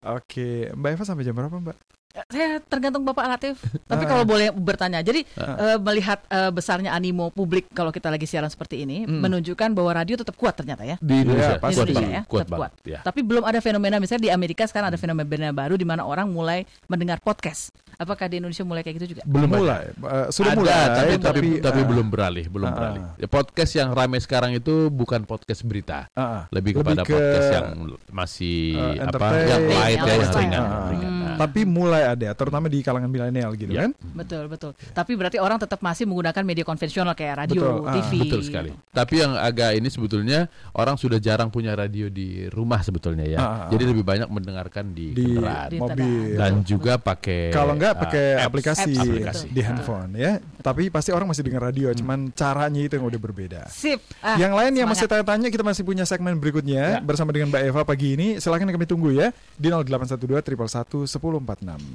Oke, 0.07 0.71
Mbak 0.71 0.91
Eva 0.95 1.03
sampai 1.03 1.27
jam 1.27 1.35
berapa, 1.35 1.59
Mbak? 1.59 1.77
Saya 2.11 2.59
tergantung 2.63 3.05
Bapak 3.05 3.29
Latif. 3.29 3.61
Tapi 3.85 4.03
Ah. 4.03 4.09
kalau 4.09 4.25
boleh 4.25 4.49
bertanya, 4.51 5.01
jadi 5.01 5.23
eh, 5.39 5.77
melihat 5.79 6.25
eh, 6.27 6.49
besarnya 6.49 6.91
animo 6.91 7.29
publik 7.29 7.69
kalau 7.71 7.93
kita 7.93 8.09
lagi 8.09 8.25
siaran 8.25 8.49
seperti 8.49 8.81
ini, 8.81 9.05
Hmm. 9.05 9.21
menunjukkan 9.21 9.71
bahwa 9.71 9.93
radio 9.95 10.17
tetap 10.17 10.35
kuat 10.35 10.57
ternyata 10.57 10.83
ya. 10.83 10.97
Di 10.99 11.15
Indonesia, 11.21 11.55
Iya, 11.55 11.55
Di 11.55 11.63
pasti. 11.63 11.77
kuat 11.77 11.87
Indonesia 11.87 12.11
ya, 12.11 12.23
kuat 12.25 12.41
tetap 12.43 12.53
banget. 12.55 12.73
Ya. 12.83 12.99
Tapi 13.03 13.21
belum 13.23 13.45
ada 13.45 13.61
fenomena 13.61 13.97
misalnya 13.99 14.25
di 14.25 14.33
Amerika 14.33 14.65
sekarang 14.65 14.89
ada 14.89 14.99
fenomena 14.99 15.53
baru 15.53 15.75
di 15.75 15.85
mana 15.85 16.03
orang 16.03 16.27
mulai 16.27 16.65
mendengar 16.87 17.21
podcast. 17.21 17.71
Apakah 17.95 18.27
di 18.27 18.39
Indonesia 18.39 18.63
mulai 18.63 18.83
kayak 18.83 18.97
gitu 18.97 19.15
juga? 19.15 19.23
Belum 19.25 19.51
mulai, 19.51 19.91
Eh, 19.91 20.27
sudah 20.31 20.53
Ada, 20.53 20.59
mulai, 20.59 20.75
tapi, 20.89 21.13
tapi, 21.19 21.41
tapi 21.61 21.81
ah, 21.81 21.87
belum 21.87 22.07
beralih, 22.09 22.47
belum 22.47 22.67
Ah, 22.67 22.75
beralih. 22.75 23.03
Ya, 23.17 23.27
podcast 23.27 23.73
yang 23.75 23.91
ramai 23.91 24.19
sekarang 24.19 24.55
itu 24.55 24.87
bukan 24.89 25.23
podcast 25.23 25.61
berita, 25.63 26.07
ah. 26.13 26.47
lebih 26.49 26.73
Lebih 26.73 26.95
kepada 26.95 27.03
ke, 27.03 27.11
podcast 27.11 27.49
yang 27.53 27.67
masih 28.09 28.59
eh, 28.97 29.03
apa, 29.03 29.27
yang 29.41 29.63
light 29.67 29.99
ya, 29.99 30.13
yang 30.15 30.33
ringan, 30.33 30.63
ah. 30.63 30.89
ringan. 30.89 31.11
Nah, 31.11 31.37
Tapi 31.37 31.61
mulai 31.65 31.98
ada, 32.05 32.29
terutama 32.33 32.67
di 32.67 32.79
kalangan 32.79 33.07
milenial 33.07 33.51
gitu 33.53 33.69
Ya. 33.69 33.85
kan? 33.85 33.91
Betul, 34.15 34.47
betul. 34.47 34.71
Tapi 34.89 35.13
berarti 35.13 35.37
orang 35.37 35.57
tetap 35.57 35.79
masih 35.79 36.05
menggunakan 36.05 36.43
media 36.43 36.63
konvensional 36.63 37.13
kayak 37.13 37.35
radio, 37.41 37.61
Betul, 37.61 37.77
ah, 37.83 37.95
TV. 37.95 38.13
Betul 38.21 38.41
sekali. 38.43 38.71
Tapi 38.89 39.15
yang 39.17 39.33
agak 39.35 39.71
ini 39.73 39.89
sebetulnya 39.89 40.39
orang 40.73 40.95
sudah 40.95 41.17
jarang 41.17 41.49
punya 41.49 41.73
radio 41.73 42.07
di 42.07 42.47
rumah 42.47 42.81
sebetulnya 42.81 43.25
ya. 43.25 43.39
Ah, 43.39 43.43
ah, 43.43 43.55
ah. 43.59 43.69
Jadi 43.69 43.85
lebih 43.87 44.03
banyak 44.03 44.29
mendengarkan 44.29 44.91
di, 44.91 45.13
Di 45.13 45.25
kendaraan 45.29 45.69
Di 45.69 45.77
mobil. 45.77 46.35
dan 46.35 46.53
juga 46.63 46.93
pakai 46.97 47.51
Kalau 47.51 47.73
enggak 47.73 47.93
ah, 47.93 48.01
pakai 48.01 48.25
apps. 48.35 48.47
aplikasi, 48.47 48.93
Apps, 48.93 49.03
aplikasi. 49.03 49.47
di 49.49 49.61
handphone 49.61 50.11
ya. 50.13 50.33
Tapi 50.59 50.89
pasti 50.89 51.11
orang 51.11 51.27
masih 51.27 51.43
dengar 51.43 51.65
radio, 51.65 51.89
cuman 51.93 52.31
caranya 52.31 52.81
itu 52.81 52.93
yang 52.93 53.07
udah 53.07 53.21
berbeda. 53.21 53.61
Sip. 53.69 54.03
Ah, 54.21 54.37
yang 54.37 54.53
lain 54.53 54.75
yang 54.75 54.85
semangat. 54.85 54.91
masih 54.93 55.07
tanya-tanya 55.09 55.49
kita 55.49 55.65
masih 55.65 55.83
punya 55.83 56.05
segmen 56.05 56.37
berikutnya 56.37 56.77
Ya. 56.79 57.01
bersama 57.01 57.31
dengan 57.31 57.49
Mbak 57.49 57.63
Eva 57.65 57.83
pagi 57.83 58.09
ini. 58.13 58.29
Silakan 58.37 58.69
kami 58.69 58.85
tunggu 58.85 59.11
ya 59.11 59.31
di 59.55 59.69
0812 59.69 60.45
111 60.45 61.09
1046. 61.09 61.88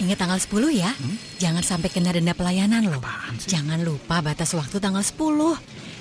Ingat 0.00 0.16
tanggal 0.16 0.40
10 0.40 0.72
ya. 0.72 0.92
Jangan 1.36 1.60
sampai 1.60 1.92
kena 1.92 2.16
denda 2.16 2.32
pelayanan 2.32 2.88
loh. 2.88 3.04
Jangan 3.44 3.84
lupa 3.84 4.24
batas 4.24 4.56
waktu 4.56 4.80
tanggal 4.80 5.04
10. 5.04 5.20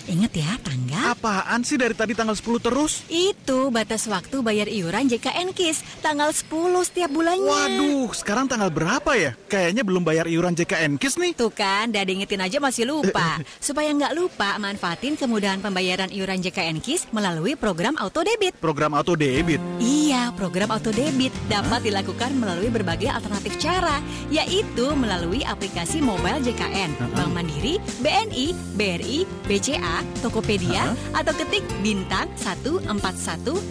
Ingat 0.10 0.32
ya 0.36 0.52
tanggal. 0.62 1.16
Apaan 1.16 1.62
sih 1.66 1.80
dari 1.80 1.96
tadi 1.96 2.14
tanggal 2.14 2.36
10 2.36 2.60
terus? 2.62 3.06
Itu 3.08 3.74
batas 3.74 4.06
waktu 4.12 4.44
bayar 4.44 4.68
iuran 4.68 5.08
JKN 5.08 5.56
KIS 5.56 6.04
tanggal 6.04 6.30
10 6.30 6.50
setiap 6.86 7.10
bulannya. 7.14 7.50
Waduh, 7.50 8.12
sekarang 8.14 8.52
tanggal 8.52 8.70
berapa 8.70 9.12
ya? 9.16 9.32
Kayaknya 9.50 9.82
belum 9.88 10.04
bayar 10.06 10.30
iuran 10.30 10.54
JKN 10.54 11.00
KIS 11.00 11.16
nih. 11.18 11.32
Tuh 11.34 11.54
kan, 11.54 11.90
udah 11.90 12.04
diingetin 12.06 12.44
aja 12.44 12.58
masih 12.60 12.86
lupa. 12.86 13.40
Supaya 13.64 13.90
nggak 13.96 14.14
lupa, 14.18 14.60
manfaatin 14.60 15.16
kemudahan 15.16 15.64
pembayaran 15.64 16.12
iuran 16.12 16.44
JKN 16.44 16.84
KIS 16.84 17.10
melalui 17.16 17.56
program 17.56 17.96
auto 17.98 18.22
debit. 18.22 18.58
Program 18.60 18.94
auto 18.94 19.16
debit. 19.16 19.62
Iya, 19.80 20.36
program 20.36 20.76
auto 20.76 20.92
debit 20.92 21.32
dapat 21.48 21.86
dilakukan 21.88 22.36
melalui 22.36 22.68
berbagai 22.68 23.10
alternatif 23.10 23.56
cara. 23.56 23.70
cara, 23.70 24.02
yaitu 24.34 24.92
melalui 24.98 25.46
aplikasi 25.46 26.02
mobile 26.02 26.42
JKN, 26.42 26.90
Bank 27.14 27.32
Mandiri, 27.32 27.78
BNI, 28.02 28.58
BRI, 28.74 29.24
BCA, 29.46 29.99
Tokopedia, 30.20 30.94
atau 31.16 31.34
ketik 31.36 31.64
bintang 31.80 32.28
141 32.38 32.88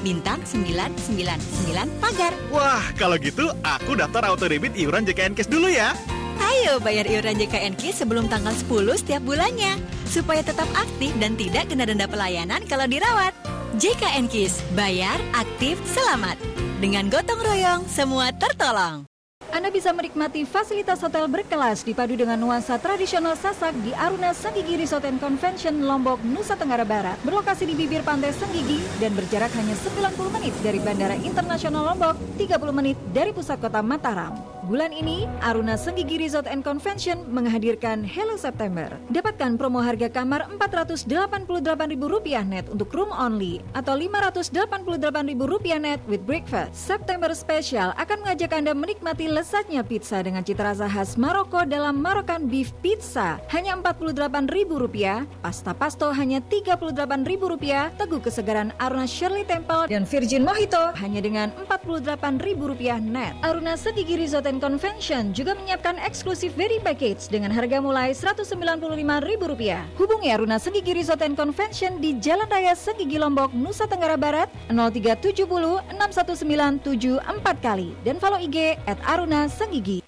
bintang 0.05 0.41
999 0.47 2.03
pagar. 2.03 2.33
Wah, 2.49 2.85
kalau 2.97 3.21
gitu 3.21 3.51
aku 3.65 3.99
daftar 3.99 4.33
auto 4.33 4.49
debit 4.49 4.73
iuran 4.75 5.05
JKN 5.05 5.37
Cash 5.37 5.51
dulu 5.51 5.69
ya. 5.69 5.93
Ayo 6.39 6.79
bayar 6.81 7.05
iuran 7.11 7.37
JKNK 7.39 7.93
sebelum 7.93 8.31
tanggal 8.31 8.55
10 8.55 9.01
setiap 9.03 9.23
bulannya 9.27 9.75
supaya 10.09 10.41
tetap 10.41 10.67
aktif 10.75 11.13
dan 11.21 11.37
tidak 11.37 11.69
kena 11.69 11.85
denda 11.85 12.07
pelayanan 12.09 12.65
kalau 12.67 12.89
dirawat. 12.89 13.35
JKN 13.79 14.27
Kis, 14.27 14.59
bayar, 14.73 15.21
aktif, 15.37 15.79
selamat. 15.87 16.41
Dengan 16.81 17.13
gotong 17.13 17.43
royong, 17.43 17.83
semua 17.87 18.33
tertolong. 18.35 19.18
Anda 19.49 19.73
bisa 19.73 19.97
menikmati 19.97 20.45
fasilitas 20.45 21.01
hotel 21.01 21.25
berkelas 21.25 21.81
dipadu 21.81 22.13
dengan 22.13 22.37
nuansa 22.37 22.77
tradisional 22.77 23.33
Sasak 23.33 23.73
di 23.81 23.97
Aruna 23.97 24.37
Senggigi 24.37 24.77
Resort 24.77 25.09
and 25.09 25.17
Convention 25.17 25.89
Lombok, 25.89 26.21
Nusa 26.21 26.53
Tenggara 26.53 26.85
Barat. 26.85 27.17
Berlokasi 27.25 27.65
di 27.65 27.73
bibir 27.73 28.05
pantai 28.05 28.37
Senggigi 28.37 28.85
dan 29.01 29.17
berjarak 29.17 29.49
hanya 29.57 29.73
90 29.73 30.37
menit 30.37 30.55
dari 30.61 30.79
Bandara 30.85 31.17
Internasional 31.17 31.81
Lombok, 31.81 32.21
30 32.37 32.77
menit 32.77 32.97
dari 33.09 33.33
pusat 33.33 33.57
kota 33.57 33.81
Mataram. 33.81 34.58
Bulan 34.69 34.93
ini, 34.93 35.25
Aruna 35.41 35.81
Senggigi 35.81 36.21
Resort 36.21 36.45
and 36.45 36.61
Convention 36.61 37.25
menghadirkan 37.33 38.05
Hello 38.05 38.37
September. 38.37 38.93
Dapatkan 39.09 39.57
promo 39.57 39.81
harga 39.81 40.13
kamar 40.13 40.45
Rp488.000 40.61 42.45
net 42.45 42.69
untuk 42.69 42.93
room 42.93 43.09
only 43.09 43.65
atau 43.73 43.97
Rp588.000 43.97 45.81
net 45.81 46.05
with 46.05 46.21
breakfast. 46.29 46.77
September 46.77 47.33
Special 47.33 47.97
akan 47.97 48.29
mengajak 48.29 48.53
Anda 48.53 48.77
menikmati 48.77 49.33
lezatnya 49.33 49.81
pizza 49.81 50.21
dengan 50.21 50.45
cita 50.45 50.69
rasa 50.69 50.85
khas 50.85 51.17
Maroko 51.17 51.65
dalam 51.65 52.05
Marokan 52.05 52.53
Beef 52.53 52.77
Pizza 52.85 53.41
hanya 53.49 53.73
Rp48.000, 53.81 55.25
pasta 55.41 55.73
pasto 55.73 56.13
hanya 56.13 56.45
Rp38.000, 56.45 57.97
teguh 57.97 58.21
kesegaran 58.21 58.77
Aruna 58.77 59.09
Shirley 59.09 59.49
Temple 59.49 59.89
dan 59.89 60.05
Virgin 60.05 60.45
Mojito 60.45 60.93
hanya 61.01 61.25
dengan 61.25 61.57
Rp48.000 61.57 63.01
net. 63.09 63.33
Aruna 63.41 63.73
Senggigi 63.73 64.21
Resort 64.21 64.45
and 64.45 64.58
Convention 64.59 65.33
juga 65.33 65.57
menyiapkan 65.57 65.97
eksklusif 66.03 66.53
very 66.59 66.83
package 66.83 67.31
dengan 67.33 67.51
harga 67.51 67.81
mulai 67.81 68.13
Rp195.000. 68.13 69.97
Hubungi 69.97 70.29
Aruna 70.29 70.61
Senggigi 70.61 70.93
Resort 70.93 71.25
and 71.25 71.39
Convention 71.39 72.03
di 72.03 72.19
Jalan 72.19 72.47
Raya 72.51 72.77
Senggigi 72.77 73.17
Lombok, 73.17 73.55
Nusa 73.57 73.89
Tenggara 73.89 74.21
Barat 74.21 74.53
0370 74.71 75.89
619 75.97 76.85
74 76.85 77.65
kali 77.65 77.95
dan 78.05 78.19
follow 78.19 78.39
IG 78.39 78.77
at 78.85 78.99
Aruna 79.07 79.49
Senggigi. 79.49 80.05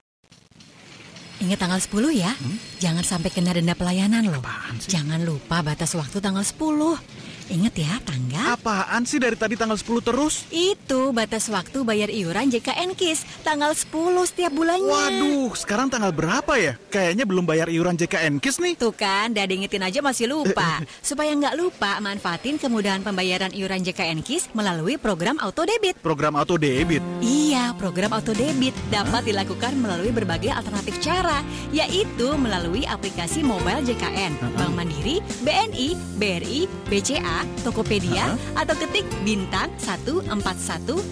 Ingat 1.41 1.57
tanggal 1.57 1.81
10 1.81 2.21
ya. 2.21 2.33
Jangan 2.85 3.01
sampai 3.01 3.33
kena 3.33 3.57
denda 3.57 3.73
pelayanan 3.73 4.29
loh. 4.29 4.45
Jangan 4.85 5.25
lupa 5.25 5.65
batas 5.65 5.97
waktu 5.97 6.21
tanggal 6.21 6.45
10. 6.45 7.01
Ingat 7.51 7.75
ya, 7.83 7.99
tangga. 8.07 8.55
Apaan 8.55 9.03
sih 9.03 9.19
dari 9.19 9.35
tadi 9.35 9.59
tanggal 9.59 9.75
10 9.75 10.07
terus? 10.07 10.47
Itu 10.55 11.11
batas 11.11 11.51
waktu 11.51 11.83
bayar 11.83 12.07
iuran 12.07 12.47
JKN 12.47 12.95
KIS 12.95 13.27
tanggal 13.43 13.75
10 13.75 13.91
setiap 14.31 14.55
bulannya. 14.55 14.87
Waduh, 14.87 15.51
sekarang 15.59 15.91
tanggal 15.91 16.15
berapa 16.15 16.55
ya? 16.55 16.79
Kayaknya 16.95 17.27
belum 17.27 17.43
bayar 17.51 17.67
iuran 17.67 17.99
JKN 17.99 18.39
KIS 18.39 18.63
nih. 18.63 18.79
Tuh 18.79 18.95
kan, 18.95 19.35
Dade 19.35 19.51
ingetin 19.51 19.83
aja 19.83 19.99
masih 19.99 20.31
lupa. 20.31 20.79
Supaya 21.03 21.35
nggak 21.35 21.59
lupa, 21.59 21.99
manfaatin 21.99 22.55
kemudahan 22.55 23.03
pembayaran 23.03 23.51
iuran 23.51 23.83
JKN 23.83 24.23
KIS 24.23 24.55
melalui 24.55 24.95
program 24.95 25.35
auto 25.43 25.67
debit. 25.67 25.99
Program 25.99 26.39
auto 26.39 26.55
debit. 26.55 27.03
Iya, 27.19 27.75
program 27.75 28.15
auto 28.15 28.31
debit 28.31 28.79
dapat 28.95 29.27
dilakukan 29.27 29.75
melalui 29.75 30.15
berbagai 30.15 30.55
alternatif 30.55 31.03
cara, 31.03 31.43
yaitu 31.75 32.31
melalui 32.39 32.87
aplikasi 32.87 33.43
mobile 33.43 33.83
JKN, 33.83 34.39
Bank 34.55 34.73
Mandiri, 34.79 35.19
BNI, 35.43 35.99
BRI, 36.15 36.71
BCA, 36.87 37.40
Tokopedia, 37.63 38.37
atau 38.57 38.75
ketik 38.77 39.05
bintang 39.23 39.69
141 39.79 40.29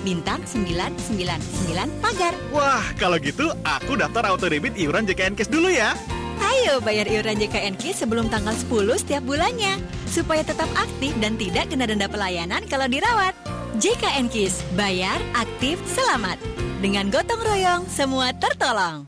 bintang 0.03 0.41
999 0.47 2.03
pagar. 2.03 2.35
Wah, 2.51 2.85
kalau 2.97 3.21
gitu 3.21 3.53
aku 3.67 3.99
daftar 3.99 4.33
auto 4.33 4.49
debit 4.49 4.75
iuran 4.79 5.05
JKN 5.05 5.37
Cash 5.37 5.53
dulu 5.53 5.69
ya. 5.69 5.93
Ayo 6.39 6.79
bayar 6.81 7.11
iuran 7.11 7.39
JKN 7.39 7.75
KIS 7.77 8.07
sebelum 8.07 8.31
tanggal 8.31 8.55
10 8.55 9.03
setiap 9.03 9.23
bulannya 9.27 9.79
supaya 10.07 10.47
tetap 10.47 10.71
aktif 10.79 11.13
dan 11.19 11.35
tidak 11.35 11.71
kena 11.71 11.85
denda 11.87 12.07
pelayanan 12.07 12.63
kalau 12.71 12.87
dirawat. 12.87 13.35
JKN 13.79 14.27
KIS, 14.27 14.63
bayar, 14.75 15.23
aktif, 15.39 15.79
selamat. 15.87 16.41
Dengan 16.83 17.11
gotong 17.11 17.43
royong, 17.43 17.83
semua 17.87 18.35
tertolong. 18.35 19.07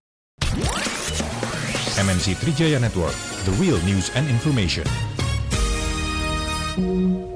MNC 1.99 2.39
Trijaya 2.39 2.79
Network, 2.79 3.15
the 3.47 3.55
real 3.59 3.79
news 3.83 4.15
and 4.15 4.27
information. 4.31 4.87
Música 6.81 7.30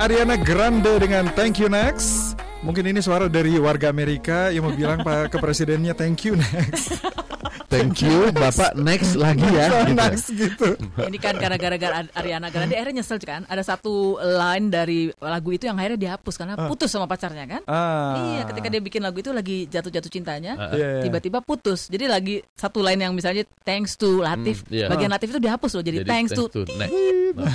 Ariana 0.00 0.40
Grande 0.40 0.96
dengan 0.96 1.28
Thank 1.36 1.60
You 1.60 1.68
Next. 1.68 2.32
Mungkin 2.64 2.88
ini 2.88 3.04
suara 3.04 3.28
dari 3.28 3.60
warga 3.60 3.92
Amerika 3.92 4.48
yang 4.48 4.64
mau 4.64 4.72
bilang 4.72 5.04
pak 5.04 5.28
ke 5.28 5.36
presidennya 5.36 5.92
thank 5.92 6.24
you 6.24 6.40
next. 6.40 7.04
Thank 7.70 8.02
you, 8.02 8.34
Bapak 8.34 8.74
next 8.74 9.14
lagi 9.14 9.46
ya. 9.46 9.70
gitu. 9.86 9.94
next 9.94 10.26
gitu. 10.28 10.68
Ini 10.98 11.18
kan 11.22 11.38
karena 11.38 11.54
gara-gara 11.54 12.02
Ariana 12.18 12.50
Grande 12.50 12.74
akhirnya 12.74 12.98
nyesel 12.98 13.22
kan. 13.22 13.46
Ada 13.46 13.62
satu 13.62 14.18
line 14.18 14.66
dari 14.68 15.06
lagu 15.16 15.54
itu 15.54 15.70
yang 15.70 15.78
akhirnya 15.78 16.10
dihapus 16.10 16.34
karena 16.34 16.58
putus 16.66 16.90
sama 16.90 17.06
pacarnya 17.06 17.46
kan. 17.46 17.62
Ah. 17.70 18.18
Iya, 18.34 18.42
ketika 18.50 18.66
dia 18.66 18.82
bikin 18.82 19.06
lagu 19.06 19.22
itu 19.22 19.30
lagi 19.30 19.70
jatuh-jatuh 19.70 20.10
cintanya, 20.10 20.58
Ah. 20.58 20.74
Iya, 20.74 20.88
iya. 20.98 21.02
tiba-tiba 21.06 21.38
putus. 21.40 21.86
Jadi 21.86 22.10
lagi 22.10 22.34
satu 22.58 22.82
line 22.82 23.06
yang 23.06 23.14
misalnya 23.14 23.46
thanks 23.62 23.94
to 23.94 24.18
Latif, 24.18 24.66
Hmm, 24.66 24.74
iya. 24.74 24.86
bagian 24.90 25.10
Latif 25.14 25.30
itu 25.30 25.38
dihapus 25.38 25.70
loh. 25.78 25.84
Jadi, 25.86 25.98
Jadi 26.02 26.10
thanks, 26.10 26.30
to, 26.34 26.44
next. 26.74 26.92
Nah, 27.38 27.54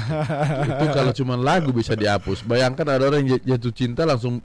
itu 0.63 0.85
kalau 0.95 1.11
cuma 1.11 1.35
lagu 1.35 1.75
bisa 1.75 1.91
dihapus. 1.93 2.47
Bayangkan 2.47 2.87
ada 2.87 3.03
orang 3.11 3.27
yang 3.27 3.39
jatuh 3.43 3.75
cinta 3.75 4.07
langsung 4.07 4.39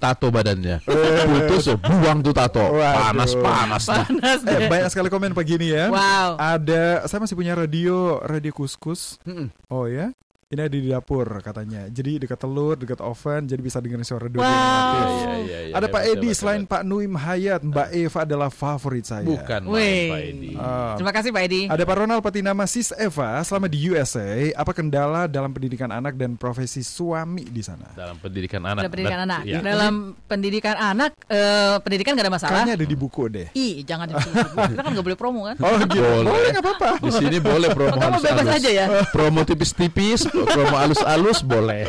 tato 0.00 0.32
badannya. 0.32 0.80
Putus, 0.80 1.68
ya, 1.68 1.76
buang 1.76 2.24
tuh 2.24 2.32
tato. 2.32 2.64
Waduh. 2.64 3.12
Panas 3.12 3.32
panas. 3.36 3.84
panas 3.84 4.40
Eh, 4.48 4.66
banyak 4.72 4.88
sekali 4.88 5.12
komen 5.12 5.36
pagi 5.36 5.60
ini 5.60 5.76
ya. 5.76 5.92
Wow. 5.92 6.40
Ada 6.40 7.04
saya 7.04 7.20
masih 7.20 7.36
punya 7.36 7.52
radio 7.52 8.24
radio 8.24 8.50
kuskus. 8.56 9.20
Oh 9.68 9.84
ya. 9.84 10.16
Ini 10.50 10.66
ada 10.66 10.74
di 10.74 10.90
dapur 10.90 11.30
katanya. 11.38 11.86
Jadi 11.86 12.26
dekat 12.26 12.42
telur, 12.42 12.74
dekat 12.74 12.98
oven, 12.98 13.46
jadi 13.46 13.62
bisa 13.62 13.78
dengerin 13.78 14.02
suara 14.02 14.26
dua 14.26 14.42
Wow. 14.42 14.50
Iya, 14.50 15.30
iya, 15.46 15.58
iya, 15.70 15.74
Ada 15.78 15.86
Pak 15.86 16.02
Edi, 16.10 16.28
selain. 16.34 16.66
Pak 16.66 16.82
Nuim 16.82 17.14
Hayat, 17.14 17.62
Mbak 17.62 17.88
Eva 17.94 18.18
adalah 18.26 18.50
favorit 18.50 19.06
saya. 19.06 19.22
Bukan 19.22 19.70
main, 19.70 19.78
Wih. 19.78 20.10
Pak 20.10 20.20
Edi. 20.26 20.50
Ah. 20.58 20.94
Terima 20.98 21.12
kasih 21.14 21.30
Pak 21.30 21.42
Edi. 21.46 21.62
Ada 21.70 21.86
Pak 21.86 21.96
Ronald 22.02 22.18
Patinama 22.18 22.66
Sis 22.66 22.90
Eva, 22.98 23.38
selama 23.46 23.70
di 23.70 23.78
USA, 23.94 24.50
apa 24.58 24.74
kendala 24.74 25.30
dalam 25.30 25.54
pendidikan 25.54 25.86
anak 25.86 26.18
dan 26.18 26.34
profesi 26.34 26.82
suami 26.82 27.46
di 27.46 27.62
sana? 27.62 27.86
Dalam 27.94 28.18
pendidikan 28.18 28.66
anak. 28.66 28.82
Dalam 28.82 28.90
pendidikan 28.90 29.20
Dan- 29.22 29.30
anak. 29.30 29.40
iya. 29.46 29.58
Dalam 29.62 29.94
pendidikan 30.26 30.74
anak, 30.74 31.10
eh, 31.30 31.74
pendidikan 31.78 32.18
gak 32.18 32.26
ada 32.26 32.34
masalah. 32.34 32.52
Kayaknya 32.58 32.74
ada 32.74 32.86
di 32.90 32.96
buku 32.98 33.22
deh. 33.30 33.46
Ih, 33.54 33.86
jangan 33.86 34.10
disebut. 34.10 34.34
Kita 34.74 34.82
kan 34.82 34.90
gak 34.98 35.06
boleh 35.06 35.14
promo 35.14 35.46
kan? 35.46 35.54
Oh 35.62 35.78
gitu. 35.78 35.94
Boleh. 35.94 36.26
Boleh 36.26 36.48
nggak 36.50 36.64
apa-apa. 36.66 36.88
Di 37.06 37.10
sini 37.14 37.38
boleh 37.38 37.68
promo 37.70 37.94
Kamu 37.94 38.18
bebas 38.18 38.46
aja 38.50 38.70
ya. 38.74 38.86
Promo 39.14 39.46
tipis-tipis, 39.46 40.26
promo 40.46 40.76
alus-alus 40.76 41.44
boleh. 41.44 41.88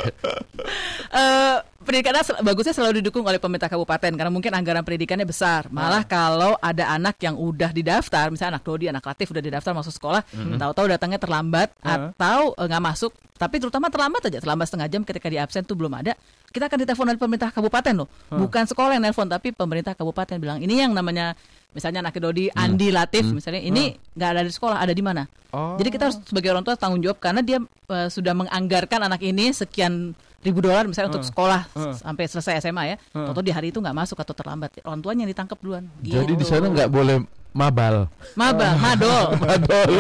Eh, 1.12 1.58
pendidikan 1.84 2.16
bagusnya 2.46 2.72
selalu 2.72 3.02
didukung 3.02 3.26
oleh 3.26 3.42
pemerintah 3.42 3.68
kabupaten 3.68 4.14
karena 4.14 4.32
mungkin 4.32 4.54
anggaran 4.54 4.86
pendidikannya 4.86 5.28
besar. 5.28 5.68
Malah 5.74 6.06
kalau 6.06 6.56
ada 6.62 6.88
anak 6.94 7.20
yang 7.20 7.36
udah 7.36 7.74
didaftar, 7.74 8.32
misalnya 8.32 8.58
anak 8.58 8.64
Dodi, 8.64 8.86
anak 8.88 9.04
Latif 9.04 9.34
udah 9.34 9.44
didaftar 9.44 9.72
masuk 9.76 9.94
sekolah, 9.96 10.22
tahu-tahu 10.32 10.86
datangnya 10.92 11.20
terlambat 11.20 11.74
atau 11.82 12.54
eh, 12.56 12.66
nggak 12.70 12.84
masuk, 12.84 13.12
tapi 13.36 13.58
terutama 13.58 13.90
terlambat 13.90 14.22
aja, 14.30 14.40
terlambat 14.40 14.70
setengah 14.70 14.88
jam 14.88 15.02
ketika 15.02 15.28
di 15.28 15.38
absen 15.42 15.66
tuh 15.66 15.76
belum 15.76 15.92
ada, 15.98 16.14
kita 16.54 16.70
akan 16.70 16.78
ditelepon 16.86 17.08
dari 17.12 17.20
pemerintah 17.20 17.50
kabupaten 17.50 17.94
loh, 18.06 18.10
bukan 18.30 18.64
sekolah 18.70 18.96
yang 18.96 19.04
nelpon 19.04 19.28
tapi 19.28 19.52
pemerintah 19.52 19.98
kabupaten 19.98 20.38
bilang 20.38 20.60
ini 20.62 20.86
yang 20.86 20.94
namanya 20.94 21.34
misalnya 21.72 22.00
anak 22.02 22.16
Dodi, 22.16 22.48
Andi 22.50 22.90
Latif, 22.90 23.26
misalnya 23.28 23.60
ini 23.60 23.84
nggak 24.12 24.30
ada 24.30 24.42
di 24.42 24.50
sekolah, 24.50 24.78
ada 24.78 24.92
di 24.92 25.00
mana? 25.00 25.24
Oh. 25.50 25.76
Jadi 25.76 25.90
kita 25.90 26.08
harus 26.08 26.18
sebagai 26.22 26.48
orang 26.50 26.62
tua 26.62 26.76
tanggung 26.76 27.00
jawab 27.00 27.18
karena 27.18 27.40
dia 27.40 27.60
eh, 27.88 28.08
sudah 28.08 28.32
menganggarkan 28.32 29.04
anak 29.04 29.20
ini 29.22 29.52
sekian 29.52 30.16
ribu 30.42 30.58
dolar 30.58 30.84
misalnya 30.84 31.12
untuk 31.12 31.22
sekolah 31.24 31.70
Uh. 31.72 31.94
sampai 31.94 32.26
selesai 32.26 32.60
SMA 32.62 32.84
ya. 32.88 32.96
Atau 33.14 33.40
di 33.40 33.52
hari 33.52 33.70
itu 33.70 33.78
nggak 33.78 33.94
masuk 33.94 34.18
atau 34.18 34.32
terlambat. 34.32 34.74
Orang 34.82 35.00
tuanya 35.00 35.24
yang 35.24 35.32
ditangkap 35.32 35.60
duluan. 35.60 35.86
Jadi 36.00 36.34
di 36.34 36.40
Gitu. 36.40 36.50
sana 36.50 36.66
nggak 36.66 36.90
boleh 36.90 37.22
mabal. 37.52 38.08
maba, 38.34 38.74
madol. 38.82 39.36
Madol. 39.38 39.92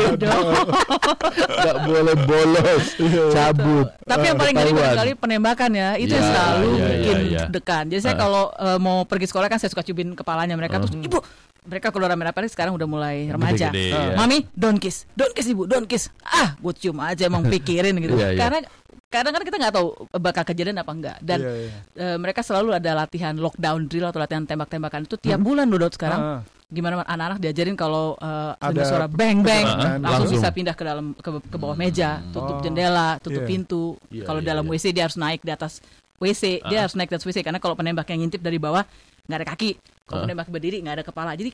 Nggak 1.35 1.77
boleh 1.83 2.15
bolos, 2.17 2.83
cabut. 3.29 3.87
Tapi 4.01 4.23
yang 4.25 4.37
paling 4.37 4.55
ngeri 4.55 4.65
Ketahuan. 4.65 4.87
barangkali 4.87 5.11
penembakan 5.15 5.71
ya, 5.71 5.89
itu 5.95 6.09
yang 6.09 6.23
Ya, 6.23 6.31
selalu 6.31 6.67
ya, 6.71 6.85
bikin 6.87 7.15
ya, 7.17 7.29
ya. 7.29 7.43
degan. 7.47 7.83
Jadi 7.87 8.01
saya 8.01 8.15
Ah. 8.15 8.19
kalau 8.19 8.43
eh, 8.51 8.79
mau 8.79 8.97
pergi 9.03 9.27
sekolah 9.27 9.47
kan 9.47 9.57
saya 9.57 9.69
suka 9.69 9.83
cubin 9.83 10.13
kepalanya 10.13 10.55
mereka 10.55 10.79
terus 10.79 10.95
ibu 10.95 11.19
mereka 11.61 11.93
keluar 11.93 12.09
merah 12.17 12.33
merah 12.33 12.49
sekarang 12.49 12.73
udah 12.73 12.87
mulai 12.89 13.29
remaja. 13.29 13.69
Gede-gede, 13.69 13.93
Ah. 13.93 14.03
ya. 14.03 14.15
Mami, 14.17 14.37
don't 14.51 14.81
kiss, 14.81 15.05
don't 15.13 15.29
kiss 15.31 15.45
ibu, 15.45 15.69
don't 15.69 15.85
kiss. 15.85 16.09
Ah, 16.21 16.57
gue 16.57 16.73
cium 16.73 16.97
aja 16.97 17.29
emang 17.29 17.45
pikirin 17.53 17.93
gitu. 18.01 18.17
Iya, 18.17 18.33
iya. 18.33 18.39
Karena 18.39 18.57
kadang 19.05 19.31
kan 19.31 19.43
kita 19.43 19.57
nggak 19.59 19.73
tahu 19.75 19.87
bakal 20.17 20.43
kejadian 20.47 20.79
apa 20.79 20.91
enggak 20.91 21.17
dan 21.21 21.37
Iya, 21.37 21.51
iya. 21.53 21.69
eh, 22.01 22.17
mereka 22.17 22.41
selalu 22.41 22.73
ada 22.73 22.91
latihan 22.95 23.35
lockdown 23.35 23.85
drill 23.85 24.07
atau 24.07 24.17
latihan 24.17 24.41
tembak-tembakan 24.41 25.05
itu 25.05 25.15
tiap 25.19 25.37
bulan 25.37 25.69
loh 25.69 25.77
Dot, 25.77 25.93
sekarang. 25.93 26.19
Ah. 26.19 26.41
Gimana 26.71 27.03
anak-anak 27.03 27.37
diajarin 27.37 27.75
kalau 27.75 28.15
eh, 28.17 28.51
Ada 28.57 28.81
suara 28.81 29.05
bang 29.05 29.43
bang 29.43 29.61
Ah, 29.67 30.01
langsung, 30.01 30.01
langsung. 30.01 30.33
bisa 30.33 30.47
pindah 30.49 30.73
ke 30.73 30.81
dalam 30.81 31.13
ke, 31.13 31.29
ke 31.45 31.57
bawah 31.59 31.77
meja, 31.77 32.25
tutup 32.31 32.57
Oh, 32.57 32.61
jendela, 32.63 33.21
tutup 33.21 33.43
iya. 33.43 33.49
pintu. 33.51 33.83
Iya, 34.09 34.25
kalau 34.25 34.41
iya, 34.41 34.47
dalam 34.49 34.65
iya. 34.65 34.71
WC 34.73 34.85
dia 34.89 35.03
harus 35.05 35.19
naik 35.19 35.45
di 35.45 35.51
atas 35.51 35.77
WC, 36.17 36.65
dia 36.65 36.79
harus 36.81 36.95
naik 36.95 37.11
di 37.11 37.15
atas 37.17 37.27
WC 37.27 37.41
karena 37.41 37.57
kalau 37.57 37.75
penembak 37.75 38.07
yang 38.07 38.23
ngintip 38.23 38.39
dari 38.39 38.57
bawah 38.57 38.81
nggak 39.27 39.37
ada 39.37 39.47
kaki, 39.53 39.71
kalau 40.03 40.23
penembak 40.23 40.47
berdiri 40.47 40.77
nggak 40.79 40.95
ada 40.97 41.05
kepala. 41.05 41.31
Jadi 41.33 41.51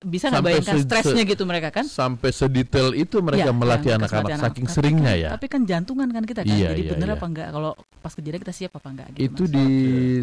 bisa 0.00 0.28
nggak 0.28 0.40
bayangkan 0.42 0.76
stresnya 0.80 1.22
gitu 1.22 1.44
mereka 1.44 1.68
kan? 1.70 1.84
Sampai 1.84 2.30
sedetail 2.30 2.94
itu 2.94 3.18
Iya, 3.18 3.24
mereka 3.24 3.50
melatih 3.50 3.90
iya, 3.90 3.98
anak-anak 3.98 4.24
melatih 4.24 4.44
saking 4.46 4.64
Tapi 4.64 4.74
seringnya 4.74 5.12
kan- 5.12 5.20
ya. 5.20 5.28
Tapi 5.34 5.46
kan 5.46 5.60
jantungan 5.62 6.08
kan 6.08 6.24
kita 6.24 6.40
kan, 6.40 6.48
Iya, 6.50 6.68
jadi 6.72 6.82
iya, 6.82 6.90
bener 6.90 7.08
iya. 7.08 7.14
apa 7.14 7.26
enggak? 7.26 7.48
Kalau 7.50 7.70
pas 7.98 8.12
kejadian 8.12 8.40
kita 8.40 8.54
siap 8.54 8.72
apa 8.74 8.88
enggak? 8.88 9.08
Gitu, 9.12 9.24
Itu 9.26 9.42
Mas. 9.44 9.52
di 9.52 9.66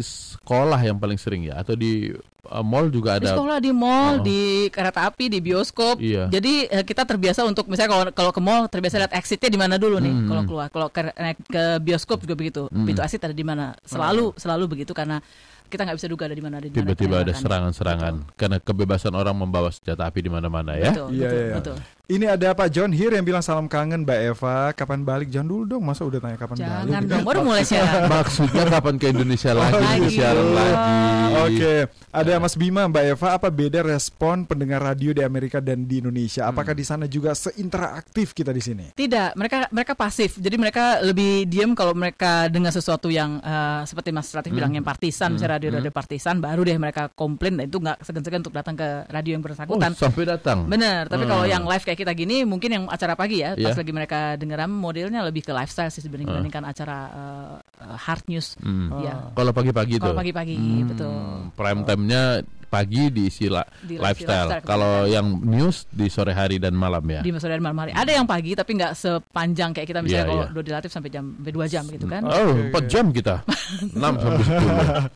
sekolah 0.00 0.80
yang 0.80 0.96
paling 0.96 1.16
sering 1.16 1.42
ya 1.44 1.54
atau 1.56 1.74
di 1.74 2.10
uh, 2.44 2.64
mall 2.64 2.88
juga 2.88 3.16
di 3.16 3.22
ada. 3.22 3.34
sekolah, 3.34 3.56
di 3.58 3.70
mall, 3.70 4.12
Oh. 4.12 4.22
di 4.22 4.40
kereta 4.68 5.00
api, 5.04 5.24
di 5.28 5.38
bioskop. 5.40 5.98
Iya. 5.98 6.26
Jadi 6.26 6.66
eh, 6.66 6.82
kita 6.82 7.02
terbiasa 7.04 7.42
untuk 7.42 7.66
misalnya 7.66 7.90
kalau 7.92 8.04
kalau 8.12 8.32
ke 8.32 8.40
mall 8.40 8.66
terbiasa 8.66 8.98
lihat 8.98 9.14
exitnya 9.14 9.46
di 9.46 9.58
mana 9.58 9.74
dulu 9.76 9.98
nih 9.98 10.10
Hmm. 10.12 10.26
kalau 10.26 10.42
keluar. 10.44 10.66
Kalau 10.68 10.88
ke, 10.88 11.00
naik 11.12 11.38
ke 11.44 11.64
bioskop 11.80 12.18
juga 12.20 12.34
begitu. 12.34 12.66
Hmm. 12.66 12.82
Pintu 12.82 12.98
exit 13.00 13.20
ada 13.20 13.30
di 13.32 13.42
mana? 13.42 13.78
Selalu 13.82 14.34
selalu 14.34 14.64
begitu 14.68 14.90
karena 14.90 15.22
kita 15.66 15.82
nggak 15.86 15.98
bisa 15.98 16.08
duga 16.08 16.24
ada 16.30 16.36
di 16.36 16.44
mana 16.44 16.54
ada 16.58 16.66
di 16.66 16.72
mana 16.72 16.78
Tiba-tiba 16.82 17.16
ada 17.22 17.32
serangan-serangan 17.34 18.14
karena 18.38 18.58
kebebasan 18.62 19.12
orang 19.14 19.34
membawa 19.34 19.68
senjata 19.74 20.06
api 20.06 20.20
di 20.22 20.30
mana-mana 20.30 20.78
ya. 20.78 20.94
Betul, 20.94 21.08
Iya, 21.12 21.28
betul, 21.28 21.42
iya. 21.42 21.54
betul. 21.58 21.76
Ini 22.06 22.22
ada 22.30 22.54
Pak 22.54 22.70
John 22.70 22.94
Hir 22.94 23.10
yang 23.10 23.26
bilang 23.26 23.42
salam 23.42 23.66
kangen 23.66 24.06
Mbak 24.06 24.20
Eva. 24.30 24.70
Kapan 24.70 25.02
balik? 25.02 25.26
Jangan 25.26 25.50
dulu 25.50 25.62
dong. 25.66 25.82
Masa 25.82 26.06
udah 26.06 26.22
tanya 26.22 26.38
kapan 26.38 26.54
Jangan 26.54 26.86
balik? 26.86 27.10
dong, 27.10 27.24
baru 27.26 27.40
mulai 27.42 27.66
siaran. 27.66 28.06
Maksudnya 28.06 28.62
kapan 28.70 28.94
ke 28.94 29.06
Indonesia 29.10 29.50
lagi, 29.50 29.74
lagi. 29.74 30.08
siaran 30.14 30.48
lagi. 30.54 30.94
Oke, 31.36 31.74
ada 32.14 32.32
Mas 32.38 32.54
Bima, 32.54 32.86
Mbak 32.86 33.04
Eva, 33.10 33.28
apa 33.34 33.50
beda 33.50 33.82
respon 33.82 34.46
pendengar 34.46 34.86
radio 34.86 35.10
di 35.10 35.18
Amerika 35.18 35.58
dan 35.58 35.82
di 35.82 35.98
Indonesia? 35.98 36.46
Apakah 36.46 36.72
di 36.72 36.86
sana 36.86 37.10
juga 37.10 37.34
seinteraktif 37.34 38.30
kita 38.30 38.54
di 38.54 38.62
sini? 38.62 38.84
Tidak, 38.94 39.34
mereka 39.34 39.66
mereka 39.68 39.98
pasif. 39.98 40.38
Jadi 40.38 40.54
mereka 40.54 41.02
lebih 41.02 41.42
diam 41.44 41.74
kalau 41.74 41.90
mereka 41.90 42.46
dengar 42.46 42.70
sesuatu 42.70 43.10
yang 43.10 43.42
eh, 43.42 43.82
seperti 43.82 44.14
Mas 44.14 44.30
Latif 44.30 44.54
bilang 44.54 44.70
yang 44.70 44.86
partisan, 44.86 45.34
misalnya 45.34 45.58
radio-radio 45.58 45.90
partisan, 45.90 46.38
baru 46.38 46.62
deh 46.62 46.78
mereka 46.78 47.10
komplain 47.10 47.58
dan 47.58 47.66
itu 47.66 47.82
nggak 47.82 47.98
segan-segan 47.98 48.46
untuk 48.46 48.54
datang 48.54 48.78
ke 48.78 48.86
radio 49.10 49.34
yang 49.34 49.42
Oh, 49.42 49.46
bersangkutan. 49.50 49.90
sampai 49.92 50.22
datang. 50.24 50.58
Bener, 50.66 51.10
tapi 51.10 51.26
kalau 51.26 51.42
yang 51.42 51.66
live 51.66 51.82
kayak 51.82 51.95
kita 51.96 52.12
gini, 52.12 52.44
mungkin 52.44 52.70
yang 52.70 52.84
acara 52.86 53.16
pagi 53.16 53.40
ya, 53.40 53.56
pas 53.56 53.72
Iya. 53.72 53.80
lagi 53.80 53.92
mereka 53.92 54.18
dengeran 54.36 54.68
modelnya 54.68 55.24
lebih 55.24 55.42
ke 55.42 55.50
lifestyle 55.50 55.88
sih 55.88 56.04
dibanding 56.04 56.28
dibandingkan 56.28 56.62
acara 56.62 56.98
eh, 57.08 57.54
eh, 57.78 57.96
hard 57.96 58.24
news. 58.26 58.56
Hmm. 58.58 58.88
Ya. 58.98 59.32
Kalau 59.32 59.50
pagi-pagi 59.50 59.96
tuh. 59.96 60.08
Kalau 60.08 60.16
pagi-pagi, 60.16 60.54
Hmm, 60.54 60.84
betul. 60.88 61.16
Prime 61.52 61.80
time-nya 61.82 62.22
pagi 62.66 63.08
diisi 63.08 63.46
la- 63.46 63.62
Di- 63.78 63.94
lifestyle. 63.94 64.50
lifestyle 64.50 64.66
Kalau 64.66 65.06
yang 65.06 65.38
news 65.38 65.86
di 65.86 66.10
sore 66.10 66.34
hari 66.34 66.58
dan 66.58 66.74
malam 66.74 67.00
ya. 67.06 67.22
Di 67.22 67.30
sore 67.38 67.54
dan 67.54 67.62
malam 67.62 67.78
hari. 67.78 67.94
Ada 67.94 68.12
yang 68.12 68.26
pagi 68.26 68.52
tapi 68.52 68.74
nggak 68.74 68.92
sepanjang 68.92 69.70
kayak 69.70 69.86
kita 69.86 70.00
misalnya 70.02 70.18
Iya, 70.18 70.28
kalau 70.28 70.42
iya. 70.42 70.52
Dodi 70.52 70.70
Latif 70.74 70.90
sampai 70.90 71.08
jam 71.08 71.24
sampai 71.32 71.52
2 71.52 71.66
jam 71.66 71.84
gitu 71.86 72.06
kan. 72.06 72.22
Oh, 72.26 72.52
4 72.68 72.84
jam 72.86 73.04
kita. 73.10 73.46
6 73.94 74.02
sampai 74.18 74.42
10. 74.42 75.08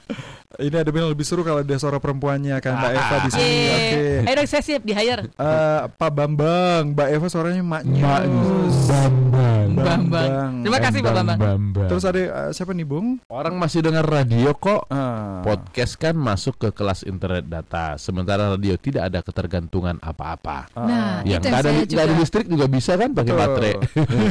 Ini 0.61 0.76
ada 0.76 0.90
bilang 0.90 1.08
lebih 1.08 1.22
seru 1.22 1.40
kalau 1.40 1.62
ada 1.62 1.76
suara 1.76 1.96
perempuannya 1.96 2.58
kan 2.58 2.74
Mbak 2.76 2.92
Eva 2.92 3.16
di 3.18 3.30
sini. 3.30 3.42
Yeay. 3.44 3.70
Oke. 3.70 4.02
Ayo 4.26 4.34
dong 4.36 4.48
saya 4.50 4.62
siap 4.62 4.82
di 4.82 4.92
hire. 4.92 5.22
Eh, 5.30 5.80
Pak 5.88 6.11
Bambang, 6.11 6.82
Mbak 6.92 7.08
Eva 7.08 7.26
suaranya 7.26 7.62
maknyus. 7.62 8.76
Bambang. 8.86 9.59
Bambang. 9.72 10.52
Terima 10.60 10.78
kasih 10.78 10.98
Pak 11.00 11.12
Bambang. 11.14 11.38
Terus 11.86 12.04
ada 12.04 12.18
eh, 12.18 12.50
siapa 12.50 12.70
nih 12.70 12.82
Bung? 12.82 13.18
Orang 13.26 13.54
masih 13.56 13.80
dengar 13.80 14.02
radio 14.02 14.52
kok. 14.52 14.86
Ah. 14.88 15.40
Podcast 15.40 15.96
kan 15.96 16.14
masuk 16.14 16.56
ke 16.56 16.68
kelas 16.70 17.02
internet 17.02 17.44
data, 17.44 17.96
sementara 17.96 18.50
radio 18.50 18.74
tidak 18.74 19.02
ada 19.06 19.20
ketergantungan 19.20 19.96
apa-apa. 19.98 20.68
Nah, 20.72 21.22
yang 21.22 21.38
itu 21.38 21.46
yang 21.46 21.52
nggak 21.52 21.60
ada, 21.60 21.70
nggak 21.80 21.86
ada 21.98 22.06
juga- 22.06 22.20
listrik 22.20 22.46
juga 22.46 22.66
bisa 22.66 22.92
kan 22.94 23.10
pakai 23.10 23.30
Betul. 23.30 23.40
baterai. 23.40 23.74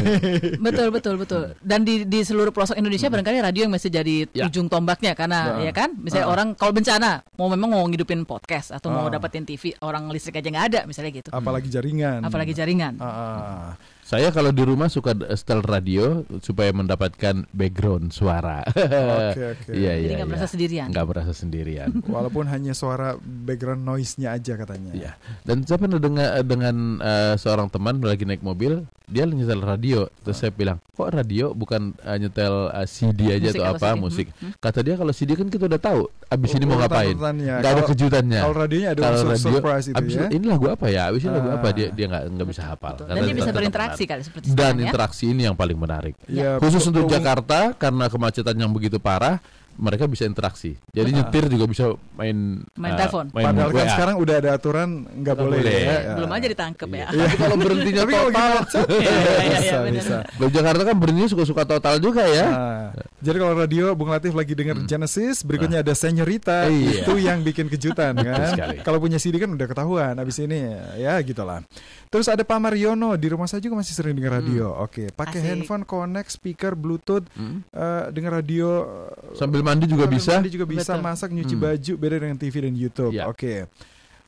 betul 0.65 0.87
betul 0.89 1.15
betul. 1.15 1.41
Dan 1.59 1.81
di 1.81 2.03
di 2.03 2.19
seluruh 2.21 2.49
pelosok 2.49 2.75
Indonesia 2.75 3.07
barangkali 3.07 3.37
radio 3.41 3.61
yang 3.65 3.73
masih 3.73 3.89
jadi 3.89 4.17
Ya. 4.31 4.45
ujung 4.45 4.67
tombaknya 4.67 5.13
karena 5.13 5.57
Nah. 5.57 5.61
ya 5.61 5.71
kan, 5.71 5.95
misalnya 5.95 6.27
Ah. 6.27 6.33
orang 6.33 6.47
kalau 6.53 6.71
bencana 6.71 7.09
mau 7.35 7.47
memang 7.47 7.69
mau 7.69 7.83
ngidupin 7.83 8.23
podcast 8.23 8.71
atau 8.71 8.89
mau 8.89 9.05
Ah. 9.05 9.11
dapetin 9.11 9.43
TV, 9.43 9.73
orang 9.79 10.07
listrik 10.09 10.37
aja 10.37 10.47
nggak 10.47 10.65
ada 10.67 10.79
misalnya 10.85 11.11
gitu. 11.11 11.29
Apalagi 11.29 11.67
jaringan. 11.67 12.21
Apalagi 12.21 12.53
jaringan. 12.53 12.93
Ah, 12.97 13.05
ah. 13.05 13.69
Saya 14.09 14.33
kalau 14.33 14.49
di 14.49 14.65
rumah 14.65 14.89
suka 14.89 15.13
setel 15.37 15.61
radio 15.61 16.25
supaya 16.41 16.73
mendapatkan 16.73 17.45
background 17.53 18.09
suara. 18.09 18.65
Oke, 18.65 19.53
oke. 19.53 19.69
Iya, 19.77 20.01
Jadi 20.01 20.09
iya. 20.09 20.17
nggak 20.17 20.29
merasa 20.33 20.41
iya. 20.41 20.53
sendirian. 20.57 20.87
Nggak 20.89 21.05
merasa 21.05 21.31
sendirian. 21.37 21.89
Walaupun 22.17 22.49
hanya 22.49 22.73
suara 22.73 23.13
background 23.21 23.85
noise-nya 23.85 24.33
aja 24.33 24.57
katanya. 24.57 24.97
Iya. 24.97 25.11
Dan 25.45 25.61
saya 25.61 25.77
pernah 25.77 26.01
dengan 26.01 26.25
dengan 26.41 26.75
eh, 26.97 27.33
seorang 27.37 27.69
teman 27.69 28.01
lagi 28.01 28.25
naik 28.25 28.41
mobil, 28.41 28.81
dia 29.05 29.29
nyetel 29.29 29.61
radio. 29.61 30.09
Terus 30.25 30.41
saya 30.41 30.49
bilang, 30.49 30.81
kok 30.89 31.13
radio 31.13 31.53
bukan 31.53 31.93
eh, 32.01 32.17
nyetel 32.17 32.73
eh, 32.73 32.89
CD 32.89 33.29
aja 33.29 33.53
Musik 33.53 33.61
atau 33.61 33.77
apa 33.77 33.89
CD? 33.93 34.01
musik? 34.01 34.27
Hmm, 34.41 34.53
Kata 34.57 34.79
dia 34.81 34.95
kalau 34.97 35.13
CD 35.13 35.37
kan 35.37 35.53
kita 35.53 35.69
udah 35.69 35.77
tahu, 35.77 36.01
abis 36.33 36.49
ini 36.57 36.65
mau 36.65 36.81
ngapain? 36.81 37.13
Nggak 37.13 37.61
ada 37.61 37.61
Kalau- 37.77 37.89
kejutannya. 37.93 38.41
kalau 38.41 38.55
radionya 38.57 38.89
ada 38.97 39.01
Kalau 39.05 39.17
unsur 39.29 39.53
surprise 39.53 39.85
itu 39.85 39.97
abis 40.01 40.13
ya. 40.17 40.27
Ini 40.33 40.45
lagu 40.49 40.65
apa 40.65 40.85
ya? 40.89 41.13
Abis 41.13 41.29
ini 41.29 41.33
lagu 41.37 41.49
Ah. 41.53 41.61
apa? 41.61 41.67
Dia 41.77 41.87
dia 41.93 42.05
nggak 42.09 42.23
nggak 42.33 42.47
bisa 42.49 42.61
hafal. 42.65 42.97
Dan 42.97 43.05
Karena 43.05 43.21
dia 43.29 43.37
bisa 43.37 43.53
berinteraksi 43.53 43.98
menarik. 44.05 44.11
kali 44.15 44.21
seperti 44.23 44.45
Dan 44.51 44.55
sekarang 44.55 44.77
ya. 44.77 44.83
interaksi 44.87 45.23
ini 45.31 45.41
yang 45.49 45.55
paling 45.57 45.77
menarik. 45.79 46.15
Ya, 46.29 46.61
Khusus 46.61 46.85
untuk 46.87 47.09
Jakarta 47.09 47.73
karena 47.75 48.05
kemacetan 48.07 48.55
yang 48.55 48.71
begitu 48.71 49.01
parah, 49.01 49.41
mereka 49.79 50.05
bisa 50.05 50.27
interaksi. 50.27 50.75
Jadi 50.91 51.09
nyetir 51.09 51.47
juga 51.47 51.65
bisa 51.65 51.85
main 52.13 52.61
Main 52.75 52.93
eh, 52.93 52.99
telepon. 52.99 53.25
main 53.31 53.45
Padahal 53.47 53.69
kan 53.71 53.79
WA. 53.81 53.91
sekarang 53.91 54.15
udah 54.17 54.35
ada 54.35 54.49
aturan 54.53 54.89
nggak 55.09 55.35
boleh, 55.35 55.59
boleh. 55.59 55.79
ya. 55.79 55.97
Belum 56.13 56.29
aja 56.29 56.47
ditangkep 56.47 56.89
ya. 56.91 57.07
Tapi 57.09 57.35
kalau 57.35 57.55
berhentinya 57.55 58.01
Tapi 58.03 58.13
total? 58.13 58.51
Iya, 58.99 58.99
iya, 58.99 59.39
iya, 59.39 59.55
bisa, 59.55 59.77
bisa. 59.89 60.17
Kalau 60.29 60.51
Jakarta 60.51 60.81
kan 60.83 60.95
berhentinya 60.95 61.29
suka-suka 61.29 61.63
total 61.63 61.95
juga 61.97 62.23
ya. 62.23 62.47
Nah, 62.49 62.85
jadi 63.17 63.37
kalau 63.37 63.53
radio 63.55 63.85
Bung 63.93 64.09
Latif 64.09 64.33
lagi 64.33 64.51
denger 64.51 64.83
Genesis, 64.83 65.41
berikutnya 65.41 65.79
ada 65.79 65.93
Señorita, 65.93 66.67
Iya. 66.67 67.01
itu 67.01 67.13
yang 67.17 67.39
bikin 67.39 67.67
kejutan 67.67 68.13
kan. 68.15 68.55
Kalau 68.81 68.99
punya 68.99 69.15
CD 69.15 69.37
kan 69.37 69.49
udah 69.49 69.65
ketahuan 69.65 70.13
abis 70.13 70.39
ini 70.39 70.59
ya 70.97 71.15
gitulah. 71.21 71.63
Terus 72.05 72.27
ada 72.27 72.41
Pak 72.41 72.59
Mariono 72.59 73.15
di 73.15 73.27
rumah 73.27 73.45
saya 73.45 73.59
juga 73.59 73.77
masih 73.77 73.93
sering 73.93 74.11
denger 74.11 74.33
radio. 74.35 74.73
Oke, 74.75 75.07
pakai 75.09 75.39
Asik. 75.39 75.47
handphone, 75.47 75.83
connect 75.83 76.29
speaker, 76.31 76.73
bluetooth, 76.73 77.23
Hmm. 77.31 77.61
eh, 77.69 78.03
denger 78.09 78.31
radio 78.35 78.69
eh, 78.81 79.37
Sambil 79.37 79.61
mandi 79.69 79.85
juga 79.85 80.03
sambil 80.03 80.17
bisa. 80.17 80.31
mandi 80.33 80.49
juga 80.49 80.65
bisa, 80.65 80.91
Betul. 80.91 81.05
masak, 81.05 81.29
nyuci 81.31 81.53
Hmm. 81.53 81.63
baju, 81.63 81.93
beda 81.95 82.15
dengan 82.17 82.37
TV 82.37 82.55
dan 82.59 82.73
YouTube. 82.73 83.13
Ya. 83.13 83.25
Oke. 83.25 83.69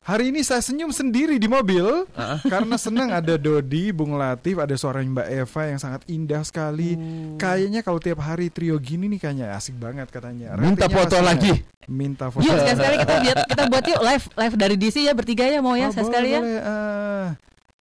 Hari 0.02 0.24
ini 0.28 0.42
saya 0.42 0.58
senyum 0.60 0.90
sendiri 0.90 1.38
di 1.38 1.46
mobil 1.46 1.86
karena 2.50 2.74
senang 2.76 3.10
ada 3.12 3.38
Dodi, 3.38 3.90
Bung 3.92 4.14
Latif, 4.16 4.58
ada 4.58 4.74
suara 4.74 4.98
Mbak 5.00 5.28
Eva 5.30 5.62
yang 5.68 5.78
sangat 5.78 6.02
indah 6.08 6.42
sekali. 6.42 6.98
Kayaknya 7.36 7.82
kalau 7.82 7.98
tiap 7.98 8.18
hari 8.20 8.50
trio 8.50 8.78
gini 8.78 9.06
nih 9.08 9.20
kayaknya 9.20 9.54
asik 9.54 9.76
banget 9.76 10.10
katanya. 10.10 10.54
Minta 10.56 10.86
Ratingnya 10.86 10.96
foto 10.96 11.16
pastinya. 11.16 11.28
lagi. 11.28 11.54
Minta 11.88 12.26
foto. 12.28 12.42
Yuk 12.42 12.56
sekali-sekali 12.56 12.96
kita 12.98 13.14
buat 13.20 13.38
kita 13.46 13.64
buat 13.68 13.84
yuk 13.86 14.02
live 14.02 14.26
live 14.36 14.56
dari 14.56 14.76
DC 14.76 14.98
ya 15.02 15.14
bertiga 15.14 15.46
ya 15.46 15.60
mau 15.60 15.74
ya 15.76 15.86
Oh, 15.86 15.92
sekali-sekali 15.92 16.28
ya. 16.28 16.40
boleh, 16.40 16.58
boleh. 16.58 16.62
Ah. 16.66 17.28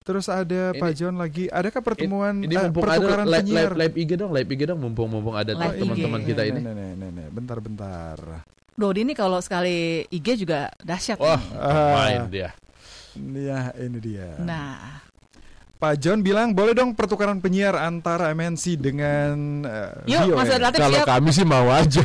Terus 0.00 0.26
ada 0.26 0.72
Pak 0.72 0.90
Ini- 0.90 0.96
John 0.96 1.14
lagi. 1.14 1.44
Adakah 1.46 1.80
pertemuan 1.80 2.40
ini 2.40 2.50
eh, 2.50 2.62
mumpung 2.62 2.82
ada 2.82 2.96
pertukaran 2.96 3.26
live, 3.26 3.42
penyiar? 3.44 3.70
live, 3.70 3.76
live 3.76 3.94
IG 3.96 4.10
dong, 4.16 4.32
live 4.32 4.48
IG 4.48 4.62
dong 4.64 4.80
mumpung 4.80 5.08
mumpung 5.08 5.36
ada 5.36 5.52
teman-teman 5.52 6.20
kita 6.24 6.42
ini. 6.42 6.58
Nih, 6.58 6.64
nih, 6.64 6.74
nih, 6.74 6.90
nih, 6.96 7.10
nih. 7.12 7.26
Bentar, 7.30 7.58
bentar. 7.60 8.18
Dodi 8.72 9.04
ini 9.04 9.12
kalau 9.12 9.36
sekali 9.38 10.08
IG 10.08 10.40
juga 10.40 10.72
dahsyat. 10.80 11.20
Wah, 11.20 11.36
Ah. 11.52 11.92
main 11.94 12.32
dia. 12.32 12.50
Ya, 13.12 13.74
ini 13.76 13.98
dia. 14.00 14.38
Nah, 14.40 15.04
Pak 15.80 15.96
John 15.96 16.20
bilang 16.20 16.52
boleh 16.52 16.76
dong 16.76 16.92
pertukaran 16.92 17.40
penyiar 17.40 17.72
antara 17.72 18.36
MNC 18.36 18.76
dengan 18.76 19.64
eh, 19.64 20.12
Yuk. 20.12 20.36
Mas 20.36 20.52
Relatif 20.52 20.76
Kalau 20.76 21.00
siap. 21.00 21.08
kami 21.08 21.30
sih 21.32 21.46
mau 21.48 21.72
aja. 21.72 22.04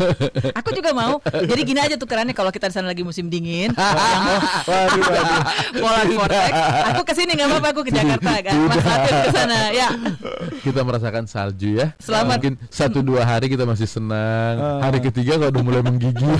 Aku 0.60 0.68
juga 0.76 0.92
mau. 0.92 1.16
Jadi 1.24 1.60
gini 1.64 1.80
aja 1.80 1.96
tukerannya 1.96 2.36
kalau 2.36 2.52
kita 2.52 2.68
di 2.68 2.76
sana 2.76 2.92
lagi 2.92 3.00
musim 3.00 3.32
dingin, 3.32 3.72
Waduh, 4.68 5.00
waduh. 5.00 5.42
Polar 5.80 6.04
Vortex, 6.12 6.52
aku 6.92 7.02
ke 7.08 7.12
sini 7.16 7.30
nggak 7.40 7.48
apa-apa, 7.56 7.68
aku 7.72 7.80
ke 7.88 7.92
Jakarta 7.96 8.32
kan. 8.44 8.54
Mas 8.68 8.84
Latif 8.84 9.14
ke 9.16 9.30
sana. 9.32 9.58
Ya. 9.72 9.88
kita 10.60 10.80
merasakan 10.84 11.24
salju 11.24 11.72
ya. 11.72 11.96
Selamat. 11.96 12.36
Mungkin 12.36 12.54
satu 12.68 13.00
dua 13.00 13.24
hari 13.24 13.48
kita 13.48 13.64
masih 13.64 13.88
senang. 13.88 14.60
Ah. 14.60 14.92
Hari 14.92 15.00
ketiga 15.00 15.40
kalau 15.40 15.56
udah 15.56 15.64
mulai 15.64 15.80
menggigil. 15.80 16.36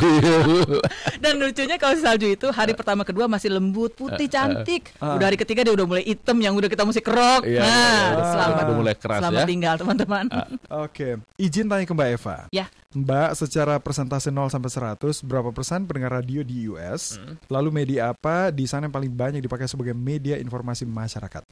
Dan 1.25 1.41
lucunya 1.41 1.81
kalau 1.81 1.97
salju 1.97 2.37
itu 2.37 2.53
hari 2.53 2.77
pertama 2.77 3.01
kedua 3.01 3.25
masih 3.25 3.49
lembut, 3.49 3.97
putih, 3.97 4.29
cantik. 4.29 4.93
Udah 5.01 5.25
hari 5.25 5.41
ketiga 5.41 5.65
dia 5.65 5.73
udah 5.73 5.89
mulai 5.89 6.05
hitam 6.05 6.37
yang 6.37 6.53
udah 6.53 6.66
kita 6.67 6.83
mesti 6.83 7.01
kerok. 7.01 7.43
Iya, 7.47 7.61
nah, 7.61 7.69
iya, 7.69 8.11
iya. 8.13 8.25
selamat. 8.33 8.63
Udah 8.63 8.77
mulai 8.77 8.95
keras 8.95 9.21
selamat 9.23 9.43
ya. 9.43 9.47
tinggal 9.47 9.75
teman-teman. 9.79 10.25
Oke, 10.87 11.09
izin 11.37 11.67
tanya 11.67 11.85
ke 11.85 11.95
Mbak 11.95 12.09
Eva. 12.19 12.37
Ya. 12.51 12.67
Mbak, 12.97 13.37
secara 13.37 13.77
persentase 13.77 14.33
0 14.33 14.49
sampai 14.49 14.73
100, 14.73 15.21
berapa 15.21 15.53
persen 15.53 15.85
pendengar 15.85 16.17
radio 16.17 16.41
di 16.41 16.65
US? 16.73 17.21
Hmm. 17.21 17.37
Lalu 17.53 17.85
media 17.85 18.17
apa 18.17 18.49
di 18.49 18.65
sana 18.65 18.89
yang 18.89 18.95
paling 18.95 19.13
banyak 19.13 19.45
dipakai 19.45 19.69
sebagai 19.69 19.93
media 19.93 20.41
informasi 20.41 20.89
masyarakat? 20.89 21.45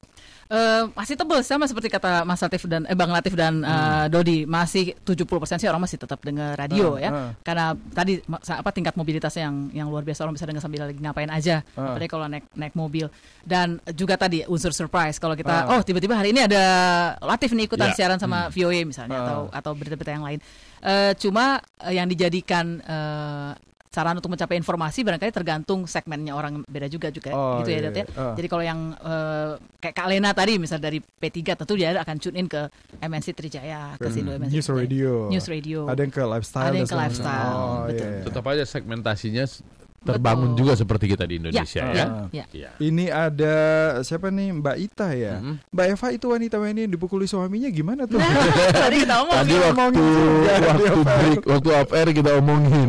Eh, 0.49 0.83
masih 0.97 1.21
tebel 1.21 1.45
sama 1.45 1.69
seperti 1.69 1.93
kata 1.93 2.25
Mas 2.25 2.41
Latif 2.41 2.65
dan 2.65 2.89
eh, 2.89 2.97
Bang 2.97 3.13
Latif 3.13 3.37
dan 3.37 3.61
eh, 3.61 4.07
Dodi 4.09 4.49
masih 4.49 4.97
70% 5.05 5.61
sih 5.61 5.69
orang 5.69 5.85
masih 5.85 6.01
tetap 6.01 6.17
dengar 6.25 6.57
radio 6.57 6.97
Hmm, 6.97 7.05
ya 7.05 7.11
ah. 7.13 7.31
karena 7.45 7.67
tadi 7.93 8.21
apa 8.49 8.71
tingkat 8.73 8.97
mobilitasnya 8.97 9.49
yang 9.49 9.57
yang 9.85 9.89
luar 9.93 10.01
biasa 10.01 10.25
orang 10.25 10.37
bisa 10.37 10.49
dengar 10.49 10.65
sambil 10.65 10.89
lagi 10.89 10.97
ngapain 10.97 11.29
aja 11.29 11.61
Ah. 11.77 11.93
apalagi 11.93 12.09
kalau 12.09 12.27
naik 12.29 12.45
naik 12.57 12.73
mobil 12.73 13.09
dan 13.45 13.77
juga 13.93 14.17
tadi 14.17 14.45
unsur 14.49 14.73
surprise 14.73 15.04
kalau 15.15 15.35
kita 15.35 15.69
oh 15.69 15.81
tiba-tiba 15.81 16.15
hari 16.15 16.31
ini 16.31 16.41
ada 16.41 16.63
Latif 17.21 17.51
nih 17.51 17.65
ikutan 17.65 17.91
Ya. 17.91 17.97
siaran 17.97 18.17
sama 18.17 18.49
VOA 18.49 18.83
misalnya 18.83 19.13
Ah. 19.13 19.25
atau 19.25 19.39
atau 19.51 19.73
berita-berita 19.73 20.13
yang 20.13 20.23
lain 20.23 20.41
Eh, 20.81 21.13
cuma 21.15 21.57
eh, 21.81 21.95
yang 21.95 22.05
dijadikan 22.05 22.77
eh, 22.79 23.53
saran 23.89 24.13
untuk 24.13 24.27
mencapai 24.29 24.53
informasi 24.55 25.01
barangkali 25.01 25.31
tergantung 25.31 25.87
segmennya 25.87 26.35
orang 26.35 26.61
beda 26.67 26.85
juga 26.87 27.09
juga 27.09 27.31
Oh, 27.31 27.63
gitu 27.63 27.71
ya 27.71 27.79
iya, 27.79 27.85
Dot 27.85 27.95
ya. 27.95 28.05
iya. 28.05 28.21
Ah. 28.21 28.35
Jadi 28.35 28.47
kalau 28.47 28.61
yang 28.63 28.81
eh, 28.93 29.51
kayak 29.79 29.95
Kak 29.95 30.07
Lena 30.07 30.31
tadi 30.31 30.59
misal 30.59 30.77
dari 30.79 30.99
P3 30.99 31.41
tentu 31.57 31.73
dia 31.73 31.95
akan 31.95 32.17
tune 32.19 32.37
in 32.37 32.47
ke 32.47 32.69
MNC 32.99 33.33
Trijaya, 33.33 33.95
ke 33.95 34.09
Sindo 34.09 34.35
MNC 34.35 34.51
News 34.51 34.67
Trijaya. 34.67 34.83
radio. 34.83 35.13
News 35.31 35.47
radio. 35.47 35.79
Ada 35.87 36.01
yang 36.01 36.13
ke 36.13 36.23
lifestyle. 36.23 36.67
Ada 36.67 36.77
yang 36.77 36.91
ke 36.91 36.99
lifestyle. 36.99 37.55
Oh, 37.55 37.79
betul. 37.87 37.95
iya, 37.97 38.07
iya. 38.11 38.25
Tetap 38.27 38.45
aja 38.45 38.65
segmentasinya 38.67 39.45
terbangun 40.05 40.53
Betul. 40.53 40.61
juga 40.61 40.73
seperti 40.77 41.05
kita 41.11 41.25
di 41.25 41.35
Indonesia 41.41 41.83
ya, 41.83 41.91
ya. 41.91 42.05
Ah. 42.05 42.27
ya. 42.31 42.45
Iya. 42.53 42.71
Ini 42.79 43.05
ada 43.09 43.57
siapa 44.05 44.29
nih 44.29 44.49
Mbak 44.61 44.77
Ita 44.79 45.09
ya? 45.17 45.41
Mhm. 45.41 45.55
Mbak 45.73 45.87
Eva 45.97 46.09
itu 46.13 46.27
wanita-wanita 46.29 46.81
yang 46.85 46.93
dipukuli 46.93 47.25
suaminya 47.25 47.69
gimana 47.73 48.05
tuh? 48.05 48.21
Tadi 48.85 48.97
kita 49.03 49.15
ngomong 49.25 49.37
Tadi 49.41 49.55
waktu 49.57 50.05
waktu 50.77 51.01
break, 51.03 51.41
waktu 51.49 51.69
off 51.73 51.91
air 51.97 52.09
kita 52.13 52.31
omongin. 52.39 52.89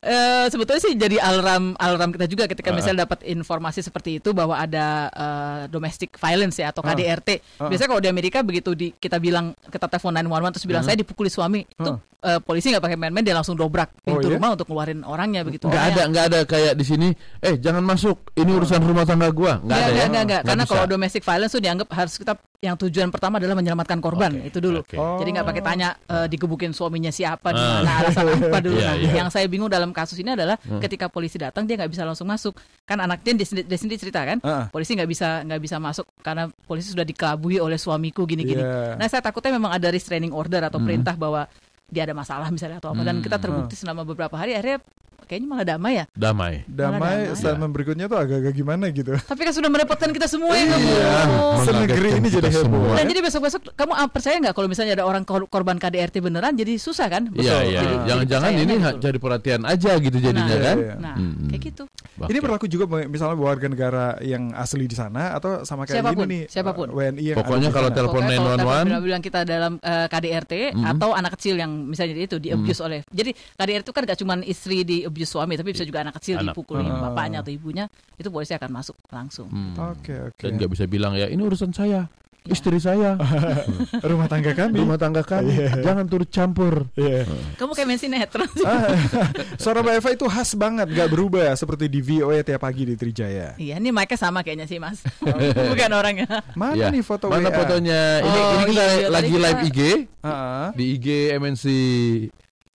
Eh, 0.00 0.48
sebetulnya 0.48 0.80
sih 0.80 0.96
jadi 0.96 1.20
alarm 1.20 1.76
alarm 1.76 2.16
kita 2.16 2.24
juga 2.24 2.48
ketika 2.48 2.72
Ah. 2.72 2.74
misalnya 2.74 3.04
dapat 3.04 3.20
informasi 3.20 3.84
seperti 3.84 4.16
itu 4.16 4.32
bahwa 4.32 4.56
ada 4.56 5.12
eh, 5.12 5.62
domestic 5.68 6.16
violence 6.16 6.56
ya 6.56 6.72
atau 6.72 6.80
Ah. 6.80 6.96
KDRT. 6.96 7.28
Ah. 7.60 7.68
Biasanya 7.68 7.88
kalau 7.90 8.00
di 8.00 8.08
Amerika 8.08 8.40
begitu 8.40 8.72
di, 8.72 8.96
kita 8.96 9.20
bilang 9.20 9.52
kita 9.68 9.84
telepon 9.86 10.16
911 10.16 10.56
terus 10.56 10.64
bilang 10.64 10.80
saya 10.80 10.96
dipukuli 10.96 11.28
suami, 11.28 11.68
itu 11.68 11.92
eh, 12.20 12.40
polisi 12.40 12.72
nggak 12.72 12.80
pakai 12.80 12.96
main-main 12.96 13.20
dia 13.20 13.36
langsung 13.36 13.52
dobrak 13.52 13.92
pintu 14.00 14.24
Oh, 14.24 14.32
iya? 14.32 14.40
rumah 14.40 14.52
untuk 14.52 14.68
keluarin 14.68 15.04
orangnya 15.04 15.40
begitu. 15.40 15.68
Nggak 15.68 15.84
ada, 15.86 16.02
nggak 16.08 16.24
ada 16.26 16.40
kayak 16.44 16.72
di 16.74 16.84
sini. 16.86 17.08
Eh, 17.38 17.56
jangan 17.56 17.80
masuk. 17.80 18.32
Ini 18.32 18.50
urusan 18.50 18.80
rumah 18.80 19.04
tangga 19.04 19.28
gua. 19.28 19.56
Nggak 19.56 19.68
Nggak, 19.68 19.84
ada 19.84 19.92
ya. 19.92 20.06
nggak, 20.08 20.24
nggak. 20.24 20.42
Karena 20.48 20.64
kalau 20.64 20.84
domestic 20.86 21.22
violence 21.22 21.52
tuh 21.52 21.60
dianggap 21.60 21.88
harus 21.92 22.16
kita 22.16 22.40
yang 22.60 22.76
tujuan 22.76 23.08
pertama 23.08 23.40
adalah 23.40 23.56
menyelamatkan 23.56 24.04
korban 24.04 24.36
Oke, 24.36 24.52
itu 24.52 24.58
dulu. 24.60 24.84
oke. 24.84 24.92
Oh. 25.00 25.16
Jadi 25.16 25.32
nggak 25.32 25.48
pakai 25.48 25.62
tanya 25.64 25.88
eh, 25.96 26.28
digebukin 26.28 26.76
suaminya 26.76 27.08
siapa, 27.08 27.56
di 27.56 27.62
mana 27.64 28.04
alasan 28.04 28.28
apa 28.36 28.60
dulu. 28.60 28.76
Nah, 28.76 29.00
iya. 29.00 29.24
Yang 29.24 29.28
saya 29.32 29.48
bingung 29.48 29.72
dalam 29.72 29.96
kasus 29.96 30.20
ini 30.20 30.36
adalah 30.36 30.60
Hmm. 30.60 30.76
ketika 30.76 31.08
polisi 31.08 31.40
datang 31.40 31.64
dia 31.64 31.80
nggak 31.80 31.88
bisa 31.88 32.04
langsung 32.04 32.28
masuk. 32.28 32.52
Kan 32.84 33.00
anaknya 33.00 33.40
dia 33.40 33.64
dia 33.64 33.78
sendiri 33.80 33.96
cerita 33.96 34.20
kan, 34.28 34.44
Ah. 34.44 34.68
polisi 34.68 34.92
nggak 34.92 35.08
bisa 35.08 35.40
nggak 35.40 35.56
bisa 35.56 35.80
masuk 35.80 36.04
karena 36.20 36.52
polisi 36.68 36.92
sudah 36.92 37.00
dikelabui 37.02 37.56
oleh 37.56 37.80
suamiku 37.80 38.28
gini-gini. 38.28 38.60
Iya. 38.60 39.00
Nah 39.00 39.08
saya 39.08 39.24
takutnya 39.24 39.56
memang 39.56 39.72
ada 39.72 39.88
restraining 39.88 40.36
order 40.36 40.60
atau 40.60 40.76
Hmm. 40.76 40.84
perintah 40.84 41.16
bahwa 41.16 41.48
dia 41.90 42.02
ada 42.02 42.14
masalah 42.14 42.48
misalnya 42.48 42.78
atau 42.78 42.90
apa 42.90 43.02
dan 43.02 43.18
Hmm. 43.18 43.22
kita 43.22 43.36
terbukti 43.36 43.74
selama 43.74 44.02
beberapa 44.02 44.32
hari 44.32 44.54
akhirnya 44.54 44.78
kayaknya 45.22 45.46
malah 45.48 45.66
damai 45.68 45.92
ya. 45.92 46.04
damai. 46.10 46.54
Damai, 46.64 46.98
damai. 46.98 47.16
statement 47.32 47.70
berikutnya 47.70 48.06
tuh 48.06 48.18
agak-agak 48.18 48.50
gimana 48.52 48.90
gitu. 48.90 49.14
Tapi 49.14 49.40
kan 49.40 49.52
sudah 49.52 49.68
merepotkan 49.68 50.10
kita 50.10 50.26
semua 50.26 50.50
ya 50.52 50.66
kamu. 50.66 50.88
Iya, 50.88 51.14
senegeri 51.62 52.10
ini 52.16 52.28
jadi 52.28 52.50
heboh. 52.50 52.62
semua. 52.64 52.94
Dan 52.94 53.04
jadi 53.06 53.20
besok-besok 53.20 53.60
kamu 53.70 53.92
ah, 53.92 54.08
percaya 54.08 54.36
nggak 54.40 54.50
kalau 54.52 54.66
misalnya 54.66 54.92
ada 54.92 55.04
orang 55.04 55.22
kor- 55.22 55.46
korban 55.46 55.76
KDRT 55.76 56.18
beneran 56.18 56.50
jadi 56.52 56.74
susah 56.76 57.06
kan? 57.06 57.30
Iya, 57.30 57.62
Betul. 57.62 57.62
iya. 57.68 57.80
Jangan-jangan 58.08 58.50
ini 58.56 58.74
ha- 58.76 58.90
betul. 58.90 59.02
jadi 59.02 59.18
perhatian 59.20 59.60
aja 59.64 59.92
gitu 60.00 60.18
jadinya 60.18 60.50
Nah, 60.50 60.64
kan. 60.64 60.76
iya. 60.80 60.94
Nah, 60.96 61.14
Hmm. 61.14 61.46
kayak 61.46 61.62
gitu. 61.64 61.82
Ini 62.10 62.26
Oke. 62.32 62.42
berlaku 62.42 62.66
juga 62.66 62.84
misalnya 63.06 63.32
warga 63.34 63.64
negara 63.64 64.18
yang 64.20 64.50
asli 64.52 64.84
di 64.84 64.92
sana 64.92 65.32
atau 65.32 65.62
sama 65.62 65.86
kayak 65.86 66.02
Siapa 66.02 66.10
pun, 66.12 66.26
ini 66.26 66.28
nih 66.28 66.42
siapa 66.46 66.70
pun. 66.74 66.88
uh, 66.88 66.96
WNI 66.96 67.22
yang 67.24 67.38
Pokoknya 67.38 67.68
kalau 67.70 67.88
telepon 67.88 68.20
Pokoknya 68.20 68.36
kalau 68.36 68.50
911. 68.50 68.60
telepon 68.84 69.02
bilang 69.02 69.22
kita 69.22 69.40
dalam 69.42 69.72
eh, 69.78 70.06
KDRT 70.06 70.52
Mhm. 70.70 70.84
atau 70.86 71.10
anak 71.12 71.32
kecil 71.34 71.54
yang 71.56 71.70
misalnya 71.86 72.14
itu 72.18 72.36
di 72.36 72.50
abuse 72.50 72.80
oleh. 72.80 73.00
Jadi 73.06 73.30
KDRT 73.32 73.82
itu 73.82 73.92
kan 73.92 74.02
gak 74.04 74.18
cuma 74.18 74.34
istri 74.42 74.82
di 74.82 75.02
abuse 75.02 75.30
suami 75.30 75.54
tapi 75.54 75.70
bisa 75.70 75.82
juga 75.82 76.02
anak 76.02 76.18
kecil 76.18 76.36
Anak. 76.36 76.52
dipukulin 76.52 76.84
Ah. 76.84 77.08
bapaknya 77.08 77.40
atau 77.40 77.50
ibunya 77.50 77.84
itu 78.14 78.28
polisi 78.28 78.52
akan 78.52 78.70
masuk 78.70 78.96
langsung. 79.08 79.48
Hmm. 79.48 79.72
Oke, 79.94 80.12
oke. 80.28 80.40
Dan 80.40 80.56
nggak 80.56 80.70
bisa 80.70 80.84
bilang 80.84 81.14
ya 81.14 81.24
ini 81.24 81.40
urusan 81.40 81.70
saya. 81.70 82.04
Istri 82.46 82.78
saya, 82.78 83.20
Rumah 84.10 84.26
tangga 84.26 84.52
kami. 84.52 84.76
rumah 84.76 84.96
tangga 84.96 85.20
kami, 85.20 85.52
Iya. 85.52 85.82
jangan 85.82 86.04
turut 86.04 86.26
campur. 86.26 86.88
Iya. 86.94 87.28
Kamu 87.54 87.72
kayak 87.72 87.86
main 87.86 87.96
sinetron. 87.96 88.48
Ah, 88.62 88.96
Suara 89.62 89.80
Mbak 89.80 89.94
Eva 89.96 90.10
itu 90.10 90.24
khas 90.24 90.54
banget, 90.54 90.88
gak 90.88 91.08
berubah 91.08 91.52
seperti 91.52 91.86
di 91.86 92.00
VOA 92.00 92.40
tiap 92.40 92.60
pagi 92.60 92.84
di 92.84 92.94
Trijaya. 92.94 93.54
Iya, 93.54 93.76
ini 93.76 93.90
mic 93.90 94.08
sama 94.14 94.40
kayaknya 94.40 94.64
sih, 94.64 94.78
Mas. 94.78 95.04
Bukan 95.70 95.90
orangnya. 95.90 96.40
Mana 96.54 96.74
Ya. 96.74 96.88
nih 96.88 97.00
foto 97.00 97.26
Mana 97.26 97.46
WA? 97.46 97.56
fotonya? 97.56 98.00
Ini, 98.20 98.28
Oh, 98.32 98.50
ini 98.50 98.64
kita 98.66 98.80
iya, 98.80 98.90
tadi 98.96 99.10
lagi 99.10 99.28
kita- 99.28 99.42
live 99.42 99.60
IG 99.62 99.80
Ah, 100.20 100.68
di 100.72 100.84
IG 100.94 101.06
MNC 101.34 101.64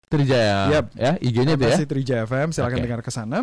Trijaya. 0.05 0.59
Yap. 0.71 0.85
Ya, 0.93 1.11
IG-nya 1.17 1.53
itu 1.57 1.65
ya. 1.65 1.77
Trijaya 1.81 2.23
FM, 2.23 2.49
silakan 2.51 2.77
Oke. 2.77 2.85
dengar 2.85 3.01
ke 3.01 3.09
sana. 3.09 3.41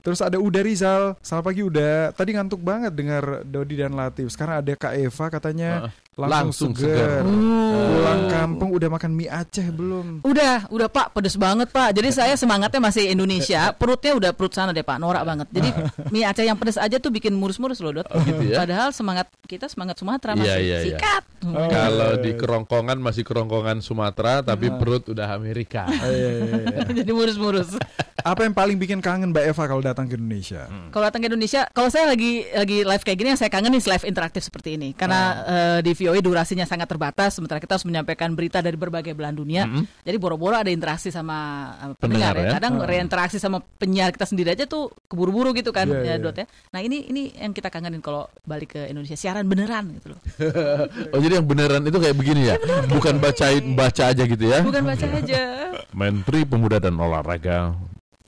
Terus 0.00 0.20
ada 0.24 0.40
Uda 0.40 0.60
Rizal, 0.64 1.14
selamat 1.20 1.44
pagi 1.44 1.62
Uda. 1.62 2.12
Tadi 2.16 2.30
ngantuk 2.32 2.60
banget 2.64 2.92
dengar 2.96 3.44
Dodi 3.44 3.76
dan 3.76 3.92
Latif. 3.92 4.32
Sekarang 4.32 4.64
ada 4.64 4.72
Kak 4.72 4.96
Eva 4.96 5.26
katanya 5.28 5.70
langsung, 6.18 6.72
langsung 6.72 6.72
seger. 6.74 7.22
seger. 7.22 7.22
Pulang 7.70 8.22
kampung 8.26 8.70
udah 8.74 8.88
makan 8.90 9.10
mie 9.14 9.30
Aceh 9.30 9.66
belum? 9.70 10.06
Udah, 10.26 10.66
udah 10.68 10.88
Pak, 10.90 11.14
pedes 11.14 11.38
banget 11.38 11.70
Pak. 11.70 11.94
Jadi 11.94 12.08
saya 12.10 12.34
semangatnya 12.34 12.80
masih 12.82 13.14
Indonesia, 13.14 13.70
perutnya 13.80 14.12
udah 14.18 14.30
perut 14.34 14.50
sana 14.50 14.74
deh 14.74 14.82
Pak, 14.82 14.98
norak 14.98 15.22
banget. 15.22 15.46
Jadi 15.54 15.70
mie 16.14 16.26
Aceh 16.26 16.42
yang 16.42 16.58
pedes 16.58 16.76
aja 16.76 16.98
tuh 16.98 17.14
bikin 17.14 17.30
murus-murus 17.38 17.78
loh, 17.78 18.02
Dot. 18.02 18.08
gitu 18.26 18.42
ya? 18.50 18.66
Padahal 18.66 18.90
semangat 18.90 19.30
kita 19.46 19.70
semangat 19.70 19.98
Sumatera 19.98 20.34
Iya, 20.34 20.42
masih 20.42 20.50
iya, 20.50 20.58
iya. 20.66 20.78
sikat. 20.98 21.22
Oh, 21.40 21.68
Kalau 21.72 22.10
iya, 22.18 22.22
di 22.22 22.30
kerongkongan 22.36 22.98
masih 23.00 23.22
kerongkongan 23.24 23.80
Sumatera, 23.80 24.44
tapi 24.44 24.68
perut 24.68 25.08
udah 25.08 25.32
Amerika. 25.32 25.86
Oh, 25.88 26.10
iya, 26.10 26.30
iya, 26.36 26.54
iya. 26.66 26.80
Jadi 27.00 27.10
murus-murus. 27.14 27.78
Apa 28.20 28.44
yang 28.44 28.52
paling 28.52 28.76
bikin 28.76 29.00
kangen 29.00 29.32
Mbak 29.32 29.44
Eva 29.56 29.64
kalau 29.64 29.80
datang 29.80 30.04
ke 30.04 30.20
Indonesia? 30.20 30.68
Kalau 30.92 31.04
datang 31.08 31.24
ke 31.24 31.32
Indonesia, 31.32 31.64
kalau 31.72 31.88
saya 31.88 32.04
lagi 32.04 32.44
lagi 32.52 32.84
live 32.84 33.00
kayak 33.00 33.16
gini, 33.16 33.28
yang 33.32 33.40
saya 33.40 33.48
kangen 33.48 33.72
nih 33.72 33.80
live 33.80 34.04
interaktif 34.04 34.44
seperti 34.44 34.76
ini. 34.76 34.92
Karena 34.92 35.20
eh, 35.48 35.78
di 35.80 35.92
VOA 36.00 36.24
durasinya 36.24 36.64
sangat 36.64 36.88
terbatas, 36.88 37.36
sementara 37.36 37.60
kita 37.60 37.76
harus 37.76 37.84
menyampaikan 37.84 38.32
berita 38.32 38.64
dari 38.64 38.80
berbagai 38.80 39.12
belahan 39.12 39.36
dunia. 39.36 39.68
Jadi 40.00 40.16
boro-boro 40.16 40.56
ada 40.56 40.72
interaksi 40.72 41.12
sama 41.12 41.68
eh, 41.76 41.92
pendengar, 42.00 42.32
Pendengar 42.32 42.34
ya. 42.40 42.44
ya. 42.48 42.52
Kadang 42.56 42.74
reinteraksi 42.80 43.36
sama 43.36 43.60
penyiar 43.60 44.16
kita 44.16 44.24
sendiri 44.24 44.56
aja 44.56 44.64
tuh 44.64 44.88
keburu-buru 45.12 45.52
gitu 45.52 45.70
kan, 45.76 45.84
Iya, 45.84 46.00
ya, 46.00 46.14
iya. 46.16 46.24
Dot 46.24 46.36
ya. 46.40 46.46
Nah 46.72 46.80
ini 46.80 47.04
ini 47.12 47.36
yang 47.36 47.52
kita 47.52 47.68
kangenin 47.68 48.00
kalau 48.00 48.24
balik 48.48 48.78
ke 48.78 48.88
Indonesia 48.88 49.18
siaran 49.18 49.44
beneran 49.44 49.92
gitu 50.00 50.16
loh. 50.16 50.20
oh 51.12 51.20
jadi 51.20 51.42
yang 51.42 51.46
beneran 51.46 51.84
itu 51.84 51.98
kayak 52.00 52.16
begini 52.16 52.48
ya? 52.48 52.56
Bukan 52.88 53.20
bacain 53.20 53.76
baca 53.76 54.02
aja 54.08 54.22
gitu 54.24 54.44
ya? 54.48 54.64
Bukan 54.64 54.82
baca 54.88 55.06
aja. 55.06 55.42
Menteri 56.00 56.48
Pemuda 56.48 56.80
dan 56.80 56.96
Olahraga 56.96 57.76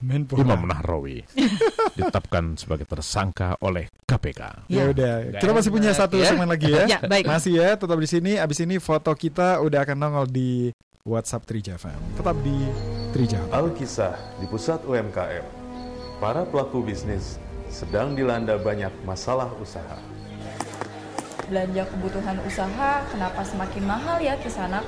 Menpora. 0.03 0.43
Imam 0.43 0.67
Nahrawi 0.67 1.23
ditetapkan 1.97 2.59
sebagai 2.59 2.85
tersangka 2.85 3.55
oleh 3.63 3.87
KPK. 4.03 4.67
Ya 4.67 4.91
udah, 4.91 5.39
kita 5.39 5.53
masih 5.55 5.71
punya 5.71 5.95
satu 5.95 6.19
Ya. 6.19 6.29
segmen 6.29 6.51
lagi 6.51 6.69
ya. 6.69 6.85
Ya, 6.85 6.99
baik. 7.01 7.25
Masih 7.25 7.57
ya, 7.57 7.79
tetap 7.79 7.95
di 7.95 8.09
sini. 8.11 8.35
Abis 8.35 8.59
ini 8.61 8.77
foto 8.77 9.15
kita 9.15 9.63
udah 9.63 9.87
akan 9.87 9.97
nongol 9.97 10.27
di 10.27 10.75
WhatsApp 11.03 11.47
Trija 11.47 11.79
FM. 11.79 12.19
Tetap 12.19 12.37
di 12.43 12.57
Trija. 13.11 13.39
Alkisah 13.49 14.15
di 14.39 14.47
pusat 14.47 14.83
UMKM. 14.83 15.47
Para 16.19 16.43
pelaku 16.43 16.83
bisnis 16.83 17.39
sedang 17.67 18.13
dilanda 18.13 18.59
banyak 18.59 18.91
masalah 19.03 19.51
usaha. 19.57 19.99
Belanja 21.47 21.85
kebutuhan 21.87 22.39
usaha 22.43 23.03
kenapa 23.07 23.43
semakin 23.43 23.83
mahal 23.85 24.17
ya 24.19 24.39
ke 24.39 24.49
sana? 24.49 24.81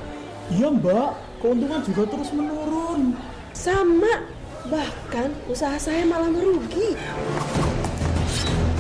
Iya 0.48 0.68
mbak, 0.70 1.10
keuntungan 1.40 1.80
juga 1.82 2.02
terus 2.06 2.30
menurun. 2.30 3.16
Sama, 3.50 4.24
bahkan 4.68 5.32
usaha 5.48 5.76
saya 5.76 6.04
malah 6.08 6.32
merugi. 6.32 6.96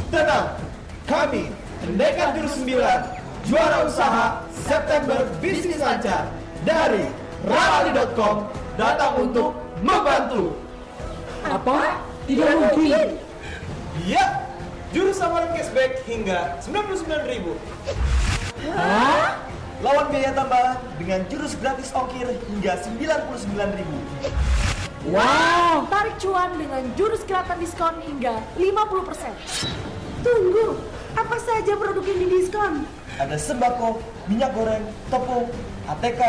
Tenang, 0.08 0.56
kami 1.04 1.52
Pendekar 1.84 2.32
Jurus 2.32 2.56
9 2.64 2.80
Juara 3.44 3.84
Usaha 3.84 4.40
September 4.48 5.28
Bisnis 5.44 5.76
Lancar 5.76 6.32
dari 6.64 7.04
Rawali.com 7.44 8.48
datang 8.80 9.20
untuk 9.20 9.52
membantu. 9.84 10.56
Apa? 11.44 12.00
Tidak 12.24 12.56
mungkin. 12.56 13.20
Iya, 14.00 14.48
jurus 14.96 15.20
samaran 15.20 15.52
cashback 15.52 16.00
hingga 16.08 16.56
99.000. 16.64 17.52
Hah? 18.72 19.36
Lawan 19.84 20.08
biaya 20.08 20.32
tambahan 20.32 20.80
dengan 20.96 21.20
jurus 21.28 21.52
gratis 21.60 21.92
ongkir 21.92 22.32
hingga 22.48 22.80
99.000. 22.80 24.64
Wow, 25.04 25.84
tarik 25.92 26.16
cuan 26.16 26.56
dengan 26.56 26.80
jurus 26.96 27.20
kelihatan 27.28 27.60
diskon 27.60 27.92
hingga 28.08 28.40
50%. 28.56 30.24
Tunggu, 30.24 30.80
apa 31.12 31.36
saja 31.44 31.76
produk 31.76 32.00
yang 32.08 32.24
didiskon? 32.24 32.72
Ada 33.20 33.36
sembako, 33.36 34.00
minyak 34.32 34.56
goreng, 34.56 34.80
tepung, 35.12 35.52
ATK, 35.92 36.20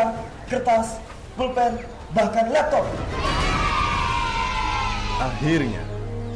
kertas, 0.52 1.00
pulpen, 1.40 1.80
bahkan 2.12 2.52
laptop. 2.52 2.84
Akhirnya, 5.24 5.80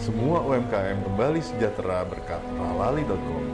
semua 0.01 0.41
UMKM 0.41 1.05
kembali 1.05 1.45
sejahtera 1.45 2.09
berkat 2.09 2.41
ralali.com. 2.57 3.45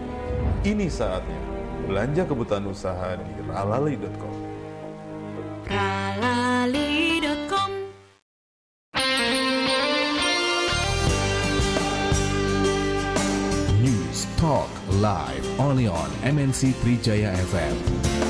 Ini 0.62 0.86
saatnya 0.86 1.42
belanja 1.90 2.22
kebutuhan 2.22 2.70
usaha 2.70 3.18
di 3.18 3.34
ralali.com. 3.50 4.34
Ralali.com 5.66 6.45
Live 15.06 15.60
only 15.60 15.86
on 15.86 16.10
MNC 16.34 16.72
Trijaya 16.82 17.30
FM. 17.36 18.25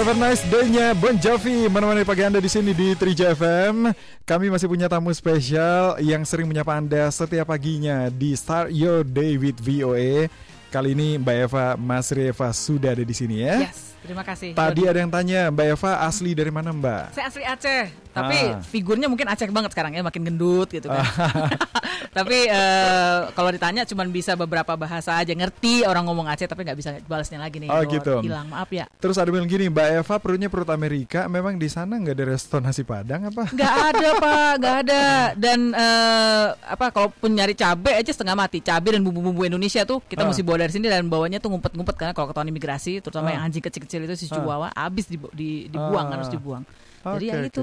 Have 0.00 0.16
a 0.16 0.32
nice 0.32 0.40
day-nya 0.48 0.96
Bon 0.96 1.12
Jovi 1.12 1.68
menemani 1.68 2.08
pagi 2.08 2.24
Anda 2.24 2.40
di 2.40 2.48
sini 2.48 2.72
di 2.72 2.96
Trija 2.96 3.36
FM. 3.36 3.92
Kami 4.24 4.48
masih 4.48 4.64
punya 4.64 4.88
tamu 4.88 5.12
spesial 5.12 6.00
yang 6.00 6.24
sering 6.24 6.48
menyapa 6.48 6.72
Anda 6.72 7.12
setiap 7.12 7.52
paginya 7.52 8.08
di 8.08 8.32
Start 8.32 8.72
Your 8.72 9.04
Day 9.04 9.36
with 9.36 9.60
VOA. 9.60 10.32
Kali 10.72 10.96
ini 10.96 11.20
Mbak 11.20 11.36
Eva 11.44 11.64
Masri 11.76 12.32
Eva 12.32 12.48
sudah 12.48 12.96
ada 12.96 13.04
di 13.04 13.12
sini 13.12 13.44
ya. 13.44 13.68
Yes, 13.68 13.92
terima 14.00 14.24
kasih. 14.24 14.56
Tadi 14.56 14.88
Dodi. 14.88 14.88
ada 14.88 14.98
yang 15.04 15.12
tanya 15.12 15.40
Mbak 15.52 15.66
Eva 15.76 15.92
asli 16.08 16.32
dari 16.32 16.48
mana 16.48 16.72
Mbak? 16.72 17.04
Saya 17.12 17.26
asli 17.28 17.44
Aceh, 17.44 17.84
tapi 18.10 18.36
Ah. 18.50 18.58
figurnya 18.60 19.06
mungkin 19.06 19.26
Aceh 19.26 19.46
banget 19.46 19.70
sekarang 19.70 19.92
ya, 19.92 20.02
makin 20.02 20.22
gendut 20.22 20.68
gitu 20.68 20.86
kan. 20.86 21.00
tapi 22.16 22.44
eh, 22.44 23.18
kalau 23.30 23.48
ditanya 23.48 23.82
cuman 23.84 24.08
bisa 24.08 24.34
beberapa 24.34 24.74
bahasa 24.74 25.14
aja, 25.14 25.30
ngerti 25.30 25.82
orang 25.82 26.02
ngomong 26.04 26.26
Aceh 26.26 26.44
tapi 26.44 26.62
nggak 26.62 26.74
bisa 26.74 26.90
balasnya 27.04 27.38
lagi 27.38 27.58
nih. 27.58 27.68
Oh, 27.68 27.82
gitu. 27.82 28.18
Hilang, 28.20 28.48
maaf 28.48 28.68
ya. 28.68 28.90
Terus 28.96 29.14
ada 29.14 29.28
bilang 29.28 29.46
gini, 29.46 29.66
Mbak 29.66 29.86
Eva 30.00 30.14
perutnya 30.16 30.48
perut 30.48 30.68
Amerika, 30.68 31.26
memang 31.26 31.54
di 31.54 31.66
sana 31.66 31.96
nggak 31.96 32.12
ada 32.12 32.26
restoran 32.28 32.64
nasi 32.64 32.82
padang 32.82 33.26
apa? 33.26 33.46
Nggak 33.48 33.74
ada 33.88 34.08
pak, 34.22 34.52
nggak 34.58 34.76
ada. 34.82 35.02
Dan 35.34 35.58
eh, 35.70 36.46
apa 36.66 36.90
kalaupun 36.90 37.30
nyari 37.30 37.54
cabe 37.54 37.92
aja 37.92 38.10
setengah 38.10 38.34
mati. 38.34 38.58
Cabe 38.60 38.90
dan 38.90 39.00
bumbu-bumbu 39.00 39.44
Indonesia 39.44 39.82
tuh 39.82 40.02
kita 40.02 40.20
Ah. 40.20 40.28
mesti 40.28 40.42
bawa 40.42 40.60
dari 40.60 40.72
sini 40.72 40.86
dan 40.86 41.06
bawanya 41.06 41.38
tuh 41.38 41.48
ngumpet-ngumpet 41.48 41.94
karena 41.94 42.12
kalau 42.12 42.28
ketahuan 42.28 42.48
imigrasi, 42.48 42.98
terutama 42.98 43.28
Ah. 43.28 43.32
yang 43.34 43.42
anjing 43.44 43.60
kecil-kecil 43.60 44.00
itu 44.02 44.14
si 44.16 44.26
Ah. 44.26 44.34
chihuahua, 44.34 44.68
habis 44.72 45.06
dibu- 45.06 45.30
di, 45.30 45.66
dibuang 45.66 46.06
Ah. 46.06 46.12
harus 46.14 46.28
dibuang. 46.28 46.64
Jadi 47.04 47.26
ya 47.26 47.34
Oke, 47.40 47.48
itu. 47.48 47.62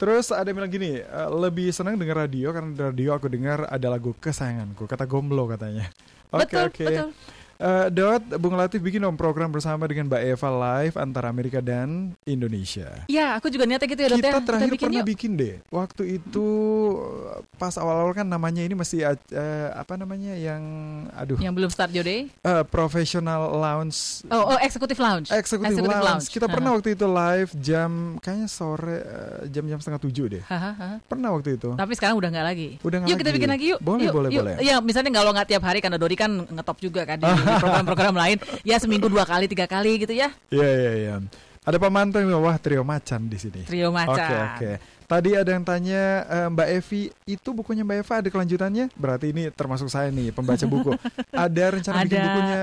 Terus 0.00 0.32
ada 0.32 0.48
yang 0.48 0.56
bilang 0.64 0.72
gini, 0.72 0.96
eh, 1.00 1.28
lebih 1.28 1.68
senang 1.76 2.00
dengar 2.00 2.24
radio 2.24 2.56
karena 2.56 2.72
di 2.72 2.80
radio 2.80 3.10
aku 3.20 3.28
dengar 3.28 3.68
ada 3.68 3.86
lagu 3.92 4.16
kesayanganku, 4.16 4.88
kata 4.88 5.04
Gomblo 5.04 5.44
katanya. 5.44 5.92
Oke 6.32 6.46
Betul, 6.46 6.64
oke. 6.70 6.84
betul. 6.86 7.08
Eh, 7.60 7.86
Dot, 7.92 8.24
Bung 8.40 8.56
Latif 8.56 8.80
bikin 8.80 9.04
dong 9.04 9.20
program 9.20 9.52
bersama 9.52 9.84
dengan 9.84 10.08
Mbak 10.08 10.22
Eva 10.32 10.48
live 10.48 10.96
antara 10.96 11.28
Amerika 11.28 11.60
dan 11.60 12.16
Indonesia. 12.24 13.04
Ya, 13.04 13.36
aku 13.36 13.52
juga 13.52 13.68
niatnya 13.68 13.84
gitu 13.84 14.00
ya, 14.00 14.08
Dot 14.08 14.16
Kita 14.16 14.28
ya. 14.32 14.40
terakhir 14.40 14.68
bikin 14.72 14.86
pernah 14.88 15.02
yuk. 15.04 15.08
bikin 15.12 15.30
deh. 15.36 15.54
Waktu 15.68 16.02
itu 16.16 16.48
pas 17.60 17.76
awal-awal 17.76 18.16
kan 18.16 18.24
namanya 18.24 18.64
ini 18.64 18.72
masih 18.72 19.04
eh, 19.04 19.68
apa 19.76 20.00
namanya 20.00 20.32
yang 20.32 20.62
aduh. 21.12 21.36
Yang 21.36 21.54
belum 21.60 21.70
start 21.70 21.92
Jode. 21.92 22.32
Eh, 22.32 22.64
professional 22.72 23.52
lounge 23.52 24.24
Oh, 24.32 24.56
oh 24.56 24.58
Executive 24.64 24.96
Lounge. 24.96 25.28
Eksekutif 25.28 25.84
lounge. 25.84 26.26
Kita 26.32 26.48
pernah 26.48 26.72
Haha. 26.72 26.78
waktu 26.80 26.96
itu 26.96 27.04
live 27.04 27.50
jam 27.60 27.90
kayaknya 28.24 28.48
sore 28.48 28.98
jam-jam 29.52 29.76
setengah 29.76 30.00
tujuh 30.00 30.24
deh. 30.38 30.42
Haha, 30.48 30.72
haha. 30.72 30.96
Pernah 31.04 31.28
waktu 31.36 31.60
itu. 31.60 31.76
Tapi 31.76 31.92
sekarang 31.92 32.16
udah 32.16 32.28
nggak 32.32 32.46
lagi. 32.46 32.68
Udah 32.80 32.96
nggak 33.04 33.10
yuk 33.12 33.18
kita 33.20 33.28
lagi. 33.28 33.36
bikin 33.36 33.50
lagi 33.50 33.64
yuk. 33.76 33.80
Boleh, 33.84 34.06
yuk, 34.08 34.14
boleh, 34.16 34.30
yuk. 34.32 34.42
boleh. 34.44 34.54
Ya 34.64 34.76
misalnya 34.80 35.10
kalau 35.12 35.30
nggak 35.36 35.48
tiap 35.50 35.62
hari 35.66 35.78
karena 35.84 35.98
Dodi 36.00 36.16
kan 36.16 36.30
ngetop 36.48 36.78
juga 36.80 37.02
kan 37.04 37.16
di, 37.20 37.26
di 37.50 37.58
program-program 37.58 38.14
lain. 38.14 38.36
Ya 38.62 38.76
seminggu 38.78 39.10
dua 39.10 39.26
kali 39.26 39.50
tiga 39.50 39.66
kali 39.66 40.06
gitu 40.06 40.14
ya. 40.14 40.30
Iya 40.54 40.70
iya 40.70 40.92
iya. 40.94 41.14
Ada 41.60 41.76
pemantau 41.76 42.24
yang 42.24 42.40
wah 42.40 42.56
trio 42.56 42.80
macan 42.86 43.28
di 43.28 43.36
sini. 43.36 43.62
Trio 43.68 43.92
macan. 43.92 44.16
Oke 44.16 44.36
oke. 44.38 44.72
Tadi 45.10 45.34
ada 45.34 45.50
yang 45.50 45.66
tanya 45.66 46.02
eh, 46.22 46.46
Mbak 46.48 46.68
Evi 46.70 47.02
itu 47.26 47.48
bukunya 47.50 47.82
Mbak 47.82 47.98
Eva 48.00 48.14
ada 48.16 48.28
kelanjutannya? 48.30 48.94
Berarti 48.94 49.34
ini 49.34 49.50
termasuk 49.50 49.90
saya 49.90 50.06
nih 50.08 50.30
pembaca 50.30 50.62
buku. 50.64 50.94
ada 51.34 51.64
rencana 51.68 52.06
bikin 52.06 52.14
Ada. 52.14 52.24
bukunya? 52.24 52.60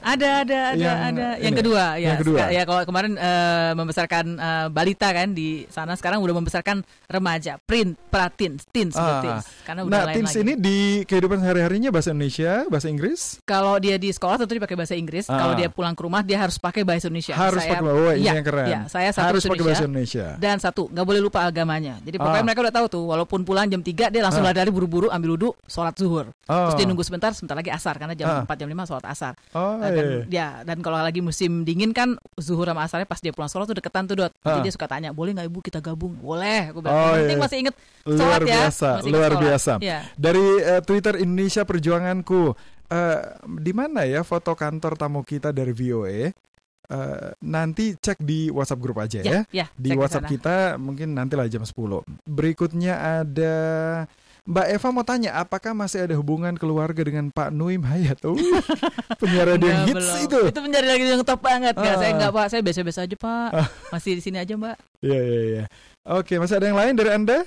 Ada 0.00 0.30
ada 0.40 0.58
ada 0.72 0.80
Yang 0.80 0.96
ada. 0.96 1.26
ini 1.36 1.44
Yang 1.44 1.54
ya? 1.54 1.58
kedua 1.60 1.84
ya. 1.84 2.06
Yang 2.08 2.18
kedua. 2.24 2.38
Ya 2.50 2.62
kalau 2.64 2.82
kemarin 2.82 3.12
eh, 3.14 3.72
membesarkan 3.72 4.24
eh, 4.34 4.66
balita 4.68 5.08
kan 5.10 5.28
di 5.30 5.48
sana 5.68 5.92
sekarang 5.92 6.18
udah 6.18 6.34
membesarkan 6.34 6.80
remaja, 7.06 7.60
print, 7.60 7.94
pratin, 8.08 8.56
teens, 8.72 8.96
Ah. 8.96 9.20
teens. 9.20 9.44
Karena 9.62 9.80
udah 9.84 9.92
Nah, 9.92 10.02
lain 10.08 10.14
teens 10.16 10.32
lagi. 10.32 10.42
ini 10.42 10.52
di 10.56 10.78
kehidupan 11.04 11.38
sehari-harinya 11.38 11.90
bahasa 11.90 12.10
Indonesia, 12.10 12.64
bahasa 12.66 12.88
Inggris? 12.88 13.38
Kalau 13.44 13.76
dia 13.76 13.94
di 13.94 14.08
sekolah 14.08 14.40
tentu 14.40 14.56
dia 14.56 14.64
pakai 14.64 14.74
bahasa 14.74 14.96
Inggris. 14.96 15.28
Ah. 15.28 15.36
Kalau 15.36 15.54
dia 15.54 15.68
pulang 15.68 15.92
ke 15.92 16.02
rumah 16.02 16.24
dia 16.24 16.40
harus 16.40 16.56
pakai 16.56 16.82
bahasa 16.82 17.06
Indonesia. 17.06 17.36
Harus 17.36 17.60
Saya- 17.60 17.70
pakai 17.70 17.84
bahasa 17.84 18.10
ini 18.10 18.24
Iya, 18.24 18.32
yang 18.32 18.42
keren. 18.42 18.66
iya, 18.66 18.80
saya 18.86 19.08
satu 19.12 19.26
Harus 19.28 19.42
pakai 19.44 19.64
bahasa 19.64 19.84
Indonesia. 19.84 20.26
Dan 20.34 20.56
satu, 20.58 20.82
nggak 20.88 21.04
boleh 21.04 21.20
lupa 21.20 21.44
agamanya. 21.60 22.00
Jadi 22.00 22.16
pokoknya 22.16 22.40
Ah. 22.40 22.46
mereka 22.48 22.60
udah 22.64 22.74
tahu 22.74 22.86
tuh, 22.88 23.04
walaupun 23.04 23.44
pulang 23.44 23.68
jam 23.68 23.84
3 23.84 24.08
dia 24.08 24.24
langsung 24.24 24.40
Ah. 24.40 24.48
lari-lari 24.48 24.72
buru-buru 24.72 25.06
ambil 25.06 25.36
wudhu, 25.36 25.50
sholat 25.68 25.92
zuhur. 25.94 26.32
Ah. 26.48 26.72
Terus 26.72 26.80
dia 26.80 26.86
nunggu 26.88 27.04
sebentar, 27.04 27.36
sebentar 27.36 27.52
lagi 27.52 27.68
asar 27.68 28.00
karena 28.00 28.16
jam 28.16 28.26
Ah. 28.26 28.42
4 28.48 28.56
jam 28.56 28.68
5 28.68 28.88
sholat 28.88 29.04
asar. 29.04 29.36
Oh, 29.52 29.76
dan, 29.76 29.92
iya. 29.92 30.24
ya, 30.32 30.48
dan 30.64 30.80
kalau 30.80 30.96
lagi 30.96 31.20
musim 31.20 31.62
dingin 31.62 31.92
kan 31.92 32.16
zuhur 32.34 32.64
sama 32.64 32.88
asarnya 32.88 33.04
pas 33.04 33.20
dia 33.20 33.30
pulang 33.30 33.46
sholat 33.46 33.68
tuh 33.68 33.76
deketan 33.76 34.08
tuh 34.08 34.16
dot. 34.16 34.32
Jadi 34.40 34.58
Ah. 34.58 34.64
dia 34.64 34.72
suka 34.72 34.88
tanya, 34.88 35.12
boleh 35.12 35.36
nggak 35.36 35.46
ibu 35.46 35.60
kita 35.60 35.78
gabung? 35.78 36.16
Boleh. 36.16 36.72
Aku 36.72 36.80
bilang, 36.80 36.94
Oh, 36.94 37.04
"Yang 37.12 37.18
penting 37.20 37.36
iya. 37.36 37.44
masih 37.44 37.56
inget 37.60 37.74
luar 38.02 38.16
sholat 38.16 38.40
ya. 38.40 38.46
biasa, 38.56 38.88
Masih 38.96 39.12
luar 39.12 39.30
sholat." 39.30 39.42
biasa. 39.44 39.72
Iya. 39.78 39.98
Dari 40.16 40.46
eh, 40.60 40.80
Twitter 40.80 41.14
Indonesia 41.18 41.62
Perjuanganku, 41.62 42.42
eh, 42.88 43.18
di 43.60 43.72
mana 43.72 44.00
ya 44.04 44.22
foto 44.22 44.52
kantor 44.52 44.94
tamu 44.94 45.20
kita 45.20 45.50
dari 45.50 45.70
VOA? 45.70 46.32
Eh, 46.90 47.30
nanti 47.40 47.94
cek 47.94 48.18
di 48.18 48.50
WhatsApp 48.50 48.82
grup 48.82 48.98
aja 48.98 49.22
ya. 49.22 49.24
Ya, 49.24 49.40
ya, 49.54 49.66
di 49.78 49.94
WhatsApp 49.94 50.26
sana. 50.26 50.32
kita 50.34 50.56
mungkin 50.74 51.14
nanti 51.14 51.38
lah 51.38 51.46
jam 51.46 51.62
10. 51.62 52.02
Berikutnya 52.26 53.22
ada 53.22 53.54
Mbak 54.42 54.66
Eva 54.66 54.88
mau 54.90 55.06
tanya 55.06 55.38
apakah 55.38 55.70
masih 55.70 56.10
ada 56.10 56.18
hubungan 56.18 56.50
keluarga 56.58 57.06
dengan 57.06 57.30
Pak 57.30 57.54
Nuim 57.54 57.86
Hayat? 57.86 58.18
Uh, 58.26 58.34
penyiar 59.22 59.54
radio 59.54 59.70
yang 59.70 59.86
hits 59.86 60.02
belum. 60.02 60.24
itu. 60.26 60.40
Itu 60.50 60.60
penjara 60.66 60.86
lagi 60.90 61.04
yang 61.06 61.22
top 61.22 61.38
banget. 61.38 61.74
Nggak, 61.78 61.94
saya 61.94 62.10
Ah. 62.10 62.14
enggak, 62.18 62.32
Pak. 62.34 62.46
Saya 62.50 62.60
biasa-biasa 62.66 63.00
aja, 63.06 63.16
Pak. 63.20 63.48
Masih 63.94 64.12
di 64.18 64.22
sini 64.24 64.36
aja, 64.42 64.52
Mbak. 64.58 64.76
Iya 64.98 65.20
iya 65.22 65.40
iya. 65.46 65.64
Oke, 66.02 66.42
masih 66.42 66.58
ada 66.58 66.66
yang 66.66 66.78
lain 66.80 66.94
dari 66.98 67.10
Anda? 67.14 67.38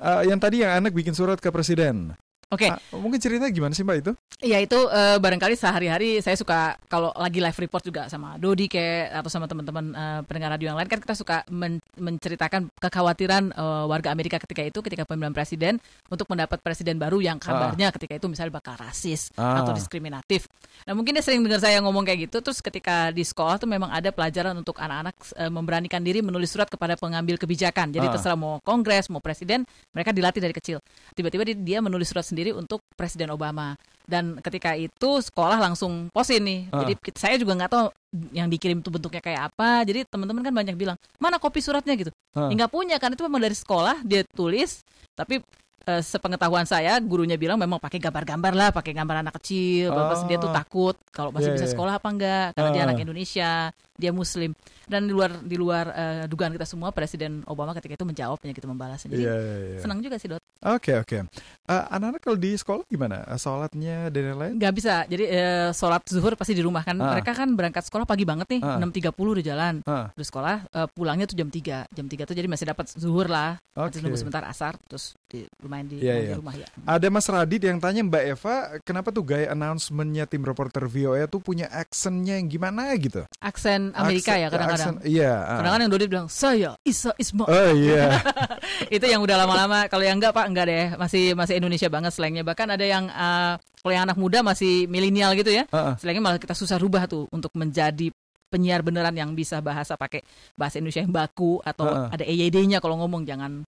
Eh, 0.00 0.22
yang 0.26 0.40
tadi 0.42 0.66
yang 0.66 0.82
anak 0.82 0.90
bikin 0.90 1.14
surat 1.14 1.38
ke 1.38 1.46
presiden. 1.54 2.18
Oke. 2.50 2.66
Ah, 2.66 2.82
mungkin 2.92 3.22
ceritanya 3.22 3.46
gimana 3.48 3.70
sih 3.70 3.86
Mbak 3.86 3.96
itu? 4.02 4.12
Ya 4.42 4.58
itu 4.58 4.74
eh, 4.74 5.16
barangkali 5.16 5.54
sehari-hari 5.54 6.18
saya 6.18 6.34
suka 6.34 6.74
kalau 6.90 7.14
lagi 7.14 7.38
live 7.38 7.54
report 7.54 7.78
juga 7.80 8.10
sama 8.10 8.34
Dodi 8.36 8.66
kayak 8.66 9.22
atau 9.22 9.30
sama 9.30 9.46
teman-teman 9.46 9.94
eh, 9.94 10.20
pendengar 10.26 10.58
radio 10.58 10.74
yang 10.74 10.78
lain 10.78 10.90
kan 10.90 10.98
kita 10.98 11.14
suka 11.14 11.46
men- 11.46 11.78
menceritakan 11.94 12.74
kekhawatiran 12.74 13.54
eh, 13.54 13.84
warga 13.86 14.10
Amerika 14.10 14.36
ketika 14.36 14.66
itu 14.66 14.82
ketika 14.82 15.06
pemilihan 15.06 15.30
presiden 15.30 15.78
untuk 16.10 16.26
mendapat 16.26 16.58
presiden 16.58 16.98
baru 16.98 17.22
yang 17.22 17.38
kabarnya 17.38 17.94
ketika 17.94 18.18
itu 18.18 18.26
misalnya 18.26 18.58
bakal 18.58 18.74
rasis 18.76 19.30
Ah. 19.38 19.62
atau 19.62 19.70
diskriminatif. 19.70 20.50
Nah 20.84 20.98
mungkin 20.98 21.14
dia 21.14 21.22
sering 21.22 21.46
dengar 21.46 21.62
saya 21.62 21.78
ngomong 21.78 22.02
kayak 22.02 22.26
gitu 22.26 22.42
terus 22.42 22.58
ketika 22.58 23.14
di 23.14 23.22
sekolah 23.22 23.62
tuh 23.62 23.70
memang 23.70 23.94
ada 23.94 24.10
pelajaran 24.10 24.58
untuk 24.58 24.74
anak-anak 24.74 25.14
eh, 25.38 25.46
memberanikan 25.46 26.02
diri 26.02 26.18
menulis 26.18 26.50
surat 26.50 26.66
kepada 26.66 26.98
pengambil 26.98 27.38
kebijakan. 27.38 27.94
Jadi 27.94 28.10
Ah. 28.10 28.12
terserah 28.18 28.34
mau 28.34 28.58
kongres 28.58 29.06
mau 29.06 29.22
presiden 29.22 29.62
mereka 29.94 30.10
dilatih 30.10 30.42
dari 30.42 30.50
kecil. 30.50 30.82
Tiba-tiba 31.14 31.46
dia 31.46 31.78
menulis 31.78 32.10
surat 32.10 32.24
sendiri 32.24 32.39
untuk 32.48 32.80
Presiden 32.96 33.28
Obama. 33.28 33.76
Dan 34.08 34.40
ketika 34.42 34.74
itu 34.74 35.22
sekolah 35.22 35.60
langsung 35.60 36.08
posin 36.10 36.42
nih. 36.42 36.60
Ah. 36.72 36.82
Jadi 36.82 36.92
saya 37.14 37.36
juga 37.36 37.54
nggak 37.54 37.70
tahu 37.70 37.86
yang 38.34 38.48
dikirim 38.50 38.82
itu 38.82 38.90
bentuknya 38.90 39.22
kayak 39.22 39.52
apa. 39.52 39.84
Jadi 39.86 40.08
teman-teman 40.08 40.42
kan 40.42 40.54
banyak 40.56 40.74
bilang, 40.74 40.96
"Mana 41.20 41.36
kopi 41.38 41.62
suratnya?" 41.62 41.94
gitu. 41.94 42.10
Ah. 42.34 42.50
Ya, 42.50 42.64
nggak 42.64 42.72
punya 42.72 42.96
kan 42.98 43.14
itu 43.14 43.22
memang 43.22 43.44
dari 43.44 43.54
sekolah 43.54 44.02
dia 44.02 44.26
tulis, 44.34 44.82
tapi 45.14 45.44
eh, 45.82 46.00
sepengetahuan 46.00 46.64
saya 46.64 46.98
gurunya 46.98 47.34
bilang 47.34 47.56
memang 47.56 47.76
pakai 47.76 47.96
gambar-gambar 47.96 48.52
lah, 48.52 48.68
pakai 48.70 48.92
gambar 48.92 49.22
anak 49.22 49.38
kecil. 49.38 49.88
Terus 49.90 50.22
dia 50.24 50.36
tuh 50.36 50.50
takut 50.50 50.96
kalau 51.10 51.30
masih 51.30 51.52
Iya, 51.52 51.56
bisa 51.56 51.66
iya. 51.66 51.72
sekolah 51.72 51.92
apa 51.96 52.08
enggak 52.08 52.46
karena 52.52 52.70
dia 52.70 52.82
Ah. 52.82 52.86
anak 52.88 52.98
Indonesia, 53.00 53.50
dia 53.94 54.10
muslim. 54.10 54.50
Dan 54.84 55.06
di 55.06 55.14
luar 55.14 55.30
di 55.38 55.54
luar 55.54 55.86
eh, 55.88 56.22
dugaan 56.26 56.50
kita 56.50 56.66
semua 56.66 56.90
Presiden 56.90 57.46
Obama 57.46 57.70
ketika 57.72 57.94
itu 57.94 58.02
menjawabnya 58.02 58.50
gitu 58.50 58.66
membalasnya. 58.66 59.06
Jadi 59.08 59.22
Iya, 59.22 59.34
iya, 59.34 59.56
iya. 59.70 59.80
senang 59.80 59.98
juga 59.98 60.18
sih, 60.18 60.26
Dot. 60.26 60.42
Oke 60.60 60.92
oke. 60.94 61.18
Eh, 61.64 61.82
anak-anak 61.88 62.20
kalau 62.20 62.36
di 62.36 62.52
sekolah 62.52 62.82
gimana? 62.84 63.22
Eh, 63.24 63.38
Sholatnya 63.38 64.10
dan 64.10 64.22
lain-lain? 64.28 64.52
Nggak 64.58 64.72
bisa. 64.74 64.94
Jadi 65.06 65.24
eh, 65.24 65.70
sholat 65.70 66.02
zuhur 66.04 66.34
pasti 66.34 66.52
di 66.52 66.60
rumah 66.60 66.82
kan. 66.82 66.98
Ah. 66.98 67.14
Mereka 67.14 67.32
kan 67.32 67.48
berangkat 67.54 67.86
sekolah 67.86 68.02
pagi 68.02 68.26
banget 68.26 68.50
nih, 68.50 68.60
Ah. 68.60 68.76
6.30 68.76 69.14
udah 69.30 69.44
jalan. 69.46 69.74
Ah. 69.86 70.10
Terus 70.12 70.26
sekolah 70.26 70.56
eh, 70.66 70.88
pulangnya 70.90 71.24
tuh 71.24 71.38
jam 71.38 71.48
3. 71.48 71.86
Jam 71.88 72.06
3 72.06 72.26
tuh 72.26 72.34
jadi 72.34 72.50
masih 72.50 72.66
dapat 72.66 72.90
zuhur 72.90 73.30
lah. 73.30 73.62
Nanti 73.72 73.96
Oke. 73.96 74.04
nunggu 74.04 74.18
sebentar 74.18 74.42
asar 74.44 74.74
terus 74.90 75.14
di, 75.30 75.40
lumayan 75.62 75.86
di, 75.86 75.96
Iya, 75.96 76.10
main 76.10 76.20
di 76.20 76.26
iya. 76.26 76.36
rumah 76.36 76.54
ya. 76.54 76.66
Ada 76.84 77.06
Mas 77.06 77.24
Radit 77.24 77.62
yang 77.62 77.78
tanya 77.78 78.02
Mbak 78.02 78.24
Eva, 78.28 78.54
kenapa 78.82 79.08
tuh 79.08 79.22
gaya 79.22 79.46
announcementnya 79.48 80.26
tim 80.26 80.42
reporter 80.42 80.84
VOA 80.84 81.24
tuh 81.24 81.38
punya 81.38 81.70
accentnya 81.70 82.34
yang 82.34 82.50
gimana 82.50 82.90
gitu? 82.98 83.22
Aksen 83.38 83.94
Amerika 83.94 84.34
Aksen- 84.34 84.42
ya 84.42 84.48
kadang-kadang. 84.50 84.94
iya, 85.06 85.32
ah. 85.38 85.56
Kadang-kadang 85.56 85.84
yang 85.86 85.94
Dodi 85.94 86.06
bilang, 86.06 86.26
"Saya 86.26 86.74
Isa 86.82 87.14
Isma." 87.14 87.46
Oh 87.46 87.70
iya. 87.72 88.18
itu 88.96 89.06
yang 89.06 89.22
udah 89.22 89.38
lama-lama. 89.38 89.86
Kalau 89.86 90.02
yang 90.02 90.18
enggak 90.18 90.34
Pak, 90.34 90.46
enggak 90.50 90.66
deh. 90.66 90.84
Masih 90.98 91.32
masih 91.32 91.54
Indonesia 91.56 91.86
banget 91.86 92.10
slangnya. 92.10 92.42
Bahkan 92.42 92.74
ada 92.74 92.82
yang 92.82 93.06
eh, 93.06 93.54
kalau 93.80 93.92
yang 93.94 94.04
anak 94.04 94.18
muda 94.18 94.42
masih 94.42 94.84
milenial 94.86 95.32
gitu 95.32 95.48
ya. 95.48 95.64
Ah, 95.70 95.92
ah. 95.92 95.94
Slangnya 95.96 96.20
malah 96.20 96.36
kita 96.36 96.52
susah 96.52 96.76
rubah 96.76 97.06
tuh 97.06 97.30
untuk 97.30 97.54
menjadi 97.54 98.10
penyiar 98.50 98.82
beneran 98.82 99.14
yang 99.14 99.30
bisa 99.30 99.62
bahasa 99.62 99.94
pakai 99.94 100.26
bahasa 100.58 100.82
Indonesia 100.82 100.98
yang 101.00 101.14
baku 101.14 101.62
atau 101.62 101.86
Ah, 101.86 102.10
ah. 102.10 102.14
ada 102.18 102.26
EYD-nya 102.26 102.82
kalau 102.82 102.98
ngomong 102.98 103.22
jangan 103.22 103.62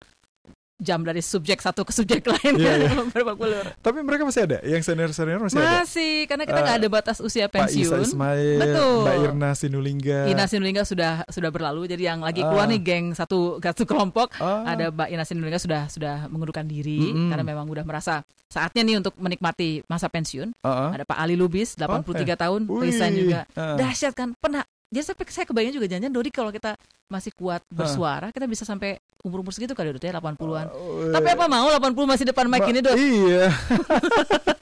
jam 0.83 1.01
dari 1.01 1.23
subjek 1.23 1.59
satu 1.59 1.87
ke 1.87 1.95
subjek 1.95 2.27
lain 2.27 2.59
Iya, 2.59 2.73
iya. 2.77 2.91
berbak 3.15 3.39
belur. 3.39 3.67
Tapi 3.79 4.03
mereka 4.03 4.27
masih 4.27 4.43
ada, 4.45 4.59
yang 4.61 4.83
senior-senior 4.83 5.39
masih, 5.39 5.57
ada. 5.57 5.81
Masih, 5.81 6.27
karena 6.27 6.43
kita 6.43 6.61
nggak 6.61 6.77
ada 6.77 6.89
batas 6.91 7.17
usia 7.19 7.47
Pak 7.47 7.71
Isa 7.71 7.95
pensiun. 7.95 8.03
Ismail, 8.03 8.59
Betul. 8.59 8.95
Mbak 9.01 9.17
Irna 9.23 9.51
Sinulingga. 9.55 10.21
Ina 10.27 10.45
Sinulinga 10.45 10.83
sudah 10.83 11.23
sudah 11.27 11.49
berlalu. 11.49 11.87
Jadi 11.87 12.03
yang 12.03 12.21
lagi 12.21 12.43
keluar 12.43 12.67
nih 12.67 12.83
geng 12.83 13.07
satu 13.15 13.57
satu 13.57 13.87
kelompok 13.87 14.35
Ah. 14.37 14.67
ada 14.69 14.91
Mbak 14.91 15.09
Ina 15.09 15.23
Sinulinga 15.23 15.57
sudah 15.57 15.87
sudah 15.87 16.27
mengundurkan 16.27 16.67
diri 16.67 16.99
Mm-mm. 16.99 17.31
karena 17.31 17.45
memang 17.47 17.71
udah 17.71 17.87
merasa 17.87 18.21
saatnya 18.51 18.83
nih 18.83 18.99
untuk 18.99 19.15
menikmati 19.17 19.87
masa 19.87 20.11
pensiun. 20.11 20.51
Ah, 20.61 20.91
ah. 20.91 20.91
Ada 20.93 21.05
Pak 21.07 21.17
Ali 21.17 21.39
Lubis 21.39 21.79
83 21.79 21.87
Oh, 22.03 22.13
eh. 22.19 22.35
tahun, 22.35 22.61
resign 22.83 23.13
juga. 23.15 23.41
ah. 23.55 23.79
Dahsyat 23.79 24.13
kan? 24.13 24.35
Pernah 24.35 24.67
jadi 24.93 25.05
saya, 25.09 25.17
saya 25.25 25.47
kebayang 25.49 25.73
juga 25.73 25.89
jangan 25.89 26.13
Dodi 26.13 26.29
kalau 26.29 26.53
kita 26.53 26.77
masih 27.09 27.33
kuat 27.33 27.65
bersuara, 27.69 28.29
kita 28.29 28.45
bisa 28.45 28.63
sampai 28.63 29.01
umur-umur 29.23 29.53
segitu 29.53 29.73
kali 29.73 29.93
Dot 29.93 30.01
ya 30.01 30.13
80-an. 30.13 30.67
Tapi 31.13 31.29
apa 31.33 31.45
mau 31.47 31.69
80 31.69 31.93
masih 32.05 32.25
depan 32.29 32.45
mic 32.49 32.65
ini 32.69 32.81
Dot? 32.81 32.97
Iya. 32.97 33.53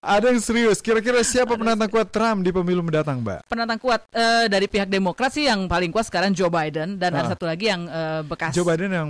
Ada 0.00 0.32
yang 0.32 0.40
serius. 0.40 0.80
Kira-kira 0.80 1.20
siapa 1.20 1.54
penantang 1.54 1.86
kuat 1.86 2.08
Trump 2.08 2.42
di 2.42 2.50
pemilu 2.50 2.80
mendatang, 2.80 3.20
Mbak? 3.20 3.46
Penantang 3.46 3.78
kuat 3.78 4.00
eh, 4.10 4.48
dari 4.48 4.66
pihak 4.66 4.88
Demokrat 4.88 5.30
sih 5.30 5.46
yang 5.46 5.68
paling 5.68 5.92
kuat 5.92 6.08
sekarang 6.08 6.32
Joe 6.32 6.50
Biden 6.50 6.96
dan 6.96 7.14
ada 7.14 7.28
Ah. 7.28 7.30
satu 7.30 7.44
lagi 7.46 7.68
yang 7.68 7.84
eh, 7.86 8.20
bekas 8.24 8.56
Joe 8.56 8.64
Biden 8.64 8.90
yang 8.90 9.08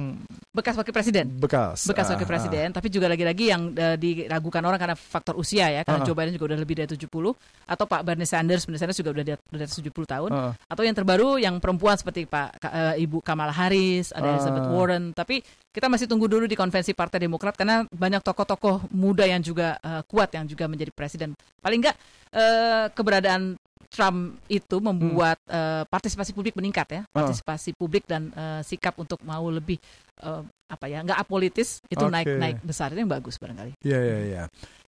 bekas 0.51 0.75
wakil 0.75 0.91
presiden. 0.91 1.31
bekas. 1.39 1.87
bekas 1.87 2.11
Ah, 2.11 2.19
wakil 2.19 2.27
ah. 2.27 2.31
presiden, 2.35 2.67
tapi 2.75 2.91
juga 2.91 3.07
lagi-lagi 3.07 3.55
yang 3.55 3.71
eh, 3.71 3.95
diragukan 3.95 4.59
orang 4.67 4.83
karena 4.83 4.97
faktor 4.99 5.39
usia 5.39 5.71
ya, 5.71 5.87
karena 5.87 6.03
Ah. 6.03 6.07
Joe 6.07 6.17
Biden 6.19 6.35
juga 6.35 6.51
udah 6.51 6.59
lebih 6.59 6.75
dari 6.75 6.91
70 6.91 7.39
atau 7.71 7.85
Pak 7.87 8.03
Bernie 8.03 8.27
Sanders, 8.27 8.67
Bernie 8.67 8.83
Sanders 8.83 8.99
juga 8.99 9.15
udah 9.15 9.23
di 9.23 9.33
atas 9.39 9.79
70 9.79 10.11
tahun. 10.11 10.31
Ah. 10.35 10.53
Atau 10.67 10.83
yang 10.83 10.97
terbaru 10.99 11.39
yang 11.39 11.63
perempuan 11.63 11.95
seperti 11.95 12.27
Pak 12.27 12.59
eh, 12.67 13.05
Ibu 13.07 13.23
Kamala 13.23 13.55
Harris, 13.55 14.11
ada 14.11 14.27
Ah. 14.27 14.35
Elizabeth 14.35 14.67
Warren, 14.67 15.05
tapi 15.15 15.39
kita 15.71 15.87
masih 15.87 16.11
tunggu 16.11 16.27
dulu 16.27 16.51
di 16.51 16.59
konvensi 16.59 16.99
Partai 16.99 17.23
Demokrat 17.23 17.55
karena 17.55 17.87
banyak 17.87 18.19
tokoh-tokoh 18.27 18.91
muda 18.91 19.23
yang 19.23 19.45
juga 19.45 19.79
eh, 19.79 20.03
kuat 20.03 20.35
yang 20.35 20.51
juga 20.51 20.67
menjadi 20.67 20.91
presiden. 20.91 21.31
Paling 21.63 21.79
enggak 21.79 21.95
eh, 22.35 22.87
keberadaan 22.91 23.55
Trump 23.91 24.17
itu 24.47 24.77
membuat 24.79 25.37
eh, 25.45 25.83
partisipasi 25.85 26.31
publik 26.31 26.55
meningkat 26.55 26.87
ya, 26.89 27.03
Ah. 27.05 27.11
partisipasi 27.11 27.75
publik 27.75 28.07
dan 28.07 28.31
eh, 28.31 28.63
sikap 28.63 28.95
untuk 28.97 29.19
mau 29.21 29.43
lebih 29.51 29.77
eh, 30.23 30.43
apa 30.71 30.87
ya, 30.87 31.03
nggak 31.03 31.19
apolitis 31.19 31.83
itu 31.87 31.99
Oke. 32.01 32.15
naik 32.15 32.29
naik 32.39 32.57
besar 32.63 32.95
itu 32.95 33.03
yang 33.03 33.11
bagus 33.11 33.35
barangkali. 33.37 33.75
Iya, 33.83 33.99
iya, 33.99 34.19
iya. 34.23 34.43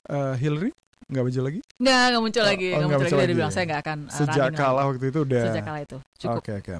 Eh, 0.08 0.34
Hillary 0.40 0.72
nggak 1.06 1.22
maju 1.22 1.40
lagi? 1.44 1.60
Nggak, 1.76 2.04
nggak 2.08 2.22
muncul 2.24 2.42
lagi, 2.42 2.66
Oh, 2.66 2.72
nggak 2.72 2.72
nggak 2.72 2.88
muncul 2.88 2.98
muncul 3.04 3.18
lagi. 3.20 3.28
Dia 3.28 3.36
bilang 3.36 3.52
ya. 3.52 3.54
saya 3.54 3.64
nggak 3.68 3.82
akan 3.84 3.98
uh, 4.00 4.16
Sejak 4.16 4.48
kalah 4.52 4.74
lagi." 4.74 4.88
waktu 4.90 5.04
itu 5.06 5.18
udah. 5.22 5.42
Sejak 5.44 5.62
kalah 5.62 5.82
itu 5.84 5.98
cukup. 6.18 6.40
Oke, 6.40 6.52
oke. 6.56 6.72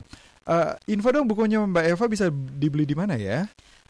Eh, 0.47 0.73
info 0.89 1.09
dong 1.11 1.27
bukunya 1.27 1.59
Mbak 1.61 1.85
Eva 1.91 2.05
bisa 2.09 2.27
dibeli 2.33 2.87
di 2.87 2.97
mana 2.97 3.15
ya? 3.15 3.45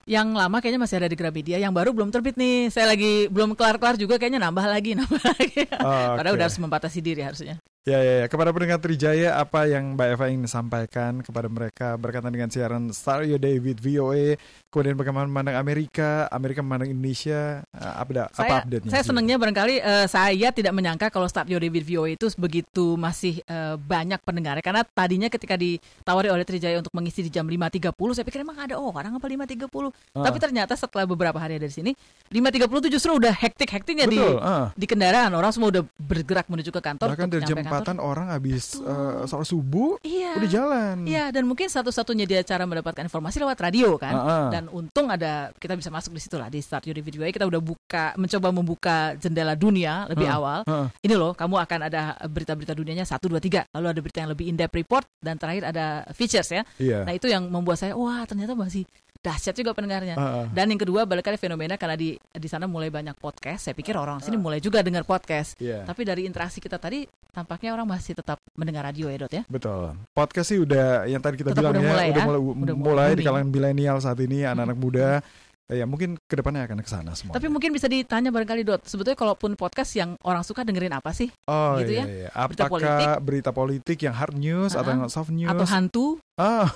Yang 0.07 0.29
lama 0.35 0.57
kayaknya 0.59 0.81
masih 0.81 0.97
ada 0.99 1.09
di 1.09 1.19
Gramedia, 1.19 1.59
yang 1.59 1.75
baru 1.75 1.91
belum 1.91 2.11
terbit 2.11 2.35
nih. 2.35 2.71
Saya 2.71 2.91
lagi 2.91 3.27
belum 3.27 3.55
kelar-kelar 3.55 3.95
juga 3.97 4.17
kayaknya 4.17 4.39
nambah 4.41 4.67
lagi, 4.67 4.95
nambah 4.99 5.21
lagi. 5.21 5.63
Oh, 5.79 6.15
Padahal 6.17 6.33
oke. 6.33 6.39
udah 6.39 6.47
harus 6.47 6.61
membatasi 6.61 6.99
diri 7.01 7.23
harusnya. 7.23 7.57
Ya, 7.87 8.03
ya, 8.03 8.15
ya. 8.19 8.27
Kepada 8.27 8.51
pendengar 8.51 8.83
Trijaya, 8.83 9.39
apa 9.39 9.71
yang 9.71 9.95
Mbak 9.95 10.19
Eva 10.19 10.27
ingin 10.27 10.51
sampaikan 10.51 11.23
kepada 11.23 11.47
mereka 11.47 11.95
berkaitan 11.95 12.35
dengan 12.35 12.51
siaran 12.51 12.91
Star 12.91 13.23
Your 13.23 13.39
Day 13.39 13.63
with 13.63 13.79
VOA, 13.79 14.35
kemudian 14.75 14.99
bagaimana 14.99 15.31
memandang 15.31 15.55
Amerika, 15.55 16.27
Amerika 16.35 16.67
memandang 16.67 16.91
Indonesia, 16.91 17.63
eh, 17.63 17.95
apa, 17.95 18.27
apa 18.27 18.35
Saya, 18.35 18.53
update-nya? 18.67 18.91
saya 18.91 19.03
senangnya 19.07 19.39
barangkali 19.39 19.75
eh, 19.79 20.07
saya 20.11 20.51
tidak 20.51 20.75
menyangka 20.75 21.15
kalau 21.15 21.31
Start 21.31 21.47
Your 21.47 21.63
Day 21.63 21.71
with 21.71 21.87
VOA 21.87 22.19
itu 22.19 22.27
begitu 22.35 22.99
masih 22.99 23.39
eh, 23.47 23.79
banyak 23.79 24.19
pendengarnya 24.27 24.67
karena 24.67 24.83
tadinya 24.83 25.31
ketika 25.31 25.55
ditawari 25.55 26.27
oleh 26.27 26.43
Trijaya 26.43 26.83
untuk 26.83 26.91
mengisi 26.91 27.23
di 27.23 27.31
jam 27.31 27.47
5.30 27.47 27.95
saya 28.19 28.27
pikir 28.27 28.43
emang 28.43 28.67
ada 28.67 28.83
orang 28.83 29.15
apa 29.15 29.31
5.30 29.31 29.95
Ah. 30.17 30.25
tapi 30.27 30.41
ternyata 30.41 30.75
setelah 30.75 31.05
beberapa 31.07 31.37
hari 31.37 31.61
ada 31.61 31.69
di 31.69 31.75
sini 31.75 31.93
5.30 32.35 32.67
itu 32.67 32.89
justru 32.99 33.15
udah 33.15 33.31
hektik-hektiknya 33.31 34.07
di 34.11 34.19
ah. 34.43 34.75
di 34.75 34.87
kendaraan 34.91 35.31
orang 35.39 35.55
semua 35.55 35.71
udah 35.71 35.83
bergerak 36.01 36.51
menuju 36.51 36.75
ke 36.75 36.81
kantor 36.83 37.15
Bahkan 37.15 37.27
untuk 37.31 37.39
dari 37.39 37.47
4 37.83 37.99
orang 37.99 38.27
habis 38.29 38.77
eh, 38.77 39.25
sholat 39.25 39.45
subuh, 39.45 39.99
Iya. 40.01 40.39
udah 40.39 40.49
jalan. 40.49 40.97
Iya, 41.05 41.25
dan 41.29 41.45
mungkin 41.45 41.67
satu-satunya 41.67 42.25
dia 42.25 42.41
cara 42.41 42.65
mendapatkan 42.65 43.03
informasi 43.03 43.37
lewat 43.39 43.59
radio 43.59 43.97
kan. 43.97 44.13
Ah, 44.13 44.23
ah. 44.23 44.49
Dan 44.49 44.69
untung 44.69 45.09
ada 45.09 45.51
kita 45.55 45.75
bisa 45.75 45.89
masuk 45.89 46.13
di 46.13 46.21
situ 46.21 46.37
lah 46.37 46.47
di 46.47 46.59
Start 46.59 46.85
Your 46.85 46.97
Video 46.97 47.23
kita 47.27 47.43
udah 47.43 47.59
buka 47.59 48.05
mencoba 48.15 48.49
membuka 48.51 48.97
jendela 49.17 49.53
dunia 49.53 50.07
lebih 50.07 50.27
Ah, 50.27 50.37
awal. 50.37 50.59
ah. 50.65 50.87
Ini 51.01 51.15
loh, 51.15 51.33
kamu 51.33 51.57
akan 51.59 51.81
ada 51.85 52.01
berita-berita 52.23 52.73
dunianya 52.73 53.03
1 53.03 53.27
2 53.27 53.39
3. 53.39 53.67
Lalu 53.73 53.87
ada 53.91 54.01
berita 54.01 54.19
yang 54.23 54.31
lebih 54.31 54.47
in-depth 54.47 54.75
report 54.75 55.05
dan 55.19 55.37
terakhir 55.37 55.67
ada 55.67 55.87
features 56.13 56.49
ya. 56.49 56.63
Iya. 56.79 57.03
Nah, 57.03 57.13
itu 57.13 57.27
yang 57.27 57.47
membuat 57.47 57.77
saya 57.77 57.93
wah, 57.93 58.23
ternyata 58.25 58.55
masih 58.55 58.87
dahsyat 59.27 59.55
juga 59.59 59.75
pendengarnya. 59.75 60.15
Ah. 60.15 60.47
Dan 60.47 60.71
yang 60.71 60.79
kedua 60.79 61.03
balik 61.03 61.27
lagi 61.27 61.43
fenomena 61.43 61.75
karena 61.75 61.99
di 61.99 62.15
di 62.15 62.49
sana 62.49 62.71
mulai 62.71 62.95
banyak 62.95 63.19
podcast. 63.19 63.67
Saya 63.67 63.75
pikir 63.75 63.99
orang 63.99 64.23
sini 64.23 64.39
mulai 64.39 64.63
juga 64.63 64.87
dengar 64.87 65.03
podcast. 65.03 65.59
Iya. 65.59 65.83
Tapi 65.83 66.07
dari 66.07 66.23
interaksi 66.31 66.63
kita 66.63 66.79
tadi 66.79 67.11
tampaknya 67.35 67.75
orang 67.75 67.91
masih 67.91 68.15
tetap 68.15 68.39
mendengar 68.55 68.87
radio 68.87 69.11
ya, 69.11 69.19
Dot 69.27 69.33
ya. 69.35 69.43
Betul. 69.51 69.99
Podcast 70.15 70.55
sih 70.55 70.63
udah 70.63 71.11
yang 71.11 71.19
tadi 71.19 71.43
kita 71.43 71.51
Tetap 71.51 71.61
bilang 71.67 71.75
udah 71.75 71.83
ya, 71.83 71.91
mulai 71.91 72.07
udah 72.07 72.23
ya. 72.23 72.27
mulai, 72.27 72.41
Udah 72.41 72.77
mulai 72.79 72.87
mulai 72.87 73.09
di 73.19 73.23
kalangan 73.27 73.49
milenial 73.51 73.97
saat 73.99 74.19
ini, 74.23 74.47
anak-anak 74.47 74.79
muda. 74.79 75.09
Eh, 75.19 75.21
Ya 75.67 75.83
mungkin 75.83 76.15
ke 76.15 76.35
depannya 76.39 76.63
akan 76.63 76.79
ke 76.79 76.87
sana 76.87 77.11
semua. 77.19 77.35
Tapi 77.35 77.51
mungkin 77.51 77.75
bisa 77.75 77.91
ditanya 77.91 78.31
barangkali 78.31 78.63
Dot, 78.63 78.87
sebetulnya 78.87 79.19
kalaupun 79.19 79.59
podcast 79.59 79.99
yang 79.99 80.15
orang 80.23 80.47
suka 80.47 80.63
dengerin 80.63 80.95
apa 80.95 81.11
sih? 81.11 81.27
Oh 81.51 81.75
gitu 81.83 81.99
iya, 81.99 82.03
ya. 82.03 82.07
iya. 82.07 82.29
Berita 82.47 82.65
Apakah 82.67 82.71
politik 82.71 83.09
berita 83.27 83.51
politik 83.51 83.99
yang 84.07 84.15
hard 84.15 84.39
news 84.39 84.79
atau 84.79 84.87
Ah, 84.87 84.95
yang 84.95 85.03
soft 85.11 85.35
news? 85.35 85.51
atau 85.51 85.67
hantu, 85.67 86.07
Ah, 86.39 86.71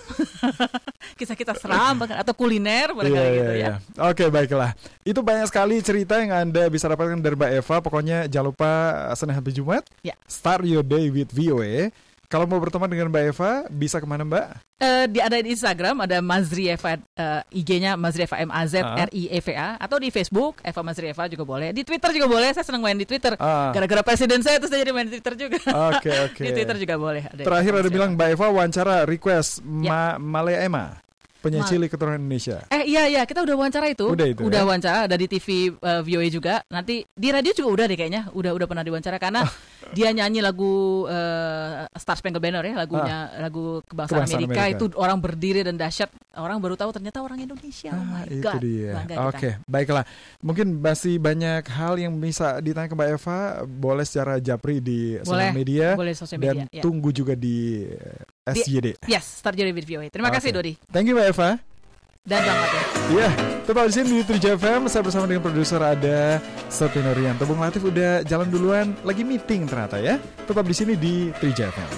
kisah-kisah 1.20 1.54
seram 1.54 1.94
bahkan 2.00 2.16
atau 2.18 2.32
kuliner 2.32 2.90
barangkali 2.90 3.20
iya, 3.22 3.36
gitu 3.38 3.52
ya. 3.52 3.58
iya. 3.60 3.72
Oke, 4.08 4.26
baiklah. 4.26 4.72
Itu 5.04 5.20
banyak 5.20 5.46
sekali 5.46 5.78
cerita 5.84 6.18
yang 6.18 6.32
Anda 6.32 6.66
bisa 6.66 6.88
dapatkan 6.88 7.20
dari 7.20 7.36
Mbak 7.36 7.50
Eva. 7.60 7.76
Pokoknya 7.78 8.18
jangan 8.26 8.46
lupa 8.50 8.70
Senin 9.14 9.36
sampai 9.36 9.52
Jumat. 9.52 9.82
Ya. 10.00 10.16
Start 10.26 10.64
your 10.64 10.82
day 10.82 11.12
with 11.12 11.30
VOA. 11.30 11.92
Kalau 12.30 12.46
mau 12.46 12.62
berteman 12.62 12.86
dengan 12.86 13.10
Mbak 13.10 13.24
Eva, 13.34 13.50
bisa 13.66 13.98
ke 13.98 14.06
mana 14.06 14.22
Mbak? 14.22 14.46
Eh, 14.78 15.04
di 15.10 15.18
ada 15.18 15.34
di 15.34 15.50
Instagram 15.50 16.06
ada 16.06 16.22
Mazri 16.22 16.70
Eva 16.70 16.94
eh, 16.94 17.42
IG-nya 17.50 17.98
Mazri 17.98 18.22
Eva 18.22 18.38
M 18.38 18.54
A 18.54 18.62
Z 18.70 18.78
Ah. 18.86 19.02
R 19.02 19.10
I 19.10 19.34
E 19.34 19.38
V 19.42 19.50
A 19.58 19.74
atau 19.76 19.98
di 19.98 20.14
Facebook 20.14 20.62
Eva 20.62 20.80
Mazri 20.86 21.10
Eva 21.10 21.26
juga 21.26 21.42
boleh. 21.42 21.74
Di 21.74 21.82
Twitter 21.82 22.14
juga 22.14 22.30
boleh. 22.30 22.54
Saya 22.54 22.62
senang 22.62 22.86
main 22.86 22.94
di 22.94 23.02
Twitter. 23.02 23.34
Ah. 23.34 23.74
Gara-gara 23.74 24.06
presiden 24.06 24.46
saya 24.46 24.62
terus 24.62 24.70
saya 24.70 24.86
jadi 24.86 24.94
main 24.94 25.10
di 25.10 25.18
Twitter 25.18 25.34
juga. 25.34 25.58
Oke, 25.90 26.10
oke. 26.30 26.42
di 26.46 26.50
Twitter 26.54 26.76
juga 26.78 26.94
boleh. 27.02 27.22
Ada 27.26 27.42
Terakhir 27.42 27.72
ada 27.82 27.90
bilang 27.90 28.10
Mbak 28.14 28.28
Eva 28.38 28.46
wawancara 28.46 28.96
request 29.10 29.66
Ma 29.66 30.14
Malaya 30.14 30.62
Emma, 30.62 31.02
penyanyi 31.40 31.66
cilik 31.66 31.88
keturunan 31.90 32.20
Indonesia. 32.20 32.62
Eh 32.68 32.84
iya 32.86 33.08
iya 33.08 33.22
kita 33.24 33.40
udah 33.42 33.54
wawancara 33.56 33.86
itu. 33.88 34.06
Udah 34.12 34.26
itu, 34.28 34.44
ya? 34.46 34.62
wawancara 34.62 34.98
ada 35.08 35.16
di 35.16 35.26
TV 35.26 35.72
uh, 35.74 36.00
VOA 36.04 36.28
juga. 36.28 36.54
Nanti 36.68 37.02
di 37.08 37.28
radio 37.32 37.52
juga 37.56 37.68
udah 37.72 37.84
deh 37.88 37.96
kayaknya. 37.96 38.22
Udah 38.36 38.52
udah 38.52 38.66
pernah 38.68 38.84
diwawancara 38.84 39.16
karena 39.16 39.42
dia 39.96 40.12
nyanyi 40.12 40.44
lagu 40.44 41.04
uh, 41.08 41.88
Star 41.96 42.20
Spangled 42.20 42.44
Banner 42.44 42.62
ya 42.62 42.74
lagunya 42.76 43.16
lagu 43.40 43.80
kebangsaan, 43.88 44.28
Kebangsaan 44.28 44.40
Amerika, 44.44 44.62
Amerika. 44.68 44.76
itu 44.76 44.84
orang 45.00 45.18
berdiri 45.18 45.60
dan 45.64 45.74
dahsyat. 45.80 46.10
Orang 46.30 46.62
baru 46.62 46.78
tahu 46.78 46.94
ternyata 46.94 47.18
orang 47.24 47.42
Indonesia. 47.42 47.90
Oh 47.90 48.04
my 48.06 48.22
Itu 48.30 48.46
god. 48.46 48.60
dia. 48.62 48.92
Oke, 49.26 49.50
baiklah. 49.66 50.06
Mungkin 50.44 50.78
masih 50.78 51.18
banyak 51.18 51.66
hal 51.66 51.98
yang 51.98 52.14
bisa 52.22 52.62
ditanya 52.62 52.86
ke 52.86 52.94
Mbak 52.94 53.08
Eva. 53.18 53.38
Boleh 53.66 54.04
secara 54.06 54.38
japri 54.38 54.78
di 54.78 55.18
Boleh, 55.18 55.26
sosial 55.26 55.56
media. 55.56 55.86
boleh 55.98 56.14
sosial 56.14 56.38
Dan 56.38 56.54
media, 56.54 56.64
ya. 56.70 56.82
tunggu 56.86 57.10
juga 57.10 57.34
di 57.34 57.82
eh, 57.90 58.54
Di- 58.54 58.62
SYD. 58.62 58.86
Yes, 59.10 59.42
Your 59.42 59.66
Day 59.66 59.74
with 59.74 59.86
VOA. 59.90 60.06
Terima 60.10 60.30
kasih 60.30 60.54
Oke. 60.54 60.56
Dodi. 60.62 60.72
Thank 60.90 61.10
you 61.10 61.14
Mbak 61.18 61.26
Eva. 61.26 61.29
Dan 62.26 62.40
Bang 62.44 62.58
Mate. 62.58 62.80
Iya, 63.10 63.28
tetap 63.64 63.84
di 63.88 63.94
sini 63.96 64.08
di 64.20 64.22
Trija 64.22 64.50
FM. 64.54 64.86
Saya 64.86 65.02
bersama 65.02 65.24
dengan 65.24 65.42
produser 65.42 65.80
ada 65.80 66.38
Septino 66.68 67.10
Rianto. 67.16 67.48
Bung 67.48 67.58
Latif 67.58 67.86
udah 67.86 68.22
jalan 68.22 68.48
duluan, 68.52 68.92
lagi 69.02 69.24
meeting 69.24 69.66
ternyata 69.66 69.98
ya. 69.98 70.20
Tetap 70.44 70.62
di 70.62 70.74
sini 70.76 70.94
di 70.94 71.32
Trija 71.40 71.72
FM. 71.72 71.90